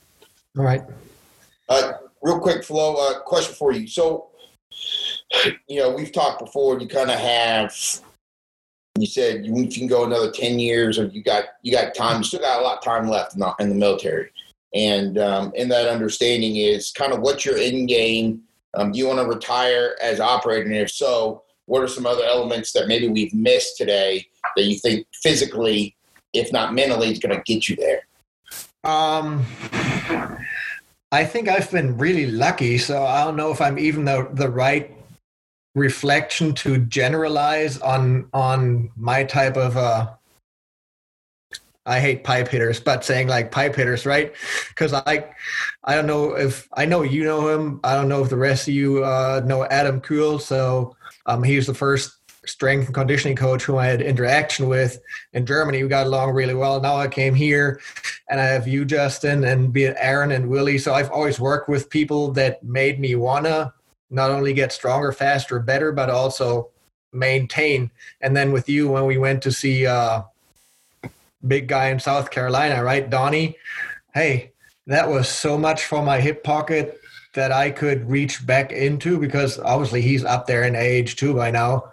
All 0.59 0.65
right. 0.65 0.83
Uh, 1.69 1.93
real 2.23 2.41
quick, 2.41 2.65
Flo, 2.65 2.97
uh, 2.97 3.21
question 3.21 3.55
for 3.55 3.73
you. 3.73 3.87
So, 3.87 4.31
you 5.69 5.79
know, 5.79 5.91
we've 5.91 6.11
talked 6.11 6.41
before. 6.41 6.81
You 6.81 6.89
kind 6.89 7.11
of 7.11 7.19
have. 7.19 7.73
You 9.01 9.07
said 9.07 9.47
you, 9.47 9.67
can 9.69 9.87
go 9.87 10.05
another 10.05 10.31
ten 10.31 10.59
years, 10.59 10.99
or 10.99 11.07
you 11.07 11.23
got 11.23 11.45
you 11.63 11.73
got 11.73 11.95
time. 11.95 12.19
You 12.19 12.25
still 12.25 12.41
got 12.41 12.61
a 12.61 12.63
lot 12.63 12.79
of 12.79 12.85
time 12.85 13.09
left 13.09 13.35
in 13.35 13.41
the, 13.41 13.55
in 13.61 13.69
the 13.69 13.75
military, 13.75 14.31
and 14.75 15.19
um, 15.19 15.53
in 15.55 15.69
that 15.69 15.89
understanding 15.89 16.57
is 16.57 16.93
kind 16.93 17.13
of 17.13 17.21
what's 17.21 17.45
your 17.45 17.57
end 17.57 17.89
game. 17.89 18.43
Um, 18.75 18.93
do 18.93 18.99
you 18.99 19.07
want 19.07 19.19
to 19.19 19.27
retire 19.27 19.97
as 20.03 20.21
operator, 20.21 20.67
and 20.67 20.77
if 20.77 20.91
so, 20.91 21.43
what 21.67 21.83
are 21.83 21.89
some 21.89 22.07
other 22.07 22.25
elements 22.25 22.73
that 22.73 22.89
maybe 22.89 23.09
we've 23.09 23.35
missed 23.35 23.77
today 23.77 24.27
that 24.57 24.65
you 24.65 24.79
think 24.79 25.07
physically, 25.23 25.97
if 26.33 26.53
not 26.53 26.75
mentally, 26.75 27.11
is 27.11 27.19
going 27.19 27.35
to 27.35 27.43
get 27.45 27.69
you 27.69 27.77
there? 27.77 28.07
Um, 28.85 29.45
I 31.13 31.25
think 31.25 31.49
I've 31.49 31.71
been 31.71 31.99
really 31.99 32.31
lucky, 32.31 32.79
so 32.79 33.05
I 33.05 33.25
don't 33.25 33.37
know 33.37 33.51
if 33.51 33.61
I'm 33.61 33.79
even 33.79 34.05
the 34.05 34.29
the 34.33 34.49
right 34.49 35.00
reflection 35.75 36.53
to 36.53 36.79
generalize 36.79 37.79
on 37.79 38.29
on 38.33 38.91
my 38.97 39.25
type 39.25 39.57
of 39.57 39.77
uh 39.77 40.11
I 41.87 41.99
hate 41.99 42.25
pipe 42.25 42.49
hitters, 42.49 42.79
but 42.79 43.05
saying 43.05 43.29
like 43.29 43.51
pipe 43.51 43.75
hitters, 43.75 44.05
right? 44.05 44.35
Because 44.69 44.93
I, 44.93 45.25
I 45.83 45.95
don't 45.95 46.07
know 46.07 46.37
if 46.37 46.69
I 46.75 46.85
know 46.85 47.03
you 47.03 47.25
know 47.25 47.49
him. 47.49 47.81
I 47.83 47.95
don't 47.95 48.09
know 48.09 48.23
if 48.23 48.29
the 48.29 48.37
rest 48.37 48.69
of 48.69 48.75
you 48.75 49.03
uh, 49.03 49.43
know 49.45 49.65
Adam 49.65 50.01
Kuhl. 50.01 50.39
So 50.39 50.95
um, 51.27 51.43
he 51.43 51.57
was 51.57 51.67
the 51.67 51.75
first 51.75 52.19
strength 52.47 52.87
and 52.87 52.95
conditioning 52.95 53.37
coach 53.37 53.65
who 53.65 53.79
I 53.79 53.87
had 53.87 54.03
interaction 54.03 54.69
with 54.69 55.01
in 55.33 55.47
Germany. 55.47 55.83
We 55.83 55.89
got 55.89 56.07
along 56.07 56.33
really 56.33 56.55
well. 56.55 56.81
Now 56.81 56.97
I 56.97 57.09
came 57.09 57.35
here 57.35 57.81
and 58.29 58.41
I 58.41 58.45
have 58.45 58.69
you, 58.69 58.85
Justin, 58.85 59.45
and 59.45 59.73
be 59.73 59.85
it 59.85 59.97
Aaron 59.99 60.33
and 60.33 60.49
Willie. 60.49 60.79
So 60.79 60.95
I've 60.95 61.11
always 61.11 61.41
worked 61.41 61.69
with 61.69 61.91
people 61.91 62.31
that 62.33 62.63
made 62.63 63.01
me 63.01 63.15
wanna 63.15 63.73
not 64.11 64.31
only 64.31 64.53
get 64.53 64.73
stronger, 64.73 65.13
faster, 65.13 65.59
better, 65.59 65.93
but 65.93 66.11
also 66.11 66.69
maintain. 67.13 67.91
And 68.21 68.37
then 68.37 68.53
with 68.53 68.69
you, 68.69 68.89
when 68.91 69.07
we 69.07 69.19
went 69.19 69.43
to 69.43 69.53
see 69.53 69.87
uh, 69.87 70.23
big 71.47 71.69
guy 71.69 71.89
in 71.89 72.01
South 72.01 72.31
Carolina, 72.31 72.83
right, 72.83 73.09
Donnie? 73.09 73.57
Hey, 74.15 74.53
that 74.87 75.09
was 75.09 75.29
so 75.29 75.57
much 75.57 75.85
for 75.85 76.03
my 76.03 76.21
hip 76.21 76.43
pocket 76.43 77.01
that 77.35 77.53
I 77.53 77.71
could 77.71 78.11
reach 78.11 78.45
back 78.45 78.73
into 78.73 79.19
because 79.19 79.59
obviously 79.61 80.03
he's 80.03 80.25
up 80.25 80.47
there 80.47 80.65
in 80.65 80.75
age 80.75 81.17
too 81.17 81.35
by 81.35 81.51
now. 81.51 81.93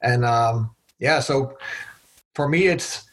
And 0.00 0.24
um, 0.24 0.74
yeah, 0.98 1.20
so 1.20 1.56
for 2.34 2.48
me, 2.48 2.66
it's 2.66 3.04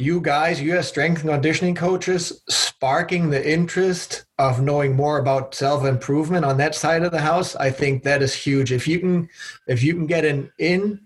you 0.00 0.20
guys, 0.20 0.60
you 0.60 0.76
as 0.76 0.88
strength 0.88 1.20
and 1.20 1.30
conditioning 1.30 1.74
coaches, 1.74 2.42
sparking 2.48 3.28
the 3.28 3.50
interest 3.50 4.24
of 4.38 4.62
knowing 4.62 4.96
more 4.96 5.18
about 5.18 5.54
self 5.54 5.84
improvement 5.84 6.44
on 6.44 6.56
that 6.56 6.74
side 6.74 7.02
of 7.02 7.12
the 7.12 7.20
house. 7.20 7.54
I 7.56 7.70
think 7.70 8.02
that 8.02 8.22
is 8.22 8.34
huge. 8.34 8.72
If 8.72 8.88
you 8.88 8.98
can, 8.98 9.28
if 9.66 9.82
you 9.82 9.94
can 9.94 10.06
get 10.06 10.24
an 10.24 10.50
in 10.58 11.00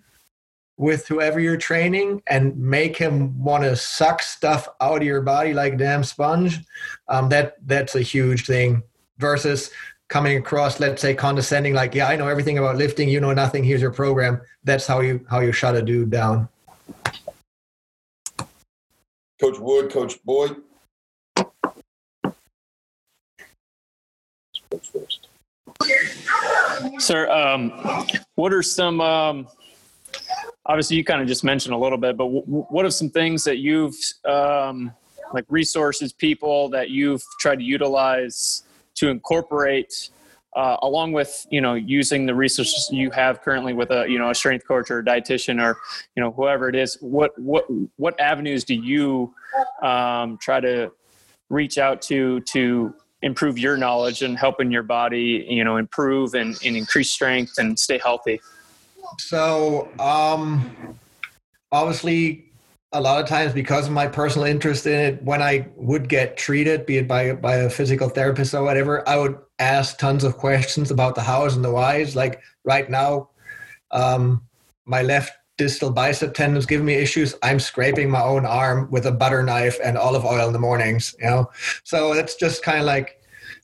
with 0.77 1.07
whoever 1.09 1.39
you're 1.41 1.57
training 1.57 2.23
and 2.29 2.57
make 2.57 2.97
him 2.97 3.43
want 3.43 3.65
to 3.65 3.77
suck 3.77 4.23
stuff 4.23 4.69
out 4.81 4.99
of 4.99 5.03
your 5.03 5.21
body 5.21 5.53
like 5.53 5.79
damn 5.79 6.05
sponge, 6.05 6.61
um, 7.09 7.29
that 7.29 7.57
that's 7.67 7.95
a 7.97 8.01
huge 8.01 8.47
thing. 8.47 8.83
Versus 9.19 9.71
coming 10.09 10.37
across, 10.37 10.81
let's 10.81 11.01
say, 11.01 11.15
condescending, 11.15 11.75
like, 11.75 11.95
"Yeah, 11.95 12.09
I 12.09 12.17
know 12.17 12.29
everything 12.29 12.59
about 12.59 12.77
lifting. 12.77 13.09
You 13.09 13.21
know 13.21 13.33
nothing. 13.33 13.65
Here's 13.65 13.83
your 13.83 13.93
program." 13.93 14.41
That's 14.63 14.87
how 14.87 15.01
you 15.01 15.25
how 15.29 15.41
you 15.41 15.53
shut 15.53 15.75
a 15.75 15.83
dude 15.83 16.11
down. 16.11 16.49
Coach 19.41 19.59
Wood, 19.59 19.91
Coach 19.91 20.23
Boyd. 20.25 20.57
Sir, 26.99 27.31
um, 27.31 27.71
what 28.35 28.53
are 28.53 28.63
some? 28.63 29.01
Um, 29.01 29.49
obviously, 30.67 30.97
you 30.97 31.05
kind 31.05 31.21
of 31.21 31.29
just 31.29 31.45
mentioned 31.45 31.75
a 31.75 31.79
little 31.79 31.99
bit, 31.99 32.17
but 32.17 32.25
w- 32.25 32.45
what 32.45 32.85
are 32.85 32.91
some 32.91 33.11
things 33.11 33.45
that 33.45 33.59
you've 33.59 33.95
um, 34.25 34.93
like 35.33 35.45
resources, 35.49 36.13
people 36.13 36.69
that 36.71 36.91
you've 36.91 37.23
tried 37.41 37.57
to 37.57 37.65
utilize 37.65 38.63
to 38.97 39.09
incorporate 39.09 40.11
uh, 40.57 40.77
along 40.83 41.13
with 41.13 41.47
you 41.51 41.61
know 41.61 41.75
using 41.75 42.27
the 42.27 42.35
resources 42.35 42.89
you 42.93 43.11
have 43.11 43.43
currently 43.43 43.73
with 43.73 43.91
a 43.91 44.07
you 44.09 44.19
know 44.19 44.31
a 44.31 44.35
strength 44.35 44.67
coach 44.67 44.91
or 44.91 45.01
a 45.01 45.05
dietitian 45.05 45.63
or 45.63 45.77
you 46.17 46.23
know 46.23 46.31
whoever 46.33 46.69
it 46.69 46.77
is 46.77 46.97
what 47.01 47.37
what 47.39 47.65
what 47.97 48.19
avenues 48.21 48.65
do 48.65 48.75
you 48.75 49.35
um, 49.83 50.39
try 50.39 50.61
to 50.61 50.91
reach 51.51 51.79
out 51.79 52.01
to 52.01 52.41
to 52.41 52.95
improve 53.23 53.59
your 53.59 53.77
knowledge 53.77 54.23
and 54.23 54.39
helping 54.39 54.71
your 54.71 54.83
body 54.83 55.47
you 55.49 55.65
know 55.65 55.77
improve 55.77 56.35
and, 56.35 56.57
and 56.65 56.77
increase 56.77 57.11
strength 57.11 57.55
and 57.59 57.79
stay 57.79 57.99
healthy? 57.99 58.41
So 59.19 59.89
um 59.99 60.99
obviously 61.73 62.53
a 62.95 63.01
lot 63.01 63.21
of 63.21 63.29
times 63.29 63.53
because 63.53 63.87
of 63.89 63.93
my 63.93 64.07
personal 64.07 64.47
interest 64.47 64.87
in 64.87 64.93
it, 64.93 65.23
when 65.25 65.43
I 65.43 65.67
would 65.75 66.09
get 66.09 66.37
treated, 66.37 66.87
be 66.87 66.99
it 66.99 67.09
by 67.09 67.33
by 67.33 67.57
a 67.57 67.69
physical 67.69 68.09
therapist 68.09 68.55
or 68.55 68.63
whatever, 68.63 69.07
I 69.09 69.17
would 69.17 69.37
ask 69.59 69.99
tons 69.99 70.25
of 70.25 70.37
questions 70.37 70.91
about 70.91 71.15
the 71.15 71.23
hows 71.23 71.57
and 71.57 71.65
the 71.65 71.71
whys. 71.71 72.17
Like 72.17 72.41
right 72.65 72.89
now, 72.89 73.31
um, 73.91 74.43
my 74.85 75.03
left 75.03 75.33
distal 75.57 75.91
bicep 75.91 76.35
tendon's 76.35 76.67
giving 76.67 76.87
me 76.87 76.95
issues. 76.95 77.35
I'm 77.43 77.61
scraping 77.61 78.11
my 78.11 78.23
own 78.23 78.45
arm 78.45 78.91
with 78.91 79.07
a 79.07 79.13
butter 79.13 79.43
knife 79.43 79.79
and 79.85 79.97
olive 79.97 80.25
oil 80.25 80.47
in 80.47 80.53
the 80.53 80.59
mornings. 80.59 81.15
You 81.19 81.27
know, 81.27 81.51
so 81.85 82.13
it's 82.13 82.35
just 82.35 82.63
kind 82.63 82.81
of 82.81 82.87
like 82.87 83.21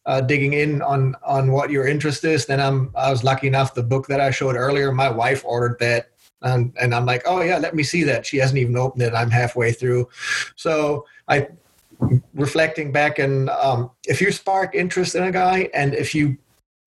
uh, 0.07 0.20
digging 0.20 0.53
in 0.53 0.82
on 0.82 1.16
on 1.24 1.53
what 1.53 1.70
your 1.70 1.86
interest 1.86 2.24
is. 2.24 2.47
Then 2.47 2.61
I'm 2.61 2.91
I 2.95 3.11
was 3.11 3.24
lucky 3.24 3.49
enough 3.49 3.74
the 3.74 3.82
book 3.82 4.07
that 4.07 4.20
I 4.20 4.30
showed 4.30 4.57
earlier. 4.57 4.93
My 4.93 5.11
wife 5.11 5.45
ordered 5.45 5.78
that 5.80 6.11
and, 6.43 6.74
and 6.80 6.95
I'm 6.95 7.07
like, 7.07 7.22
oh 7.26 7.43
yeah, 7.43 7.59
let 7.59 7.74
me 7.74 7.82
see 7.82 8.03
that. 8.05 8.26
She 8.26 8.38
hasn't 8.38 8.59
even 8.59 8.76
opened 8.76 9.03
it. 9.03 9.14
I'm 9.14 9.30
halfway 9.30 9.72
through. 9.72 10.09
So 10.57 11.07
I, 11.28 11.49
reflecting 12.34 12.92
back 12.92 13.18
and 13.18 13.51
um, 13.51 13.90
if 14.07 14.20
you 14.20 14.32
spark 14.32 14.74
interest 14.74 15.14
in 15.14 15.22
a 15.24 15.32
guy 15.32 15.68
and 15.74 15.94
if 15.94 16.14
you 16.14 16.36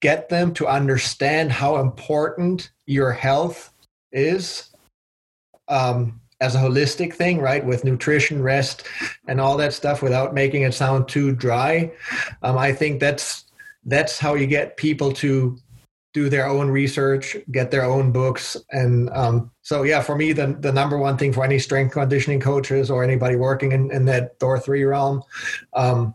get 0.02 0.28
them 0.28 0.54
to 0.54 0.68
understand 0.68 1.52
how 1.52 1.78
important 1.78 2.72
your 2.86 3.12
health 3.12 3.74
is 4.12 4.70
um, 5.70 6.20
as 6.42 6.56
a 6.56 6.60
holistic 6.60 7.14
thing, 7.14 7.40
right? 7.40 7.66
With 7.66 7.86
nutrition, 7.86 8.44
rest, 8.44 8.84
and 9.28 9.40
all 9.40 9.56
that 9.58 9.74
stuff, 9.74 10.02
without 10.02 10.34
making 10.34 10.64
it 10.64 10.74
sound 10.74 11.08
too 11.08 11.34
dry. 11.34 11.92
Um, 12.42 12.58
I 12.58 12.74
think 12.74 13.00
that's 13.00 13.46
that's 13.86 14.20
how 14.20 14.34
you 14.36 14.46
get 14.46 14.76
people 14.76 15.12
to 15.14 15.58
do 16.14 16.30
their 16.30 16.48
own 16.48 16.70
research, 16.70 17.36
get 17.52 17.72
their 17.72 17.84
own 17.84 18.12
books, 18.12 18.56
and 18.72 19.10
um, 19.10 19.52
so 19.62 19.84
yeah, 19.84 20.02
for 20.02 20.16
me, 20.16 20.32
the 20.32 20.56
the 20.60 20.72
number 20.72 20.98
one 20.98 21.18
thing 21.18 21.34
for 21.34 21.44
any 21.44 21.60
strength 21.60 21.94
conditioning 21.94 22.40
coaches 22.40 22.90
or 22.92 23.04
anybody 23.04 23.36
working 23.36 23.72
in, 23.72 23.92
in 23.92 24.06
that 24.06 24.40
Thor 24.40 24.60
three 24.60 24.84
realm, 24.84 25.24
um, 25.74 26.14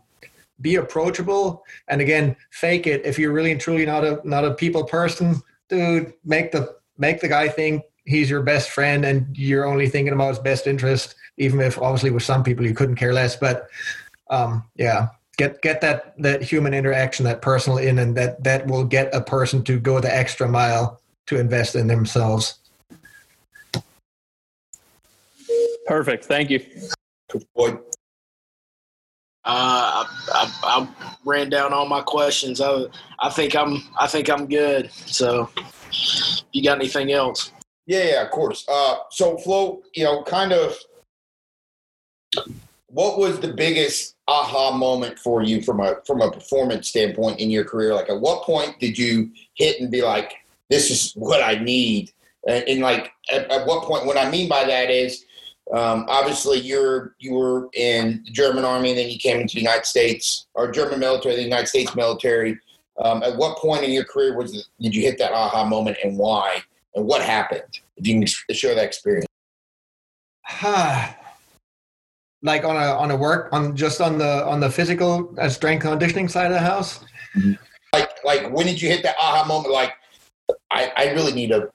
be 0.61 0.75
approachable, 0.75 1.63
and 1.87 2.01
again, 2.01 2.35
fake 2.51 2.87
it. 2.87 3.05
If 3.05 3.19
you're 3.19 3.33
really 3.33 3.51
and 3.51 3.61
truly 3.61 3.85
not 3.85 4.03
a 4.03 4.21
not 4.23 4.45
a 4.45 4.53
people 4.53 4.85
person, 4.85 5.41
dude, 5.67 6.13
make 6.23 6.51
the 6.51 6.75
make 6.97 7.21
the 7.21 7.27
guy 7.27 7.47
think 7.47 7.83
he's 8.05 8.29
your 8.29 8.41
best 8.41 8.71
friend 8.71 9.05
and 9.05 9.37
you're 9.37 9.65
only 9.65 9.87
thinking 9.87 10.13
about 10.13 10.29
his 10.29 10.39
best 10.39 10.65
interest, 10.65 11.15
even 11.37 11.59
if 11.59 11.77
obviously 11.77 12.09
with 12.09 12.23
some 12.23 12.43
people 12.43 12.65
you 12.65 12.73
couldn't 12.73 12.95
care 12.95 13.13
less. 13.13 13.35
But 13.35 13.67
um, 14.29 14.63
yeah, 14.75 15.09
get 15.39 15.61
get 15.61 15.81
that 15.81 16.13
that 16.21 16.41
human 16.43 16.73
interaction 16.73 17.23
that 17.23 17.41
personal 17.41 17.79
in 17.79 17.97
and 17.97 18.15
that 18.15 18.43
that 18.43 18.67
will 18.67 18.83
get 18.83 19.13
a 19.15 19.21
person 19.21 19.63
to 19.63 19.79
go 19.79 19.99
the 19.99 20.13
extra 20.13 20.47
mile 20.47 21.01
to 21.25 21.39
invest 21.39 21.75
in 21.75 21.87
themselves 21.87 22.59
perfect 25.87 26.25
thank 26.25 26.49
you 26.49 26.59
Boyd. 27.55 27.79
Uh, 29.45 30.05
I, 30.05 30.07
I, 30.33 30.51
I, 30.63 31.15
ran 31.25 31.49
down 31.49 31.73
all 31.73 31.87
my 31.87 32.01
questions. 32.01 32.59
I, 32.61 32.83
I 33.19 33.29
think 33.29 33.55
I'm 33.55 33.81
I 33.99 34.07
think 34.07 34.29
I'm 34.29 34.47
good. 34.47 34.91
So, 34.91 35.49
you 36.51 36.63
got 36.63 36.77
anything 36.77 37.11
else? 37.11 37.51
Yeah, 37.87 38.03
yeah, 38.03 38.21
of 38.21 38.31
course. 38.31 38.65
Uh, 38.67 38.97
so 39.11 39.37
Flo, 39.37 39.81
you 39.95 40.03
know, 40.03 40.23
kind 40.23 40.53
of, 40.53 40.77
what 42.89 43.17
was 43.17 43.39
the 43.39 43.53
biggest 43.53 44.15
aha 44.27 44.75
moment 44.75 45.19
for 45.19 45.41
you 45.41 45.61
from 45.61 45.79
a 45.79 45.97
from 46.05 46.21
a 46.21 46.31
performance 46.31 46.89
standpoint 46.89 47.39
in 47.39 47.49
your 47.49 47.63
career? 47.63 47.93
Like, 47.93 48.09
at 48.09 48.19
what 48.19 48.43
point 48.43 48.79
did 48.79 48.97
you 48.97 49.31
hit 49.55 49.79
and 49.79 49.91
be 49.91 50.01
like, 50.01 50.33
"This 50.69 50.89
is 50.89 51.13
what 51.13 51.43
I 51.43 51.55
need"? 51.55 52.11
And, 52.47 52.63
and 52.67 52.81
like, 52.81 53.11
at, 53.31 53.49
at, 53.51 53.67
what 53.67 53.83
point? 53.83 54.05
What 54.05 54.17
I 54.17 54.29
mean 54.29 54.49
by 54.49 54.65
that 54.65 54.89
is, 54.89 55.25
um, 55.73 56.05
obviously, 56.07 56.59
you're 56.59 57.15
you 57.19 57.33
were 57.33 57.69
in 57.73 58.23
the 58.25 58.31
German 58.31 58.65
army, 58.65 58.89
and 58.89 58.97
then 58.97 59.09
you 59.09 59.19
came 59.19 59.39
into 59.39 59.55
the 59.55 59.61
United 59.61 59.85
States 59.85 60.47
or 60.55 60.71
German 60.71 60.99
military, 60.99 61.35
the 61.35 61.43
United 61.43 61.67
States 61.67 61.95
military. 61.95 62.59
Um, 62.99 63.23
at 63.23 63.37
what 63.37 63.57
point 63.57 63.83
in 63.83 63.91
your 63.91 64.03
career 64.03 64.35
was 64.35 64.67
did 64.81 64.93
you 64.93 65.01
hit 65.03 65.17
that 65.19 65.31
aha 65.31 65.63
moment, 65.63 65.97
and 66.03 66.17
why? 66.17 66.63
And 66.95 67.05
what 67.05 67.21
happened? 67.21 67.79
If 67.97 68.07
you 68.07 68.19
can 68.19 68.55
share 68.55 68.75
that 68.75 68.85
experience. 68.85 69.27
like 72.41 72.63
on 72.63 72.75
a 72.75 72.97
on 72.97 73.11
a 73.11 73.15
work 73.15 73.49
on 73.51 73.75
just 73.75 74.01
on 74.01 74.17
the 74.17 74.45
on 74.45 74.59
the 74.59 74.69
physical 74.69 75.33
uh, 75.39 75.49
strength 75.49 75.83
conditioning 75.83 76.27
side 76.27 76.47
of 76.47 76.53
the 76.53 76.59
house? 76.59 77.03
Mm-hmm. 77.35 77.53
like 77.93 78.09
like 78.23 78.51
when 78.51 78.65
did 78.65 78.81
you 78.81 78.89
hit 78.89 79.03
that 79.03 79.15
aha 79.19 79.45
moment? 79.45 79.73
Like 79.73 79.93
i 80.71 80.91
i 80.97 81.11
really 81.11 81.33
need 81.33 81.49
to 81.49 81.69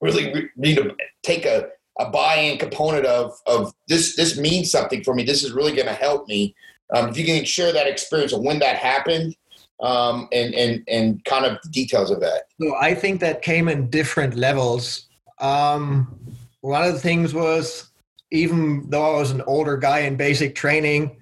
really 0.00 0.50
need 0.56 0.76
to 0.76 0.94
take 1.22 1.44
a 1.44 1.68
a 1.98 2.10
buy-in 2.10 2.58
component 2.58 3.04
of 3.04 3.32
of 3.46 3.72
this 3.88 4.16
this 4.16 4.38
means 4.38 4.70
something 4.70 5.04
for 5.04 5.14
me. 5.14 5.22
This 5.22 5.42
is 5.44 5.52
really 5.52 5.74
going 5.74 5.88
to 5.88 5.94
help 5.94 6.28
me. 6.28 6.54
Um, 6.94 7.10
if 7.10 7.16
you 7.16 7.24
can 7.24 7.44
share 7.44 7.72
that 7.72 7.86
experience 7.86 8.32
of 8.32 8.40
when 8.40 8.58
that 8.60 8.76
happened 8.76 9.36
um, 9.80 10.28
and 10.32 10.54
and 10.54 10.82
and 10.88 11.24
kind 11.24 11.44
of 11.44 11.58
details 11.70 12.10
of 12.10 12.20
that. 12.20 12.44
So 12.60 12.74
i 12.80 12.94
think 12.94 13.20
that 13.20 13.42
came 13.42 13.68
in 13.68 13.90
different 13.90 14.34
levels. 14.34 15.08
Um, 15.38 16.18
one 16.60 16.82
of 16.82 16.92
the 16.92 17.00
things 17.00 17.32
was 17.32 17.89
even 18.30 18.88
though 18.88 19.14
I 19.14 19.18
was 19.18 19.30
an 19.30 19.42
older 19.42 19.76
guy 19.76 20.00
in 20.00 20.16
basic 20.16 20.54
training, 20.54 21.16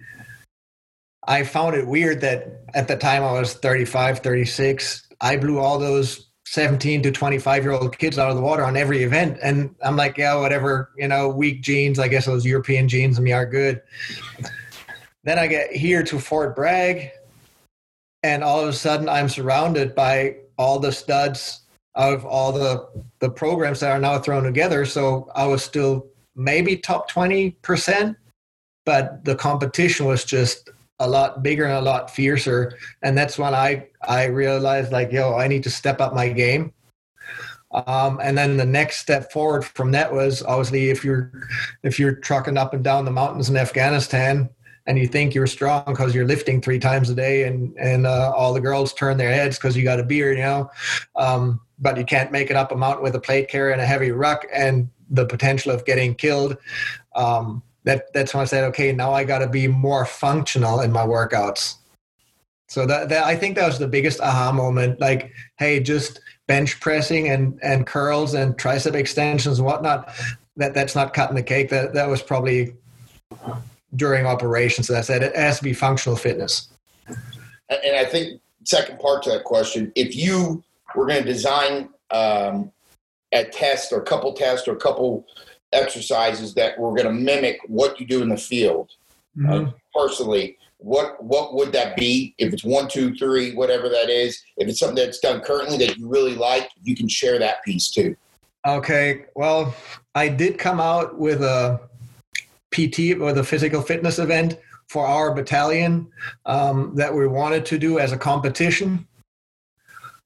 I 1.27 1.45
found 1.45 1.77
it 1.77 1.87
weird 1.87 2.21
that 2.23 2.63
at 2.75 2.89
the 2.89 2.97
time 2.97 3.23
I 3.23 3.33
was 3.33 3.55
35, 3.55 4.21
36, 4.21 5.09
I 5.21 5.37
blew 5.37 5.59
all 5.59 5.79
those 5.79 6.29
17 6.47 7.03
to 7.03 7.11
25 7.11 7.63
year 7.63 7.73
old 7.73 7.99
kids 7.99 8.19
out 8.19 8.31
of 8.31 8.37
the 8.37 8.43
water 8.43 8.65
on 8.65 8.77
every 8.77 9.03
event. 9.03 9.39
And 9.43 9.75
I'm 9.83 9.97
like, 9.97 10.17
yeah, 10.17 10.35
whatever, 10.37 10.91
you 10.97 11.09
know, 11.09 11.29
weak 11.29 11.63
genes. 11.63 11.99
I 11.99 12.09
guess 12.09 12.27
those 12.27 12.47
European 12.47 12.89
genes 12.89 13.19
in 13.19 13.25
me 13.25 13.33
are 13.33 13.45
good. 13.45 13.83
Then 15.25 15.39
I 15.39 15.47
get 15.47 15.73
here 15.73 16.03
to 16.05 16.19
Fort 16.19 16.57
Bragg, 16.57 17.11
and 18.23 18.43
all 18.43 18.61
of 18.61 18.69
a 18.69 18.73
sudden 18.73 19.09
I'm 19.09 19.29
surrounded 19.29 19.95
by 19.95 20.37
all 20.57 20.79
the 20.79 20.93
studs 20.93 21.61
of 21.95 22.25
all 22.25 22.53
the 22.53 22.89
the 23.19 23.29
programs 23.29 23.81
that 23.81 23.91
are 23.91 23.99
now 23.99 24.19
thrown 24.19 24.45
together. 24.45 24.87
So 24.87 25.31
I 25.35 25.47
was 25.47 25.63
still 25.63 26.07
maybe 26.39 26.76
top 26.76 27.11
20%, 27.11 28.16
but 28.86 29.24
the 29.24 29.34
competition 29.34 30.07
was 30.07 30.24
just 30.24 30.70
a 31.01 31.09
lot 31.09 31.43
bigger 31.43 31.64
and 31.64 31.74
a 31.74 31.80
lot 31.80 32.11
fiercer. 32.11 32.78
And 33.03 33.18
that's 33.18 33.39
when 33.39 33.55
I, 33.55 33.89
I 34.07 34.26
realized 34.26 34.93
like, 34.93 35.12
yo, 35.12 35.34
I 35.34 35.49
need 35.49 35.64
to 35.64 35.70
step 35.70 36.01
up 36.01 36.14
my 36.14 36.28
game. 36.28 36.72
Um, 37.70 38.18
and 38.22 38.39
then 38.39 38.57
the 38.57 38.64
next 38.64 38.99
step 38.99 39.30
forward 39.30 39.64
from 39.64 39.91
that 39.93 40.11
was 40.12 40.43
obviously 40.43 40.89
if 40.89 41.05
you're 41.05 41.30
if 41.82 41.99
you're 41.99 42.14
trucking 42.14 42.57
up 42.57 42.72
and 42.72 42.82
down 42.82 43.05
the 43.05 43.11
mountains 43.11 43.51
in 43.51 43.59
Afghanistan 43.59 44.49
and 44.86 44.99
you 44.99 45.07
think 45.07 45.34
you're 45.34 45.47
strong 45.47 45.84
because 45.86 46.14
you're 46.14 46.26
lifting 46.26 46.62
three 46.62 46.78
times 46.78 47.11
a 47.11 47.14
day 47.14 47.45
and 47.45 47.76
and 47.78 48.07
uh, 48.07 48.32
all 48.34 48.55
the 48.55 48.61
girls 48.61 48.95
turn 48.95 49.18
their 49.18 49.34
heads 49.34 49.59
because 49.59 49.76
you 49.76 49.84
got 49.84 50.01
a 50.01 50.03
beard, 50.03 50.39
you 50.39 50.45
know, 50.45 50.70
um, 51.16 51.61
but 51.78 51.99
you 51.99 52.07
can't 52.07 52.32
make 52.32 52.49
it 52.49 52.57
up 52.57 52.72
a 52.72 52.76
mountain 52.76 53.03
with 53.03 53.14
a 53.14 53.20
plate 53.20 53.49
carrier 53.49 53.72
and 53.72 53.82
a 53.82 53.86
heavy 53.86 54.12
ruck 54.12 54.47
and 54.51 54.89
the 55.11 55.27
potential 55.27 55.73
of 55.73 55.85
getting 55.85 56.15
killed. 56.15 56.57
Um, 57.15 57.63
that 57.85 58.13
that's 58.13 58.35
when 58.35 58.43
I 58.43 58.45
said, 58.45 58.65
okay, 58.65 58.93
now 58.93 59.13
I 59.13 59.25
got 59.25 59.39
to 59.39 59.49
be 59.49 59.67
more 59.67 60.05
functional 60.05 60.81
in 60.81 60.93
my 60.93 61.07
workouts. 61.07 61.77
So 62.69 62.85
that, 62.85 63.09
that 63.09 63.25
I 63.25 63.35
think 63.35 63.57
that 63.57 63.67
was 63.67 63.79
the 63.79 63.89
biggest 63.89 64.21
aha 64.21 64.53
moment. 64.53 65.01
Like, 65.01 65.33
hey, 65.59 65.81
just 65.81 66.21
bench 66.47 66.81
pressing 66.81 67.29
and 67.29 67.59
and 67.63 67.87
curls 67.87 68.35
and 68.35 68.57
tricep 68.57 68.95
extensions 68.95 69.59
and 69.59 69.67
whatnot. 69.67 70.13
That 70.57 70.75
that's 70.75 70.95
not 70.95 71.15
cutting 71.15 71.37
the 71.37 71.43
cake. 71.43 71.71
That 71.71 71.95
that 71.95 72.09
was 72.09 72.23
probably 72.23 72.75
during 73.97 74.27
operations. 74.27 74.91
As 74.91 74.97
I 74.97 75.01
said 75.01 75.23
it 75.23 75.35
has 75.35 75.59
to 75.59 75.65
be 75.65 75.73
functional 75.73 76.17
fitness. 76.17 76.69
And 77.71 77.97
I 77.97 78.05
think 78.05 78.41
second 78.65 78.99
part 78.99 79.23
to 79.23 79.31
that 79.31 79.45
question, 79.45 79.93
if 79.95 80.15
you 80.15 80.63
were 80.95 81.07
going 81.07 81.23
to 81.23 81.33
design 81.33 81.89
um, 82.11 82.73
a 83.33 83.45
test 83.45 83.93
or 83.93 84.01
a 84.01 84.05
couple 84.05 84.33
tests 84.33 84.66
or 84.68 84.72
a 84.72 84.81
couple 84.81 85.26
exercises 85.72 86.55
that 86.55 86.79
were 86.79 86.91
going 86.91 87.07
to 87.07 87.12
mimic 87.12 87.59
what 87.66 88.01
you 88.01 88.07
do 88.07 88.22
in 88.22 88.29
the 88.29 88.37
field. 88.37 88.91
Mm-hmm. 89.37 89.68
Uh, 89.68 89.70
personally, 89.95 90.57
what 90.79 91.22
what 91.22 91.55
would 91.55 91.72
that 91.72 91.97
be? 91.97 92.35
If 92.39 92.53
it's 92.53 92.64
one, 92.64 92.89
two, 92.89 93.14
three, 93.14 93.55
whatever 93.55 93.89
that 93.89 94.09
is. 94.09 94.41
If 94.57 94.68
it's 94.68 94.79
something 94.79 94.97
that's 94.97 95.18
done 95.18 95.41
currently 95.41 95.76
that 95.79 95.99
you 95.99 96.09
really 96.09 96.35
like, 96.35 96.70
you 96.83 96.95
can 96.95 97.09
share 97.09 97.39
that 97.39 97.64
piece 97.64 97.91
too. 97.91 98.16
Okay. 98.66 99.26
Well, 99.35 99.74
I 100.14 100.29
did 100.29 100.59
come 100.59 100.81
out 100.81 101.18
with 101.18 101.43
a 101.43 101.81
PT 102.70 103.20
or 103.20 103.33
the 103.33 103.45
physical 103.45 103.83
fitness 103.83 104.18
event 104.18 104.59
for 104.89 105.07
our 105.07 105.35
battalion 105.35 106.11
um, 106.47 106.93
that 106.95 107.14
we 107.14 107.26
wanted 107.26 107.66
to 107.66 107.79
do 107.79 107.99
as 107.99 108.12
a 108.12 108.18
competition. 108.18 109.07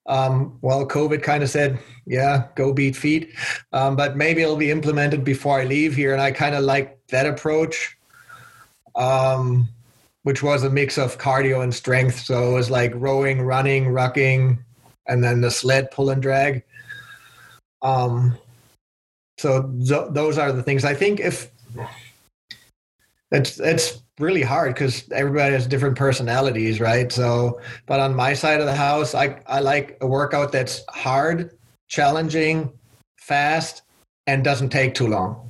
Um, 0.05 0.57
well, 0.61 0.85
COVID 0.87 1.23
kind 1.23 1.43
of 1.43 1.49
said, 1.49 1.79
yeah, 2.05 2.47
go 2.55 2.73
beat 2.73 2.95
feet. 2.95 3.33
Um, 3.71 3.95
but 3.95 4.17
maybe 4.17 4.41
it'll 4.41 4.57
be 4.57 4.71
implemented 4.71 5.23
before 5.23 5.59
I 5.59 5.63
leave 5.63 5.95
here. 5.95 6.13
And 6.13 6.21
I 6.21 6.31
kind 6.31 6.55
of 6.55 6.63
like 6.63 6.99
that 7.07 7.25
approach, 7.25 7.97
um, 8.95 9.69
which 10.23 10.43
was 10.43 10.63
a 10.63 10.69
mix 10.69 10.97
of 10.97 11.17
cardio 11.17 11.63
and 11.63 11.73
strength. 11.73 12.19
So 12.19 12.51
it 12.51 12.53
was 12.53 12.69
like 12.69 12.91
rowing, 12.95 13.41
running, 13.41 13.85
rucking, 13.85 14.57
and 15.07 15.23
then 15.23 15.41
the 15.41 15.51
sled 15.51 15.91
pull 15.91 16.09
and 16.09 16.21
drag. 16.21 16.63
Um, 17.81 18.37
so 19.37 19.63
th- 19.85 20.11
those 20.11 20.37
are 20.37 20.51
the 20.51 20.63
things 20.63 20.85
I 20.85 20.93
think 20.93 21.19
if 21.19 21.51
it's 23.31 23.59
it's 23.59 24.02
really 24.19 24.41
hard 24.41 24.73
because 24.73 25.09
everybody 25.11 25.53
has 25.53 25.67
different 25.67 25.97
personalities, 25.97 26.79
right? 26.79 27.11
So, 27.11 27.59
but 27.85 27.99
on 27.99 28.15
my 28.15 28.33
side 28.33 28.59
of 28.59 28.65
the 28.65 28.75
house, 28.75 29.15
I 29.15 29.39
I 29.47 29.59
like 29.59 29.97
a 30.01 30.07
workout 30.07 30.51
that's 30.51 30.83
hard, 30.89 31.57
challenging, 31.87 32.71
fast, 33.17 33.83
and 34.27 34.43
doesn't 34.43 34.69
take 34.69 34.93
too 34.93 35.07
long. 35.07 35.49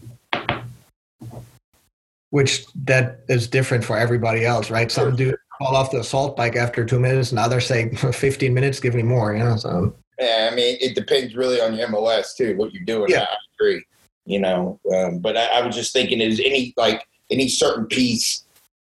Which 2.30 2.66
that 2.86 3.20
is 3.30 3.48
different 3.48 3.84
for 3.84 3.98
everybody 3.98 4.46
else, 4.46 4.72
right? 4.72 4.92
Some 4.92 5.16
do 5.16 5.36
fall 5.60 5.76
off 5.76 5.92
the 5.92 6.00
assault 6.00 6.36
bike 6.36 6.56
after 6.56 6.84
two 6.84 7.00
minutes, 7.00 7.32
and 7.32 7.40
others 7.40 7.68
say 7.68 7.90
15 7.94 8.54
minutes, 8.54 8.80
give 8.80 8.96
me 8.96 9.04
more, 9.04 9.36
you 9.36 9.44
know. 9.44 9.56
So 9.56 9.96
Yeah, 10.20 10.50
I 10.52 10.56
mean, 10.56 10.78
it 10.82 10.96
depends 10.96 11.36
really 11.36 11.62
on 11.62 11.76
your 11.76 11.90
MOS 11.90 12.34
too, 12.34 12.56
what 12.58 12.74
you're 12.74 12.86
doing. 12.86 13.10
Yeah. 13.10 13.28
I 13.30 13.36
agree. 13.60 13.86
You 14.26 14.40
know, 14.40 14.80
um, 14.96 15.20
but 15.20 15.36
I, 15.36 15.60
I 15.60 15.66
was 15.66 15.76
just 15.76 15.92
thinking, 15.92 16.22
is 16.22 16.40
any 16.40 16.74
like 16.78 17.06
any 17.30 17.50
certain 17.50 17.86
piece 17.86 18.46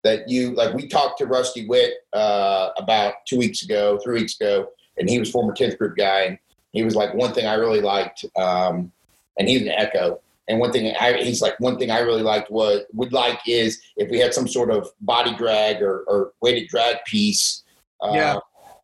that 0.05 0.29
you 0.29 0.55
like? 0.55 0.75
We 0.75 0.87
talked 0.89 1.19
to 1.19 1.27
Rusty 1.27 1.67
Witt 1.67 1.95
uh, 2.13 2.71
about 2.79 3.15
two 3.27 3.39
weeks 3.39 3.63
ago, 3.63 3.99
three 4.03 4.21
weeks 4.21 4.41
ago, 4.41 4.69
and 4.97 5.09
he 5.09 5.19
was 5.19 5.31
former 5.31 5.55
10th 5.55 5.79
group 5.79 5.97
guy, 5.97 6.23
and 6.23 6.39
he 6.73 6.83
was 6.83 6.95
like, 6.95 7.15
one 7.15 7.33
thing 7.33 7.47
I 7.47 7.55
really 7.55 7.81
liked, 7.81 8.25
um, 8.37 8.93
and 9.39 9.49
he's 9.49 9.63
an 9.63 9.69
Echo. 9.69 10.21
And 10.49 10.61
one 10.61 10.73
thing 10.73 10.95
I, 10.99 11.13
he's 11.15 11.43
like, 11.43 11.61
one 11.61 11.79
thing 11.79 11.91
I 11.91 11.99
really 12.01 12.23
liked 12.23 12.51
was 12.51 12.83
would 12.95 13.13
like 13.13 13.39
is 13.47 13.81
if 13.99 14.11
we 14.11 14.19
had 14.19 14.33
some 14.33 14.49
sort 14.49 14.71
of 14.71 14.89
body 15.03 15.35
drag 15.37 15.83
or, 15.83 16.05
or 16.09 16.33
weighted 16.41 16.69
drag 16.69 16.97
piece 17.07 17.65
uh, 18.03 18.13
Yeah. 18.15 18.39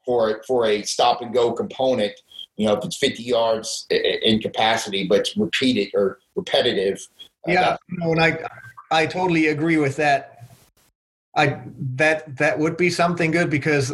for 0.04 0.42
for 0.46 0.66
a 0.66 0.82
stop 0.82 1.22
and 1.22 1.32
go 1.32 1.52
component. 1.52 2.12
You 2.56 2.66
know, 2.66 2.74
if 2.76 2.84
it's 2.84 2.96
50 2.98 3.22
yards 3.22 3.86
in 3.90 4.40
capacity, 4.40 5.08
but 5.08 5.20
it's 5.20 5.36
repeated 5.36 5.88
or 5.94 6.18
repetitive. 6.36 7.00
uh, 7.48 7.52
yeah, 7.52 7.76
no, 7.88 8.12
and 8.12 8.20
I 8.20 8.38
I 8.90 9.06
totally 9.06 9.46
agree 9.48 9.78
with 9.78 9.96
that. 9.96 10.33
I 11.36 11.60
that 11.96 12.36
that 12.36 12.58
would 12.58 12.76
be 12.76 12.90
something 12.90 13.30
good 13.30 13.50
because 13.50 13.92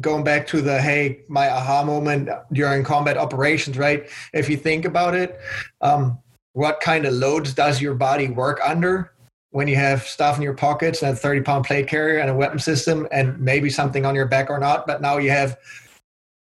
going 0.00 0.22
back 0.22 0.46
to 0.48 0.60
the 0.60 0.80
hey 0.80 1.20
my 1.28 1.50
aha 1.50 1.82
moment 1.84 2.28
during 2.52 2.84
combat 2.84 3.16
operations, 3.16 3.76
right? 3.76 4.08
If 4.32 4.48
you 4.48 4.56
think 4.56 4.84
about 4.84 5.14
it, 5.14 5.38
um, 5.80 6.18
what 6.52 6.80
kind 6.80 7.04
of 7.04 7.14
loads 7.14 7.52
does 7.54 7.80
your 7.80 7.94
body 7.94 8.28
work 8.28 8.60
under? 8.64 9.12
When 9.50 9.66
you 9.66 9.76
have 9.76 10.02
stuff 10.02 10.36
in 10.36 10.42
your 10.42 10.54
pockets 10.54 11.02
and 11.02 11.12
a 11.12 11.16
30 11.16 11.40
pound 11.40 11.64
plate 11.64 11.88
carrier 11.88 12.18
and 12.18 12.28
a 12.28 12.34
weapon 12.34 12.58
system 12.58 13.08
and 13.10 13.40
maybe 13.40 13.70
something 13.70 14.04
on 14.04 14.14
your 14.14 14.26
back 14.26 14.50
or 14.50 14.58
not, 14.58 14.86
but 14.86 15.00
now 15.00 15.16
you 15.18 15.30
have 15.30 15.56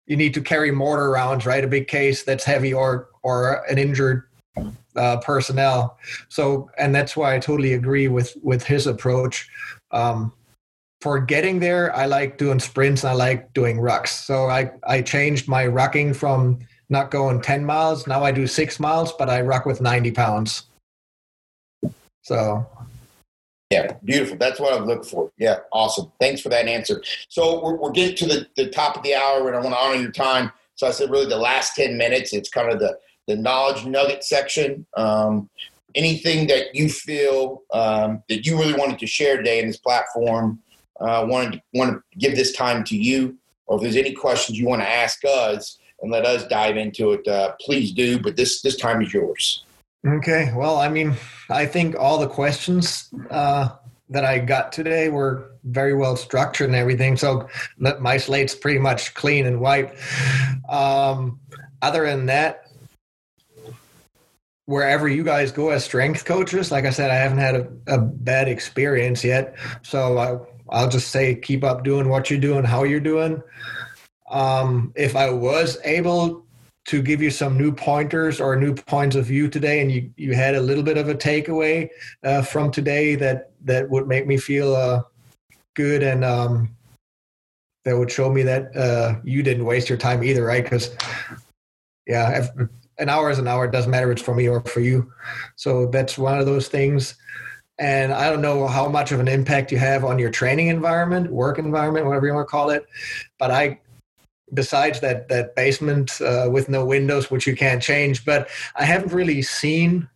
you 0.06 0.16
need 0.16 0.32
to 0.34 0.40
carry 0.40 0.70
mortar 0.70 1.10
rounds, 1.10 1.44
right? 1.44 1.62
A 1.62 1.68
big 1.68 1.86
case 1.86 2.22
that's 2.22 2.44
heavy 2.44 2.72
or 2.72 3.08
or 3.22 3.62
an 3.70 3.78
injured 3.78 4.24
uh, 4.96 5.18
personnel. 5.18 5.98
So, 6.28 6.70
and 6.78 6.94
that's 6.94 7.16
why 7.16 7.34
I 7.34 7.38
totally 7.38 7.74
agree 7.74 8.08
with 8.08 8.36
with 8.42 8.64
his 8.64 8.86
approach. 8.86 9.48
Um, 9.90 10.32
for 11.00 11.20
getting 11.20 11.60
there, 11.60 11.94
I 11.94 12.06
like 12.06 12.38
doing 12.38 12.58
sprints. 12.58 13.04
I 13.04 13.12
like 13.12 13.52
doing 13.52 13.78
rucks. 13.78 14.08
So 14.08 14.46
I 14.48 14.72
I 14.84 15.02
changed 15.02 15.48
my 15.48 15.64
rucking 15.64 16.16
from 16.16 16.58
not 16.88 17.10
going 17.10 17.40
ten 17.40 17.64
miles. 17.64 18.06
Now 18.06 18.24
I 18.24 18.32
do 18.32 18.46
six 18.46 18.80
miles, 18.80 19.12
but 19.12 19.30
I 19.30 19.40
ruck 19.42 19.64
with 19.64 19.80
ninety 19.80 20.10
pounds. 20.10 20.64
So 22.22 22.66
Yeah, 23.70 23.92
beautiful. 24.04 24.36
That's 24.38 24.58
what 24.58 24.72
I 24.72 24.80
was 24.80 24.86
looking 24.86 25.08
for. 25.08 25.30
Yeah, 25.38 25.58
awesome. 25.72 26.10
Thanks 26.20 26.40
for 26.40 26.48
that 26.48 26.66
answer. 26.66 27.02
So 27.28 27.62
we're, 27.62 27.76
we're 27.76 27.92
getting 27.92 28.16
to 28.16 28.26
the, 28.26 28.46
the 28.56 28.70
top 28.70 28.96
of 28.96 29.02
the 29.02 29.14
hour, 29.14 29.46
and 29.46 29.56
I 29.56 29.60
want 29.60 29.74
to 29.74 29.80
honor 29.80 30.00
your 30.00 30.10
time. 30.10 30.50
So 30.74 30.86
I 30.86 30.90
said, 30.90 31.10
really, 31.10 31.26
the 31.26 31.36
last 31.36 31.74
10 31.76 31.96
minutes, 31.98 32.32
it's 32.32 32.48
kind 32.48 32.72
of 32.72 32.78
the, 32.78 32.98
the 33.26 33.36
knowledge 33.36 33.84
nugget 33.84 34.24
section. 34.24 34.86
Um, 34.96 35.50
anything 35.98 36.46
that 36.46 36.74
you 36.74 36.88
feel 36.88 37.64
um, 37.72 38.22
that 38.28 38.46
you 38.46 38.56
really 38.56 38.72
wanted 38.72 38.98
to 39.00 39.06
share 39.06 39.36
today 39.36 39.58
in 39.60 39.66
this 39.66 39.76
platform, 39.76 40.60
uh, 41.00 41.26
wanted 41.28 41.54
to, 41.54 41.62
want 41.74 41.92
to 41.92 42.18
give 42.18 42.36
this 42.36 42.52
time 42.52 42.84
to 42.84 42.96
you, 42.96 43.36
or 43.66 43.76
if 43.76 43.82
there's 43.82 43.96
any 43.96 44.12
questions 44.12 44.58
you 44.58 44.66
want 44.66 44.80
to 44.80 44.88
ask 44.88 45.24
us 45.24 45.78
and 46.00 46.12
let 46.12 46.24
us 46.24 46.46
dive 46.46 46.76
into 46.76 47.12
it, 47.12 47.26
uh, 47.26 47.52
please 47.60 47.92
do. 47.92 48.18
But 48.20 48.36
this 48.36 48.62
this 48.62 48.76
time 48.76 49.02
is 49.02 49.12
yours. 49.12 49.64
Okay. 50.06 50.52
Well, 50.54 50.76
I 50.78 50.88
mean, 50.88 51.14
I 51.50 51.66
think 51.66 51.96
all 51.98 52.18
the 52.18 52.28
questions 52.28 53.10
uh, 53.30 53.70
that 54.08 54.24
I 54.24 54.38
got 54.38 54.70
today 54.72 55.08
were 55.08 55.50
very 55.64 55.94
well 55.94 56.14
structured 56.14 56.68
and 56.68 56.76
everything. 56.76 57.16
So 57.16 57.48
my 57.76 58.16
slate's 58.16 58.54
pretty 58.54 58.78
much 58.78 59.12
clean 59.14 59.46
and 59.46 59.60
white. 59.60 59.94
Um, 60.68 61.40
other 61.82 62.06
than 62.06 62.26
that, 62.26 62.67
wherever 64.68 65.08
you 65.08 65.24
guys 65.24 65.50
go 65.50 65.70
as 65.70 65.82
strength 65.82 66.26
coaches, 66.26 66.70
like 66.70 66.84
I 66.84 66.90
said, 66.90 67.10
I 67.10 67.14
haven't 67.14 67.38
had 67.38 67.54
a, 67.54 67.68
a 67.86 67.98
bad 67.98 68.48
experience 68.48 69.24
yet. 69.24 69.56
So 69.80 70.18
I, 70.18 70.38
I'll 70.68 70.90
just 70.90 71.08
say 71.08 71.36
keep 71.36 71.64
up 71.64 71.84
doing 71.84 72.10
what 72.10 72.28
you're 72.28 72.38
doing, 72.38 72.64
how 72.64 72.84
you're 72.84 73.00
doing. 73.00 73.42
Um, 74.30 74.92
if 74.94 75.16
I 75.16 75.30
was 75.30 75.78
able 75.84 76.44
to 76.84 77.00
give 77.00 77.22
you 77.22 77.30
some 77.30 77.56
new 77.56 77.72
pointers 77.72 78.42
or 78.42 78.56
new 78.56 78.74
points 78.74 79.16
of 79.16 79.24
view 79.24 79.48
today, 79.48 79.80
and 79.80 79.90
you 79.90 80.12
you 80.18 80.34
had 80.34 80.54
a 80.54 80.60
little 80.60 80.84
bit 80.84 80.98
of 80.98 81.08
a 81.08 81.14
takeaway 81.14 81.88
uh, 82.22 82.42
from 82.42 82.70
today 82.70 83.14
that 83.14 83.52
that 83.64 83.88
would 83.88 84.06
make 84.06 84.26
me 84.26 84.36
feel 84.36 84.76
uh, 84.76 85.00
good 85.76 86.02
and 86.02 86.26
um, 86.26 86.68
that 87.86 87.96
would 87.96 88.10
show 88.10 88.30
me 88.30 88.42
that 88.42 88.76
uh, 88.76 89.14
you 89.24 89.42
didn't 89.42 89.64
waste 89.64 89.88
your 89.88 89.96
time 89.96 90.22
either, 90.22 90.44
right? 90.44 90.62
Because 90.62 90.94
yeah, 92.06 92.40
if, 92.40 92.68
an 92.98 93.08
hour 93.08 93.30
is 93.30 93.38
an 93.38 93.48
hour. 93.48 93.64
It 93.64 93.72
doesn't 93.72 93.90
matter 93.90 94.10
if 94.10 94.18
it's 94.18 94.22
for 94.22 94.34
me 94.34 94.48
or 94.48 94.60
for 94.62 94.80
you. 94.80 95.12
So 95.56 95.86
that's 95.86 96.18
one 96.18 96.38
of 96.38 96.46
those 96.46 96.68
things. 96.68 97.14
And 97.78 98.12
I 98.12 98.28
don't 98.28 98.42
know 98.42 98.66
how 98.66 98.88
much 98.88 99.12
of 99.12 99.20
an 99.20 99.28
impact 99.28 99.70
you 99.70 99.78
have 99.78 100.04
on 100.04 100.18
your 100.18 100.30
training 100.30 100.66
environment, 100.66 101.30
work 101.30 101.58
environment, 101.58 102.06
whatever 102.06 102.26
you 102.26 102.34
want 102.34 102.48
to 102.48 102.50
call 102.50 102.70
it. 102.70 102.86
But 103.38 103.52
I 103.52 103.80
besides 104.54 105.00
that 105.00 105.28
that 105.28 105.54
basement 105.54 106.20
uh, 106.20 106.48
with 106.50 106.68
no 106.68 106.84
windows, 106.84 107.30
which 107.30 107.46
you 107.46 107.54
can't 107.54 107.82
change. 107.82 108.24
But 108.24 108.48
I 108.76 108.84
haven't 108.84 109.12
really 109.12 109.42
seen 109.42 110.08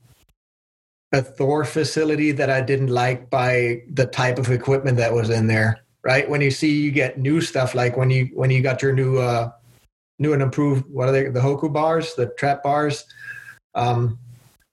a 1.13 1.23
Thor 1.23 1.65
facility 1.65 2.33
that 2.33 2.51
I 2.51 2.63
didn't 2.63 2.89
like 2.89 3.31
by 3.31 3.83
the 3.93 4.07
type 4.07 4.39
of 4.39 4.51
equipment 4.51 4.97
that 4.97 5.13
was 5.13 5.31
in 5.31 5.47
there. 5.47 5.81
Right 6.03 6.29
when 6.29 6.41
you 6.41 6.51
see 6.51 6.81
you 6.81 6.91
get 6.91 7.19
new 7.19 7.41
stuff 7.41 7.77
like 7.77 7.97
when 7.97 8.11
you 8.11 8.29
when 8.35 8.51
you 8.51 8.61
got 8.61 8.83
your 8.83 8.93
new 8.93 9.19
uh, 9.19 9.53
new 10.23 10.33
and 10.33 10.43
improved 10.43 10.85
what 10.89 11.09
are 11.09 11.13
they 11.13 11.29
the 11.29 11.41
Hoku 11.41 11.73
bars 11.73 12.15
the 12.15 12.27
trap 12.39 12.63
bars. 12.63 13.05
Um, 13.75 14.19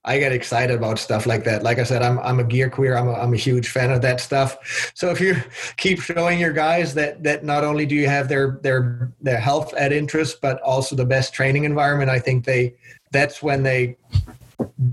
I 0.05 0.17
get 0.17 0.31
excited 0.31 0.77
about 0.77 0.97
stuff 0.97 1.25
like 1.25 1.43
that. 1.43 1.61
Like 1.61 1.77
I 1.77 1.83
said, 1.83 2.01
I'm 2.01 2.19
I'm 2.19 2.39
a 2.39 2.43
gear 2.43 2.69
queer. 2.69 2.97
I'm 2.97 3.07
a, 3.07 3.13
I'm 3.13 3.33
a 3.33 3.37
huge 3.37 3.69
fan 3.69 3.91
of 3.91 4.01
that 4.01 4.21
stuff. 4.21 4.91
So 4.95 5.09
if 5.09 5.19
you 5.19 5.35
keep 5.77 6.01
showing 6.01 6.39
your 6.39 6.53
guys 6.53 6.93
that 6.93 7.23
that 7.23 7.43
not 7.43 7.63
only 7.63 7.85
do 7.85 7.95
you 7.95 8.07
have 8.07 8.29
their 8.29 8.59
their 8.63 9.11
their 9.21 9.39
health 9.39 9.73
at 9.73 9.91
interest, 9.91 10.39
but 10.41 10.61
also 10.61 10.95
the 10.95 11.05
best 11.05 11.33
training 11.33 11.65
environment, 11.65 12.09
I 12.09 12.19
think 12.19 12.45
they 12.45 12.75
that's 13.11 13.43
when 13.43 13.63
they 13.63 13.97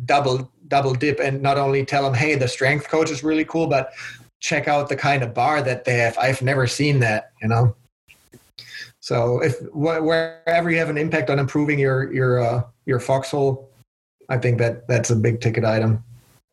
double 0.05 0.51
double 0.69 0.95
dip 0.95 1.21
and 1.21 1.41
not 1.41 1.57
only 1.57 1.85
tell 1.85 2.03
them, 2.03 2.15
hey, 2.15 2.35
the 2.35 2.49
strength 2.49 2.89
coach 2.89 3.11
is 3.11 3.23
really 3.23 3.45
cool, 3.45 3.69
but 3.69 3.93
check 4.41 4.67
out 4.67 4.89
the 4.89 4.97
kind 4.97 5.23
of 5.23 5.33
bar 5.33 5.63
that 5.63 5.85
they 5.85 5.99
have. 5.99 6.19
I've 6.19 6.43
never 6.43 6.67
seen 6.67 6.99
that, 7.01 7.31
you 7.41 7.49
know. 7.49 7.77
So 9.07 9.41
if 9.41 9.61
wh- 9.73 10.03
wherever 10.05 10.69
you 10.69 10.79
have 10.79 10.91
an 10.91 10.99
impact 10.99 11.31
on 11.31 11.39
improving 11.39 11.79
your 11.79 12.13
your 12.13 12.41
uh, 12.41 12.63
your 12.87 12.99
foxhole 12.99 13.71
I 14.29 14.37
think 14.37 14.59
that 14.59 14.89
that's 14.89 15.11
a 15.11 15.15
big 15.15 15.41
ticket 15.41 15.65
item. 15.65 16.03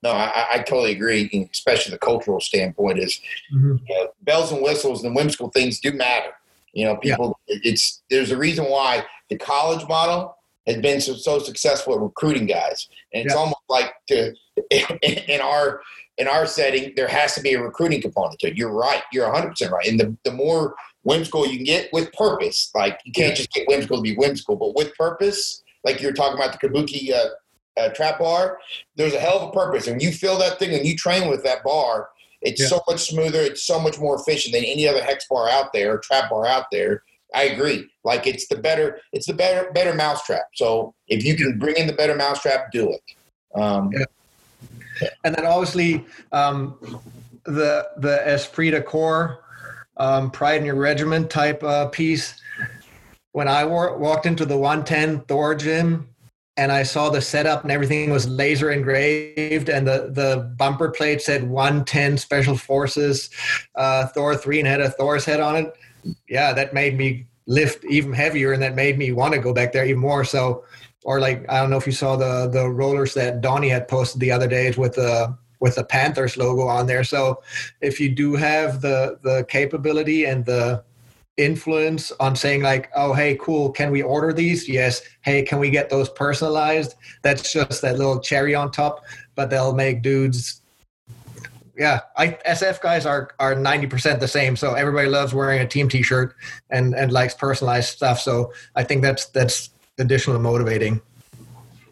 No, 0.03 0.11
I, 0.11 0.45
I 0.51 0.57
totally 0.59 0.91
agree, 0.91 1.49
especially 1.51 1.89
the 1.93 1.97
cultural 1.97 2.39
standpoint 2.39 2.99
is 2.99 3.19
Mhm. 3.51 3.79
you 3.89 3.95
know, 3.95 4.09
bells 4.21 4.51
and 4.51 4.61
whistles 4.61 5.03
and 5.03 5.15
whimsical 5.15 5.49
things 5.49 5.79
do 5.79 5.91
matter. 5.93 6.29
You 6.73 6.85
know, 6.85 6.95
people. 6.97 7.39
It's 7.47 8.03
there's 8.11 8.29
a 8.29 8.37
reason 8.37 8.65
why 8.65 9.03
the 9.31 9.37
college 9.39 9.87
model 9.87 10.37
has 10.67 10.77
been 10.77 11.01
so, 11.01 11.15
so 11.15 11.39
successful 11.39 11.95
at 11.95 12.01
recruiting 12.01 12.45
guys, 12.45 12.87
and 13.15 13.25
it's 13.25 13.33
Yeah. 13.33 13.39
almost 13.39 13.61
like 13.67 13.93
to 14.09 14.35
in 15.31 15.41
our 15.41 15.81
in 16.19 16.27
our 16.27 16.45
setting 16.45 16.93
there 16.95 17.07
has 17.07 17.33
to 17.33 17.41
be 17.41 17.55
a 17.55 17.61
recruiting 17.63 17.99
component 17.99 18.37
to 18.41 18.47
it. 18.49 18.57
You're 18.57 18.77
right. 18.87 19.01
You're 19.11 19.25
100 19.31 19.49
percent 19.49 19.71
right. 19.71 19.87
And 19.87 19.99
the 19.99 20.15
the 20.23 20.31
more 20.31 20.75
whimsical 21.03 21.45
you 21.45 21.57
can 21.57 21.65
get 21.65 21.89
with 21.93 22.11
purpose, 22.13 22.71
like 22.75 22.99
you 23.05 23.11
can't 23.11 23.35
just 23.35 23.51
get 23.51 23.67
whimsical 23.67 23.97
to 23.97 24.03
be 24.03 24.15
whimsical, 24.15 24.55
but 24.55 24.75
with 24.75 24.95
purpose, 24.95 25.61
like 25.83 26.01
you're 26.01 26.13
talking 26.13 26.37
about 26.37 26.59
the 26.59 26.67
Kabuki 26.67 27.11
uh, 27.13 27.29
uh, 27.79 27.89
trap 27.89 28.19
bar. 28.19 28.57
There's 28.95 29.13
a 29.13 29.19
hell 29.19 29.39
of 29.39 29.49
a 29.49 29.51
purpose, 29.51 29.87
and 29.87 30.01
you 30.01 30.11
feel 30.11 30.37
that 30.39 30.59
thing 30.59 30.73
and 30.73 30.85
you 30.85 30.95
train 30.95 31.29
with 31.29 31.43
that 31.43 31.63
bar. 31.63 32.09
It's 32.41 32.61
Yeah. 32.61 32.67
so 32.67 32.81
much 32.89 33.01
smoother. 33.09 33.41
It's 33.41 33.63
so 33.63 33.79
much 33.79 33.99
more 33.99 34.15
efficient 34.19 34.53
than 34.53 34.63
any 34.65 34.87
other 34.87 35.01
hex 35.03 35.25
bar 35.29 35.49
out 35.49 35.73
there, 35.73 35.97
trap 35.99 36.29
bar 36.29 36.45
out 36.45 36.65
there. 36.71 37.03
I 37.33 37.43
agree. 37.45 37.89
Like 38.03 38.27
it's 38.27 38.47
the 38.47 38.57
better, 38.57 38.99
it's 39.11 39.25
the 39.25 39.33
better, 39.33 39.71
better 39.71 39.93
mousetrap. 39.93 40.49
So 40.53 40.93
if 41.07 41.23
you 41.23 41.35
can 41.35 41.57
bring 41.57 41.77
in 41.77 41.87
the 41.87 41.93
better 41.93 42.15
mousetrap, 42.15 42.71
do 42.71 42.91
it. 42.91 43.01
Um, 43.59 43.91
Yeah. 43.93 44.05
And 45.23 45.33
then 45.35 45.45
obviously 45.45 46.05
um, 46.31 46.75
the 47.45 47.87
the 47.97 48.21
esprit 48.27 48.71
de 48.71 48.81
corps, 48.81 49.42
um, 49.97 50.31
pride 50.31 50.59
in 50.59 50.65
your 50.65 50.75
regiment 50.75 51.29
type 51.29 51.63
uh, 51.63 51.87
piece. 51.87 52.39
When 53.31 53.47
I 53.47 53.63
walked 53.65 54.25
into 54.25 54.45
the 54.45 54.57
110 54.57 55.21
Thor 55.21 55.55
gym, 55.55 56.07
and 56.55 56.71
I 56.71 56.83
saw 56.83 57.09
the 57.09 57.21
setup 57.21 57.63
and 57.63 57.71
everything 57.71 58.11
was 58.11 58.27
laser 58.27 58.71
engraved, 58.71 59.69
and 59.69 59.87
the 59.87 60.09
the 60.11 60.53
bumper 60.57 60.91
plate 60.91 61.21
said 61.21 61.49
110 61.49 62.17
Special 62.17 62.57
Forces 62.57 63.29
uh, 63.75 64.07
Thor 64.07 64.35
three 64.35 64.59
and 64.59 64.67
had 64.67 64.81
a 64.81 64.89
Thor's 64.89 65.25
head 65.25 65.39
on 65.39 65.55
it. 65.55 65.73
Yeah, 66.29 66.53
that 66.53 66.73
made 66.73 66.97
me 66.97 67.25
lift 67.47 67.83
even 67.85 68.13
heavier, 68.13 68.53
and 68.53 68.61
that 68.61 68.75
made 68.75 68.97
me 68.97 69.11
want 69.11 69.33
to 69.33 69.39
go 69.39 69.53
back 69.53 69.73
there 69.73 69.85
even 69.85 69.99
more. 69.99 70.23
So, 70.23 70.63
or 71.03 71.19
like 71.19 71.45
I 71.49 71.59
don't 71.59 71.69
know 71.69 71.77
if 71.77 71.87
you 71.87 71.91
saw 71.91 72.15
the 72.15 72.47
the 72.47 72.69
rollers 72.69 73.13
that 73.15 73.41
Donnie 73.41 73.69
had 73.69 73.87
posted 73.87 74.21
the 74.21 74.31
other 74.31 74.47
days 74.47 74.77
with 74.77 74.93
the 74.93 75.35
with 75.63 75.75
the 75.75 75.83
Panthers 75.83 76.35
logo 76.35 76.67
on 76.67 76.85
there. 76.85 77.05
So, 77.05 77.41
if 77.81 77.99
you 77.99 78.09
do 78.09 78.35
have 78.35 78.81
the 78.81 79.17
the 79.23 79.45
capability 79.47 80.25
and 80.25 80.45
the 80.45 80.83
influence 81.37 82.11
on 82.19 82.35
saying 82.35 82.61
like 82.61 82.91
oh 82.95 83.11
hey 83.11 83.35
cool 83.41 83.71
can 83.71 83.89
we 83.89 84.03
order 84.03 84.31
these? 84.33 84.69
Yes. 84.69 85.01
Hey 85.21 85.41
can 85.41 85.57
we 85.59 85.69
get 85.71 85.89
those 85.89 86.09
personalized? 86.09 86.93
That's 87.23 87.51
just 87.51 87.81
that 87.81 87.97
little 87.97 88.19
cherry 88.19 88.53
on 88.53 88.71
top 88.71 89.03
but 89.35 89.49
they'll 89.49 89.73
make 89.73 90.03
dudes 90.03 90.61
yeah 91.75 92.01
I, 92.17 92.37
sf 92.45 92.79
guys 92.81 93.07
are 93.07 93.31
are 93.39 93.55
90% 93.55 94.19
the 94.19 94.27
same. 94.27 94.55
So 94.55 94.75
everybody 94.75 95.07
loves 95.07 95.33
wearing 95.33 95.61
a 95.61 95.67
team 95.67 95.89
t-shirt 95.89 96.35
and 96.69 96.93
and 96.93 97.11
likes 97.11 97.33
personalized 97.33 97.89
stuff. 97.89 98.19
So 98.19 98.53
i 98.75 98.83
think 98.83 99.01
that's 99.01 99.25
that's 99.27 99.71
additional 99.97 100.39
motivating. 100.39 101.01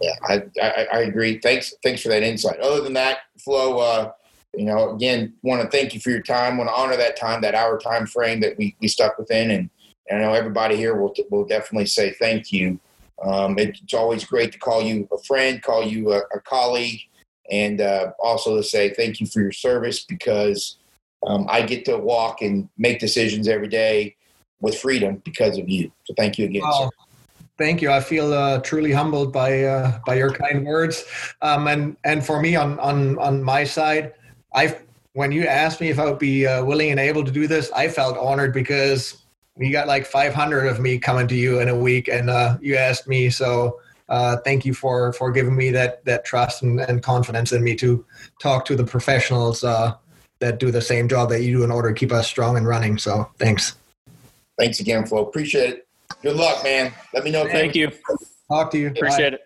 Yeah 0.01 0.15
i 0.29 0.43
i, 0.61 0.87
I 0.93 0.99
agree. 0.99 1.39
Thanks 1.39 1.73
thanks 1.83 2.03
for 2.03 2.09
that 2.09 2.21
insight. 2.21 2.59
Other 2.59 2.81
than 2.81 2.93
that 2.93 3.19
flo 3.43 3.79
uh 3.79 4.11
you 4.55 4.65
know, 4.65 4.91
again, 4.91 5.33
want 5.43 5.61
to 5.61 5.69
thank 5.69 5.93
you 5.93 5.99
for 5.99 6.09
your 6.09 6.21
time. 6.21 6.57
Want 6.57 6.69
to 6.69 6.75
honor 6.75 6.97
that 6.97 7.15
time, 7.15 7.41
that 7.41 7.55
hour 7.55 7.79
time 7.79 8.05
frame 8.05 8.41
that 8.41 8.57
we, 8.57 8.75
we 8.81 8.87
stuck 8.87 9.17
within, 9.17 9.51
and, 9.51 9.69
and 10.09 10.19
I 10.19 10.25
know 10.25 10.33
everybody 10.33 10.75
here 10.75 10.95
will 10.95 11.13
will 11.29 11.45
definitely 11.45 11.85
say 11.85 12.11
thank 12.19 12.51
you. 12.51 12.79
Um, 13.23 13.57
it's 13.57 13.93
always 13.93 14.25
great 14.25 14.51
to 14.51 14.59
call 14.59 14.81
you 14.81 15.07
a 15.11 15.17
friend, 15.19 15.61
call 15.61 15.85
you 15.85 16.11
a, 16.11 16.21
a 16.33 16.39
colleague, 16.43 16.99
and 17.49 17.79
uh, 17.79 18.11
also 18.19 18.57
to 18.57 18.63
say 18.63 18.89
thank 18.89 19.19
you 19.19 19.27
for 19.27 19.41
your 19.41 19.51
service 19.51 20.03
because 20.03 20.79
um, 21.25 21.45
I 21.49 21.61
get 21.61 21.85
to 21.85 21.97
walk 21.97 22.41
and 22.41 22.67
make 22.77 22.99
decisions 22.99 23.47
every 23.47 23.67
day 23.67 24.15
with 24.59 24.77
freedom 24.77 25.21
because 25.23 25.57
of 25.57 25.69
you. 25.69 25.91
So 26.05 26.13
thank 26.17 26.37
you 26.37 26.45
again, 26.45 26.63
sir. 26.73 26.89
Thank 27.61 27.79
you. 27.79 27.91
I 27.91 27.99
feel 27.99 28.33
uh, 28.33 28.59
truly 28.61 28.91
humbled 28.91 29.31
by 29.31 29.65
uh, 29.65 29.99
by 30.03 30.15
your 30.15 30.31
kind 30.31 30.65
words, 30.65 31.05
um, 31.43 31.67
and 31.67 31.95
and 32.03 32.25
for 32.25 32.41
me 32.41 32.55
on 32.55 32.79
on 32.79 33.19
on 33.19 33.43
my 33.43 33.65
side, 33.65 34.13
I 34.51 34.79
when 35.13 35.31
you 35.31 35.45
asked 35.45 35.79
me 35.79 35.89
if 35.89 35.99
I 35.99 36.05
would 36.05 36.17
be 36.17 36.47
uh, 36.47 36.65
willing 36.65 36.89
and 36.89 36.99
able 36.99 37.23
to 37.23 37.29
do 37.29 37.45
this, 37.45 37.71
I 37.73 37.87
felt 37.87 38.17
honored 38.17 38.51
because 38.51 39.21
you 39.57 39.71
got 39.71 39.85
like 39.85 40.07
500 40.07 40.65
of 40.65 40.79
me 40.79 40.97
coming 40.97 41.27
to 41.27 41.35
you 41.35 41.59
in 41.59 41.69
a 41.69 41.75
week, 41.75 42.07
and 42.07 42.31
uh, 42.31 42.57
you 42.61 42.77
asked 42.77 43.07
me. 43.07 43.29
So 43.29 43.79
uh, 44.09 44.37
thank 44.37 44.65
you 44.65 44.73
for 44.73 45.13
for 45.13 45.31
giving 45.31 45.55
me 45.55 45.69
that 45.69 46.03
that 46.05 46.25
trust 46.25 46.63
and, 46.63 46.79
and 46.79 47.03
confidence 47.03 47.51
in 47.51 47.63
me 47.63 47.75
to 47.75 48.03
talk 48.39 48.65
to 48.65 48.75
the 48.75 48.85
professionals 48.85 49.63
uh, 49.63 49.93
that 50.39 50.59
do 50.59 50.71
the 50.71 50.81
same 50.81 51.07
job 51.07 51.29
that 51.29 51.43
you 51.43 51.57
do 51.57 51.63
in 51.63 51.69
order 51.69 51.93
to 51.93 51.95
keep 51.95 52.11
us 52.11 52.27
strong 52.27 52.57
and 52.57 52.67
running. 52.67 52.97
So 52.97 53.29
thanks. 53.37 53.75
Thanks 54.57 54.79
again, 54.79 55.05
Flo. 55.05 55.23
Appreciate 55.23 55.69
it. 55.69 55.87
Good 56.21 56.35
luck, 56.35 56.63
man. 56.63 56.93
Let 57.13 57.23
me 57.23 57.31
know. 57.31 57.47
Thank 57.47 57.75
you. 57.75 57.91
Talk 58.47 58.71
to 58.71 58.77
you. 58.77 58.87
Appreciate 58.87 59.31
Bye. 59.31 59.37
it. 59.37 59.41